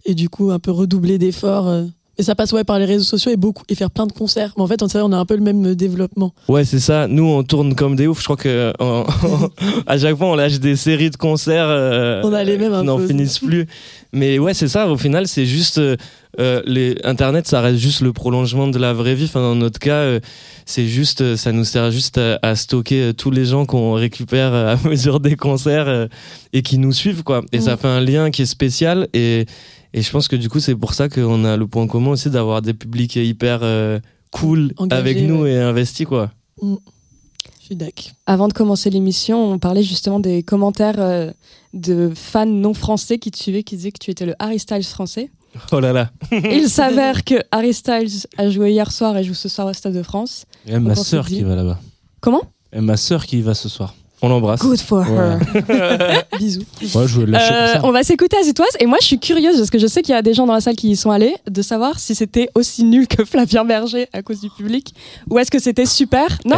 [0.06, 1.68] Et du coup, un peu redoubler d'efforts.
[1.68, 1.84] euh.
[2.18, 4.52] Et ça passe ouais, par les réseaux sociaux et beaucoup et faire plein de concerts.
[4.56, 6.32] Mais en fait, on, on a un peu le même euh, développement.
[6.48, 7.08] Ouais, c'est ça.
[7.08, 8.18] Nous, on tourne comme des oufs.
[8.20, 8.72] Je crois que
[9.86, 11.66] à chaque fois, on lâche des séries de concerts.
[11.68, 13.66] euh, On a les mêmes un qui n'en finissent plus.
[14.12, 14.88] Mais ouais, c'est ça.
[14.90, 15.96] Au final, c'est juste euh,
[16.40, 19.24] euh, les Internet, ça reste juste le prolongement de la vraie vie.
[19.24, 20.20] Enfin, dans notre cas, euh,
[20.64, 24.54] c'est juste, euh, ça nous sert juste à, à stocker tous les gens qu'on récupère
[24.54, 26.06] à mesure des concerts euh,
[26.52, 27.42] et qui nous suivent, quoi.
[27.52, 27.62] Et Mm.
[27.62, 29.08] ça fait un lien qui est spécial.
[29.12, 29.46] Et,
[29.94, 32.30] et je pense que du coup, c'est pour ça qu'on a le point commun aussi
[32.30, 34.00] d'avoir des publics hyper euh,
[34.30, 35.52] cool avec nous ouais.
[35.52, 36.30] et investis, quoi.
[36.62, 38.14] Je suis d'ac.
[38.26, 41.30] Avant de commencer l'émission, on parlait justement des commentaires euh,
[41.74, 44.84] de fans non français qui te suivaient, qui disaient que tu étais le Harry Styles
[44.84, 45.30] français.
[45.70, 46.10] Oh là là.
[46.32, 49.94] Il s'avère que Harry Styles a joué hier soir et joue ce soir au Stade
[49.94, 50.44] de France.
[50.66, 51.78] Même ma sœur dit- qui va là-bas.
[52.20, 52.42] Comment
[52.72, 53.94] Et ma sœur qui y va ce soir.
[54.24, 54.60] On l'embrasse.
[54.60, 55.38] Good for her.
[56.38, 56.60] Bisous.
[56.94, 59.86] Ouais, je Euh, on va s'écouter Azitoise et moi je suis curieuse parce que je
[59.88, 61.98] sais qu'il y a des gens dans la salle qui y sont allés de savoir
[61.98, 64.94] si c'était aussi nul que Flavien Berger à cause du public
[65.28, 66.38] ou est-ce que c'était super?
[66.44, 66.56] Non,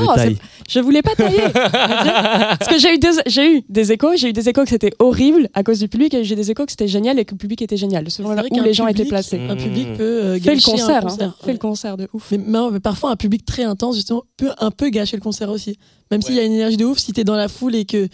[0.68, 1.40] je voulais pas tailler.
[1.52, 4.92] parce que j'ai eu, des, j'ai eu des échos, j'ai eu des échos que c'était
[4.98, 7.32] horrible à cause du public et j'ai eu des échos que c'était génial et que
[7.32, 9.40] le public était génial selon là où les gens étaient public- placés.
[9.48, 9.96] Un public Mmh.
[9.96, 11.00] peut euh, Fais le gâcher un concert, hein.
[11.02, 11.32] concert.
[11.44, 12.30] fais le concert de ouf.
[12.30, 12.38] Mais,
[12.72, 15.78] mais parfois, un public très intense, justement, peut un peu gâcher le concert aussi.
[16.10, 18.08] Même s'il y a une énergie de ouf, si t'es dans la foule et que,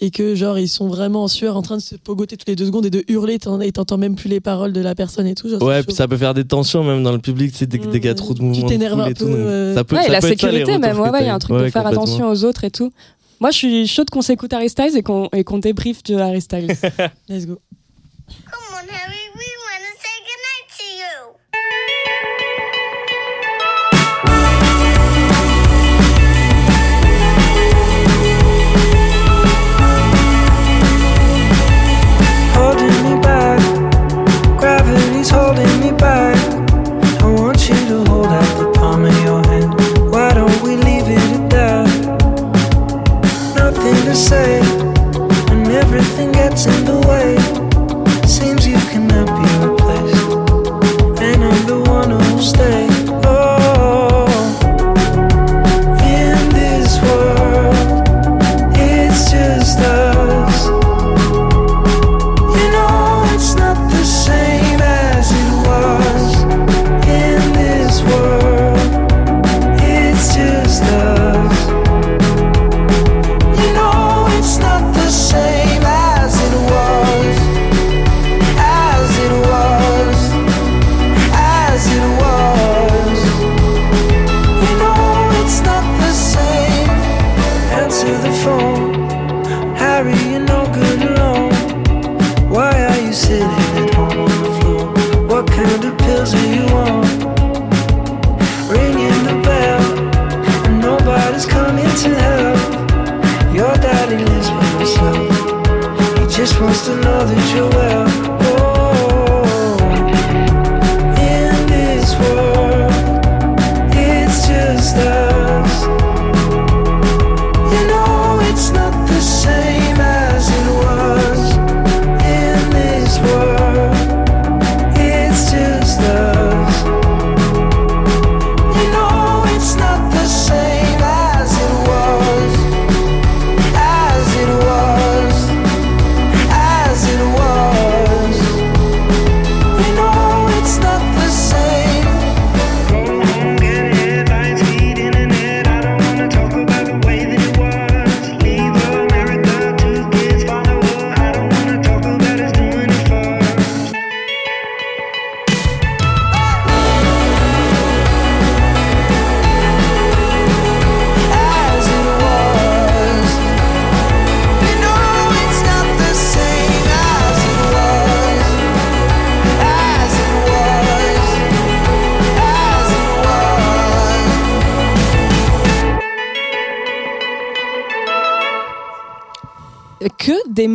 [0.00, 2.56] et que, genre, ils sont vraiment en sueur en train de se pogoter toutes les
[2.56, 5.34] deux secondes et de hurler et t'entends même plus les paroles de la personne et
[5.34, 5.48] tout.
[5.48, 7.66] genre, Ouais, c'est puis ça peut faire des tensions même dans le public, tu sais,
[7.66, 8.64] dès, qu'il y a trop de mouvements.
[8.66, 10.78] de t'énerves un et tout, peu, euh, ça peut, Ouais, ça la peut ça, sécurité
[10.78, 12.70] même, ouais, ouais, il y a un truc Ouais, de faire attention aux autres et
[12.70, 12.90] tout.
[13.40, 16.40] Moi je suis chaude qu'on s'écoute Harry Styles et qu'on et qu'on débriefe de Harry
[16.40, 16.68] Styles.
[17.28, 17.58] Let's go.
[18.28, 19.25] Come on, Harry,
[44.06, 44.60] to say,
[45.50, 47.55] and everything gets in the way.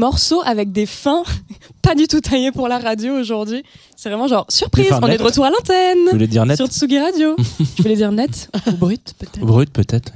[0.02, 1.24] Morceaux avec des fins
[1.84, 3.64] pas du tout taillés pour la radio aujourd'hui.
[3.96, 6.68] C'est vraiment genre surprise, on est de retour à Vous l'antenne voulez dire net sur
[6.68, 7.36] Tsugi Radio.
[7.78, 9.40] Je voulais dire net ou brut peut-être.
[9.46, 10.12] Brut peut-être.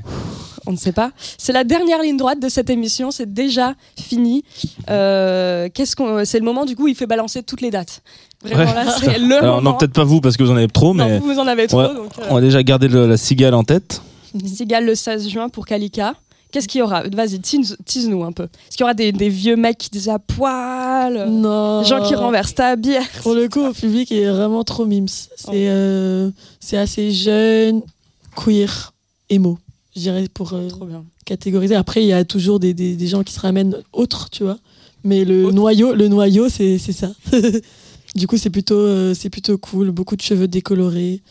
[0.68, 1.12] On ne sait pas.
[1.38, 3.12] C'est la dernière ligne droite de cette émission.
[3.12, 4.44] C'est déjà fini.
[4.90, 6.86] Euh, Qu'est-ce qu'on C'est le moment du coup.
[6.86, 8.02] où Il fait balancer toutes les dates.
[8.44, 8.86] Vraiment Ouais.
[8.86, 9.72] là, c'est le Alors moment.
[9.74, 11.46] non, peut-être pas vous parce que vous en avez trop, Non, mais vous, vous en
[11.48, 11.82] avez trop.
[11.82, 11.94] Ouais.
[11.94, 14.02] donc, euh, on a déjà gardé le- la cigale en tête.
[14.44, 16.16] Cigale le 16 juin pour Kalika.
[16.56, 17.04] Qu'est-ce qu'il y aura?
[17.10, 18.44] Vas-y, tease- tease-nous un peu.
[18.44, 21.82] Est-ce qu'il y aura des, des vieux mecs qui disent à poil Non.
[21.82, 23.06] Des gens qui renversent ta bière?
[23.24, 25.10] Pour le coup, au public est vraiment trop mimes.
[25.10, 25.52] C'est Oh.
[25.54, 26.32] euh,
[26.72, 27.82] assez jeune,
[28.38, 28.94] queer,
[29.30, 29.60] émo,
[29.98, 30.70] je dirais, pour euh,
[31.26, 31.76] catégoriser.
[31.76, 34.58] Après, il y a toujours des, des, des gens qui se ramènent autres, tu vois.
[35.04, 37.12] Mais le noyau, le noyau, c'est c'est ça.
[38.16, 39.92] du coup, c'est plutôt, euh, c'est plutôt cool.
[39.92, 41.22] Beaucoup de cheveux décolorés.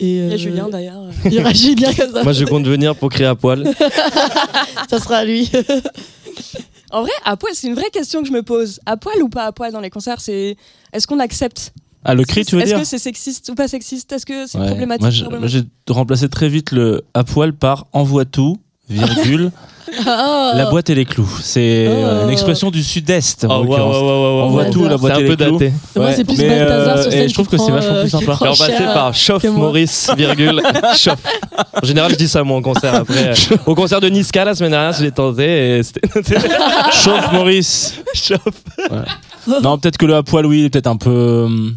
[0.00, 1.02] Et, Il y a euh, Julien d'ailleurs.
[1.24, 2.22] Il y aura Julien comme ça.
[2.22, 3.64] Moi, je compte venir pour crier à poil.
[4.90, 5.50] ça sera lui.
[6.90, 8.80] En vrai, à poil, c'est une vraie question que je me pose.
[8.86, 10.56] À poil ou pas à poil dans les concerts, c'est
[10.92, 11.74] est-ce qu'on accepte?
[12.04, 14.10] Ah, le cri, tu veux Est-ce dire que c'est sexiste ou pas sexiste?
[14.12, 14.68] Est-ce que c'est Ouais.
[14.68, 18.56] problématique Moi, j'ai remplacé très vite le à poil par envoie tout,
[18.88, 19.50] virgule.
[20.04, 21.28] la boîte et les clous.
[21.42, 22.24] C'est euh, Oh.
[22.24, 23.44] une expression du sud-est.
[23.44, 23.96] en Oh, ouais, l'occurrence.
[23.96, 25.58] On voit tout, la boîte C'est et un les peu clous.
[25.58, 25.72] daté.
[25.96, 28.00] Moi, c'est plus Mais, Balthazar euh, et je trouve qui que c'est prend, vachement euh,
[28.02, 28.32] plus qui sympa.
[28.32, 29.66] prend Alors, cher, par que moi.
[29.66, 30.62] Maurice, virgule,
[30.96, 31.22] chauffe.
[31.82, 32.94] En général, je dis ça moi en concert.
[32.94, 33.32] Après,
[33.66, 36.08] au concert de Niska la semaine dernière, je l'ai tenté et c'était.
[36.92, 37.94] Chauffe Maurice.
[38.14, 38.38] chauffe.
[39.62, 41.44] Non, peut-être que le à poil, oui, il est peut-être un peu.
[41.46, 41.74] hum,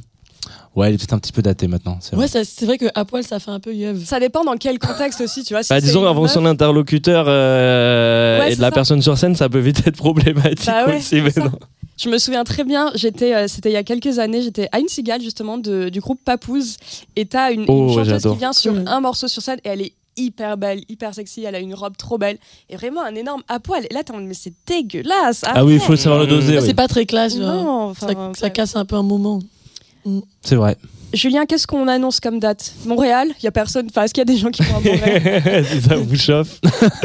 [0.76, 1.98] Ouais, il est peut-être un petit peu daté maintenant.
[2.00, 2.24] c'est vrai.
[2.26, 4.06] Ouais, ça- c'est vrai que à poil, ça fait un peu yeuve.
[4.06, 5.64] Ça dépend dans quel contexte aussi, tu vois.
[5.64, 8.72] si Bah, disons, en fonction de l'interlocuteur euh, Ouais, et de la ça.
[8.76, 11.22] personne sur scène, ça peut vite être problématique Bah ouais, aussi.
[11.22, 11.52] Mais non.
[11.98, 14.80] Je me souviens très bien, j'étais, euh, c'était il y a quelques années, j'étais à
[14.80, 16.78] une cigale justement de- du groupe Papouze,
[17.16, 18.88] et t'as une, une Oh, chanteuse qui vient sur Mhm.
[18.88, 21.96] un morceau sur scène et elle est hyper belle, hyper sexy, elle a une robe
[21.98, 22.38] trop belle
[22.70, 23.86] et vraiment un énorme à poil.
[23.90, 25.42] Et là, t'es en mode, mais c'est dégueulasse.
[25.46, 26.58] Ah oui, il faut savoir le doser.
[26.58, 26.64] Oui.
[26.66, 27.36] C'est pas très classe.
[27.36, 28.32] Non, enfin, ça, ouais.
[28.36, 29.40] ça casse un peu un moment.
[30.42, 30.76] C'est vrai.
[31.14, 32.72] Julien, qu'est-ce qu'on annonce comme date?
[32.86, 33.88] Montréal Il y a personne.
[33.90, 35.66] Enfin, est-ce qu'il y a des gens qui vont à Montréal?
[35.90, 36.60] Ça vous chauffe.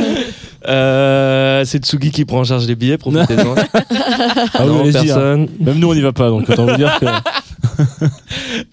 [0.69, 3.55] euh, c'est Tsugi qui prend en charge les billets, profitez-en.
[4.55, 5.03] Ah oui, non, allez-y, hein.
[5.05, 5.49] personne.
[5.61, 7.07] Même nous, on n'y va pas, donc autant vous dire que.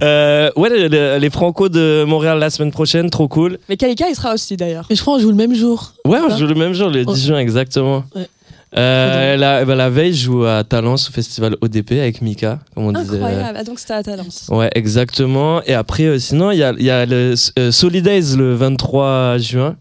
[0.02, 3.58] Euh, ouais, les, les- les Franco de Montréal la semaine prochaine, trop cool.
[3.70, 4.86] Mais Kalika, il sera aussi d'ailleurs.
[4.90, 5.94] Mais je crois qu'on joue le même jour.
[6.06, 7.16] Ouais, on joue le même jour, le 10 Oh.
[7.16, 8.04] juin, exactement.
[8.16, 8.28] Ouais.
[8.76, 12.86] Euh, la, bah, la veille, je joue à Talence au festival ODP avec Mika, comme
[12.86, 13.16] on disait.
[13.18, 13.58] Incroyable.
[13.60, 14.48] Ah, donc c'était à Talence.
[14.50, 15.62] Ouais, exactement.
[15.64, 19.76] Et après, euh, sinon, il y a, y a le euh, Solidays le 23 juin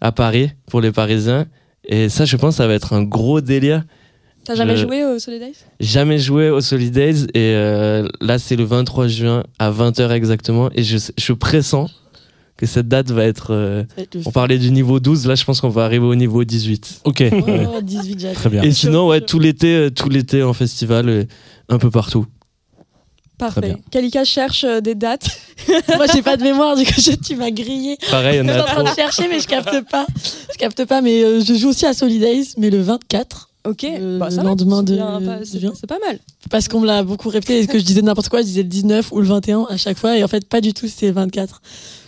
[0.00, 1.46] à Paris pour les Parisiens.
[1.86, 3.84] Et ça, je pense, ça va être un gros délire.
[4.44, 8.64] T'as jamais Je- joué au Solidays Jamais joué au Solidays et euh, là, c'est le
[8.64, 10.70] 23 juin à 20h exactement.
[10.74, 11.88] Et je, je pressens
[12.56, 13.52] que cette date va être.
[13.52, 16.14] euh, va être on parlait du niveau 12, là, je pense qu'on va arriver au
[16.14, 17.00] niveau 18.
[17.04, 17.20] Ok.
[17.20, 17.66] ouais.
[17.76, 18.32] Oh, 18 déjà.
[18.32, 18.62] Très bien.
[18.62, 21.24] Et sinon, ouais, tout l'été, euh, tout l'été en festival, euh,
[21.68, 22.26] un peu partout.
[23.36, 23.76] Parfait.
[23.90, 25.26] Kalika cherche euh, des dates.
[25.96, 27.96] Moi, j'ai pas de mémoire, du coup, je- tu m'as grillé.
[28.10, 30.06] Pareil, on Je suis a en train de chercher, mais je capte pas.
[30.52, 33.50] Je capte pas, mais euh, je joue aussi à Solidays, mais le 24.
[33.66, 33.82] Ok.
[33.82, 36.20] Le- Bah, ça le lendemain c'est de- C'est c'est pas mal.
[36.48, 38.68] Parce qu'on me l'a beaucoup répété, et que je disais n'importe quoi, je disais le
[38.68, 41.14] 19 ou le 21 à chaque fois, et en fait, pas du tout, c'était le
[41.14, 41.60] 24.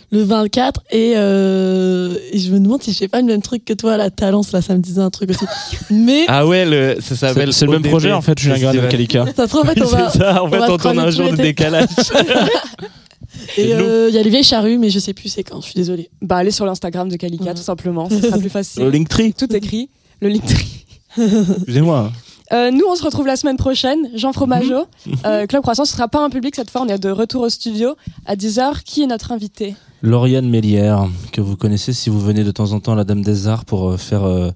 [0.09, 3.65] Le 24, et, euh, et je me demande si je fais pas le même truc
[3.65, 5.45] que toi, la Talence, là, ça me disait un truc aussi.
[5.89, 7.51] Mais, Ah ouais, le, ça s'appelle.
[7.51, 8.87] C'est c'est le même projet, en fait, Julien Grade et.
[8.87, 9.25] Kalika.
[9.35, 10.09] ça se trouve, en fait, on va.
[10.09, 11.89] c'est ça, en fait, va on se tourne un jour de décalage.
[13.57, 15.65] Et euh, il y a les vieilles charrues, mais je sais plus c'est quand, je
[15.67, 16.09] suis désolée.
[16.21, 17.53] Bah, allez sur l'Instagram de Kalika, Ouais.
[17.53, 18.09] tout simplement.
[18.09, 18.83] Ce sera plus facile.
[18.83, 19.89] Le Linktree, Tout écrit.
[20.21, 20.85] Le Linktree.
[21.17, 22.11] excusez-moi.
[22.53, 24.09] Euh, nous, on se retrouve la semaine prochaine.
[24.15, 24.85] Jean Fromageau,
[25.25, 26.81] euh, Club Croissance, ce sera pas un public cette fois.
[26.81, 27.95] On est de retour au studio
[28.25, 28.83] à 10h.
[28.83, 29.75] Qui est notre invité?
[30.03, 33.23] Lauriane Mélière, que vous connaissez si vous venez de temps en temps à la Dame
[33.23, 34.51] des Arts pour euh, faire euh,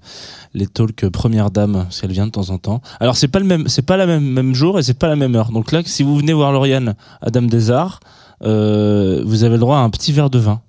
[0.54, 2.82] les talks Première Dame, si elle vient de temps en temps.
[3.00, 5.16] Alors c'est pas le même, c'est pas la même même jour et c'est pas la
[5.16, 5.52] même heure.
[5.52, 8.02] Donc là, si vous venez voir Lauriane à Dame des Arts,
[8.44, 10.62] euh, vous avez le droit à un petit verre de vin,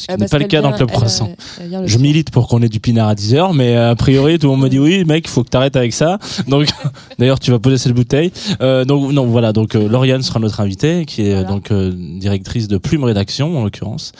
[0.00, 1.30] ce qui Euh, n'est parce pas le cas dans vient- Club Croissant.
[1.60, 4.46] le Je milite pour qu'on ait du pinard à 10h, mais euh, a priori, tout
[4.46, 6.18] le monde me dit oui, mec, il faut que t'arrêtes avec ça.
[6.48, 6.68] Donc,
[7.18, 8.32] d'ailleurs, tu vas poser cette bouteille.
[8.60, 9.52] Euh, donc, non, voilà.
[9.52, 11.48] Donc, euh, Lauriane sera notre invitée, qui est Voilà.
[11.48, 14.12] donc euh, directrice de Plume Rédaction, en l'occurrence,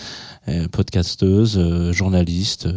[0.49, 2.69] euh, podcasteuse, journaliste.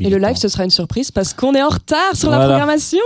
[0.00, 2.98] Et le live, ce sera une surprise parce qu'on est en retard sur la programmation.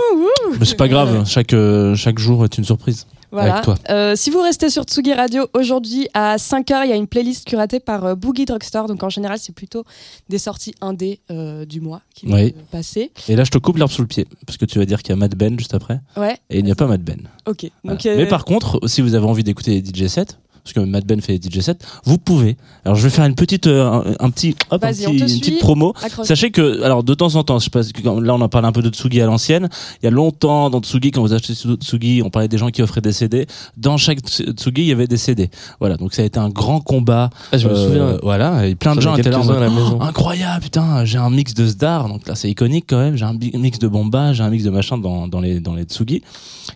[0.59, 1.23] Mais c'est pas grave.
[1.27, 1.53] Chaque
[1.95, 3.05] chaque jour est une surprise.
[3.31, 3.61] Voilà.
[3.89, 7.45] Euh, si vous restez sur Tsugi Radio, aujourd'hui à 5h, il y a une playlist
[7.45, 8.87] curatée par euh, Boogie Drugstore.
[8.87, 9.83] Donc en général, c'est plutôt
[10.29, 12.53] des sorties indé euh, du mois qui vont Oui.
[12.57, 13.11] euh, passer.
[13.27, 15.09] Et là, je te coupe l'herbe sous le pied, parce que tu vas dire qu'il
[15.09, 17.19] y a Mad Ben juste après, Ouais, et il n'y a pas Mad Ben.
[17.45, 17.69] ok.
[17.83, 17.97] Voilà.
[17.97, 20.37] Donc, Mais par contre, si vous avez envie d'écouter des DJ sets,
[20.73, 22.57] parce que Mad Ben fait des DJ sets, vous pouvez.
[22.85, 25.39] Alors je vais faire une petite, euh, un, un petit, hop, un petit- une suit.
[25.39, 25.93] petite promo.
[26.03, 27.81] accroche- Sachez que, alors de temps en temps, je sais pas,
[28.21, 29.69] là on en parle un peu de Tsugi à l'ancienne.
[30.01, 32.81] Il y a longtemps dans Tsugi, quand vous achetez Tsugi, on parlait des gens qui
[32.81, 33.47] offraient des CD.
[33.77, 35.49] Dans chaque Tsugi, il y avait des CD.
[35.79, 37.29] Voilà, donc ça a été un grand combat.
[37.51, 38.17] Ah, je me Euh, souviens.
[38.23, 39.97] Voilà, et plein de gens étaient là en à la maison.
[40.01, 43.15] Oh, incroyable, putain, j'ai un mix de Sdar, donc là c'est iconique quand même.
[43.15, 45.83] J'ai un mix de Bomba, j'ai un mix de machin dans, dans les dans les
[45.83, 46.21] Tsugi.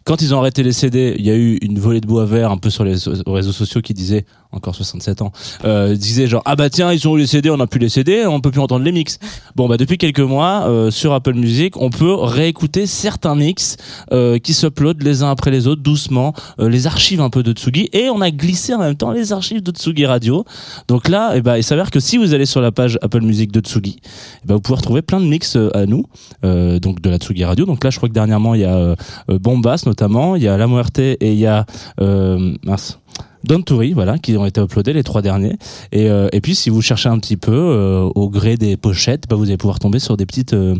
[0.05, 2.51] Quand ils ont arrêté les CD, il y a eu une volée de bois vert
[2.51, 2.95] un peu sur les
[3.27, 5.31] réseaux sociaux qui disait encore 67 ans,
[5.63, 7.89] euh, disait genre ah bah tiens ils ont eu les CD, on a plus les
[7.89, 9.17] CD, on peut plus entendre les mix.
[9.55, 13.77] Bon bah depuis quelques mois euh, sur Apple Music, on peut réécouter certains mix
[14.11, 17.53] euh, qui s'uploadent les uns après les autres doucement, euh, les archives un peu de
[17.53, 20.45] Tsugi et on a glissé en même temps les archives de Tsugi Radio.
[20.87, 23.51] Donc là, eh ben, il s'avère que si vous allez sur la page Apple Music
[23.51, 26.05] de Tsugi, eh ben, vous pouvez retrouver plein de mix euh, à nous,
[26.43, 27.65] donc de la Tsugi Radio.
[27.65, 28.95] Donc là, je crois que dernièrement, il y a
[29.27, 31.65] Bombas notamment, il y a La Muerte et il y a
[31.97, 32.99] mince.
[33.43, 35.55] Don Turi, voilà, qui ont été uploadés les trois derniers.
[35.91, 39.23] Et, euh, et puis, si vous cherchez un petit peu euh, au gré des pochettes,
[39.29, 40.75] bah, vous allez pouvoir tomber sur des petites, euh,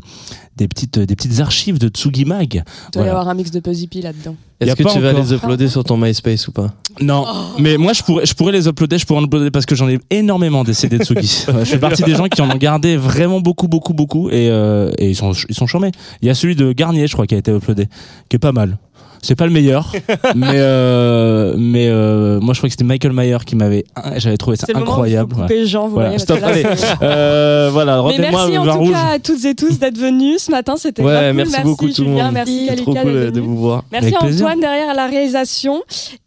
[0.58, 2.54] des petites, des petites archives de Tsugi Mag.
[2.54, 3.12] Il doit y Voilà.
[3.12, 4.36] avoir un mix de Puzzle là-dedans.
[4.60, 5.24] Est-ce que tu vas encore.
[5.24, 6.72] les uploader sur ton MySpace ou pas?
[7.02, 7.26] Non,
[7.58, 9.90] mais moi je pourrais, je pourrais les uploader, je pourrais en uploader parce que j'en
[9.90, 11.46] ai énormément des CD de Tsugi.
[11.48, 14.92] Je fais partie des gens qui en ont gardé vraiment beaucoup, beaucoup, beaucoup et, euh,
[15.00, 15.90] et ils sont, ils sont charmés.
[16.22, 17.88] Il y a celui de Garnier, je crois, qui a été uploadé,
[18.30, 18.78] qui est pas mal.
[19.23, 19.91] C'est pas le meilleur,
[20.35, 23.84] mais euh, mais euh, moi je crois que c'était Michael Mayer qui m'avait,
[24.18, 25.35] j'avais trouvé ça C'est le moment où incroyable.
[25.35, 25.65] ouais.
[25.65, 26.64] Jean, vous Voilà, voyez, stop, allez.
[27.03, 28.91] Euh, voilà, Mais merci en tout rouge.
[28.91, 31.34] cas à toutes et tous d'être venus ce matin, c'était Ouais, cool.
[31.38, 32.34] merci beaucoup tout le Julien, monde.
[32.34, 33.84] merci C'est trop cool de vous voir.
[33.91, 34.45] Merci Avec plaisir.
[34.48, 35.81] Antoine derrière la réalisation.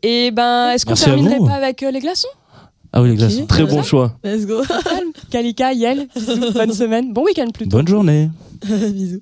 [0.05, 2.29] Et ben, est-ce qu'on terminerait pas avec euh, les glaçons?
[2.93, 3.45] Ah oui les glaçons.
[3.47, 4.13] Très bon choix.
[4.23, 4.63] Let's go.
[5.33, 7.77] Kalika, Yel, bisous, bonne semaine, bon week-end plutôt.
[7.77, 8.31] Bonne journée.
[8.65, 9.19] Bisous.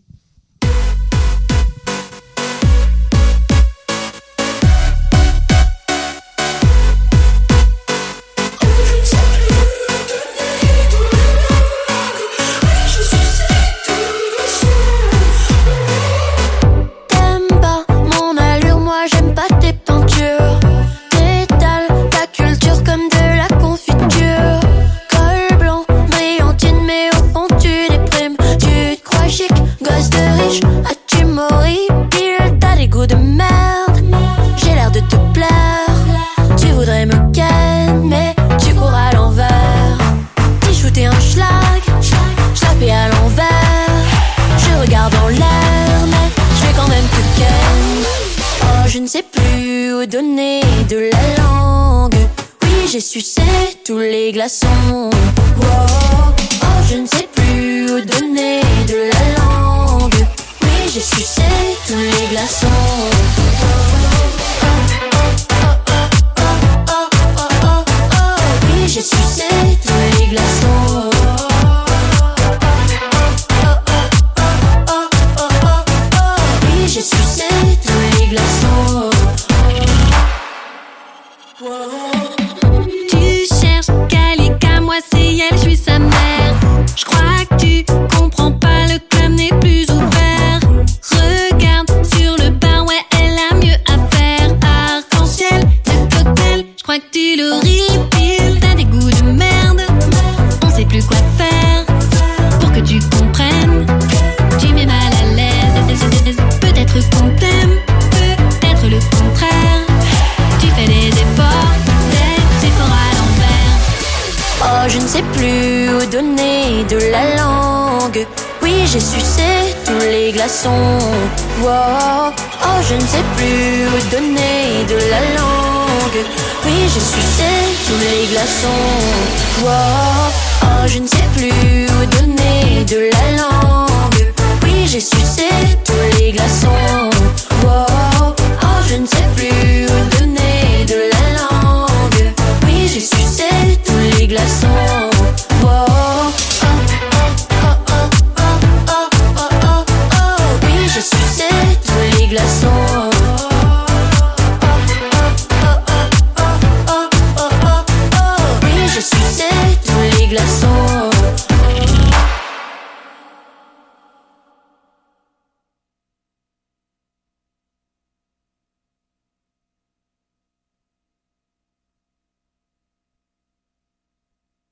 [54.42, 54.66] Tous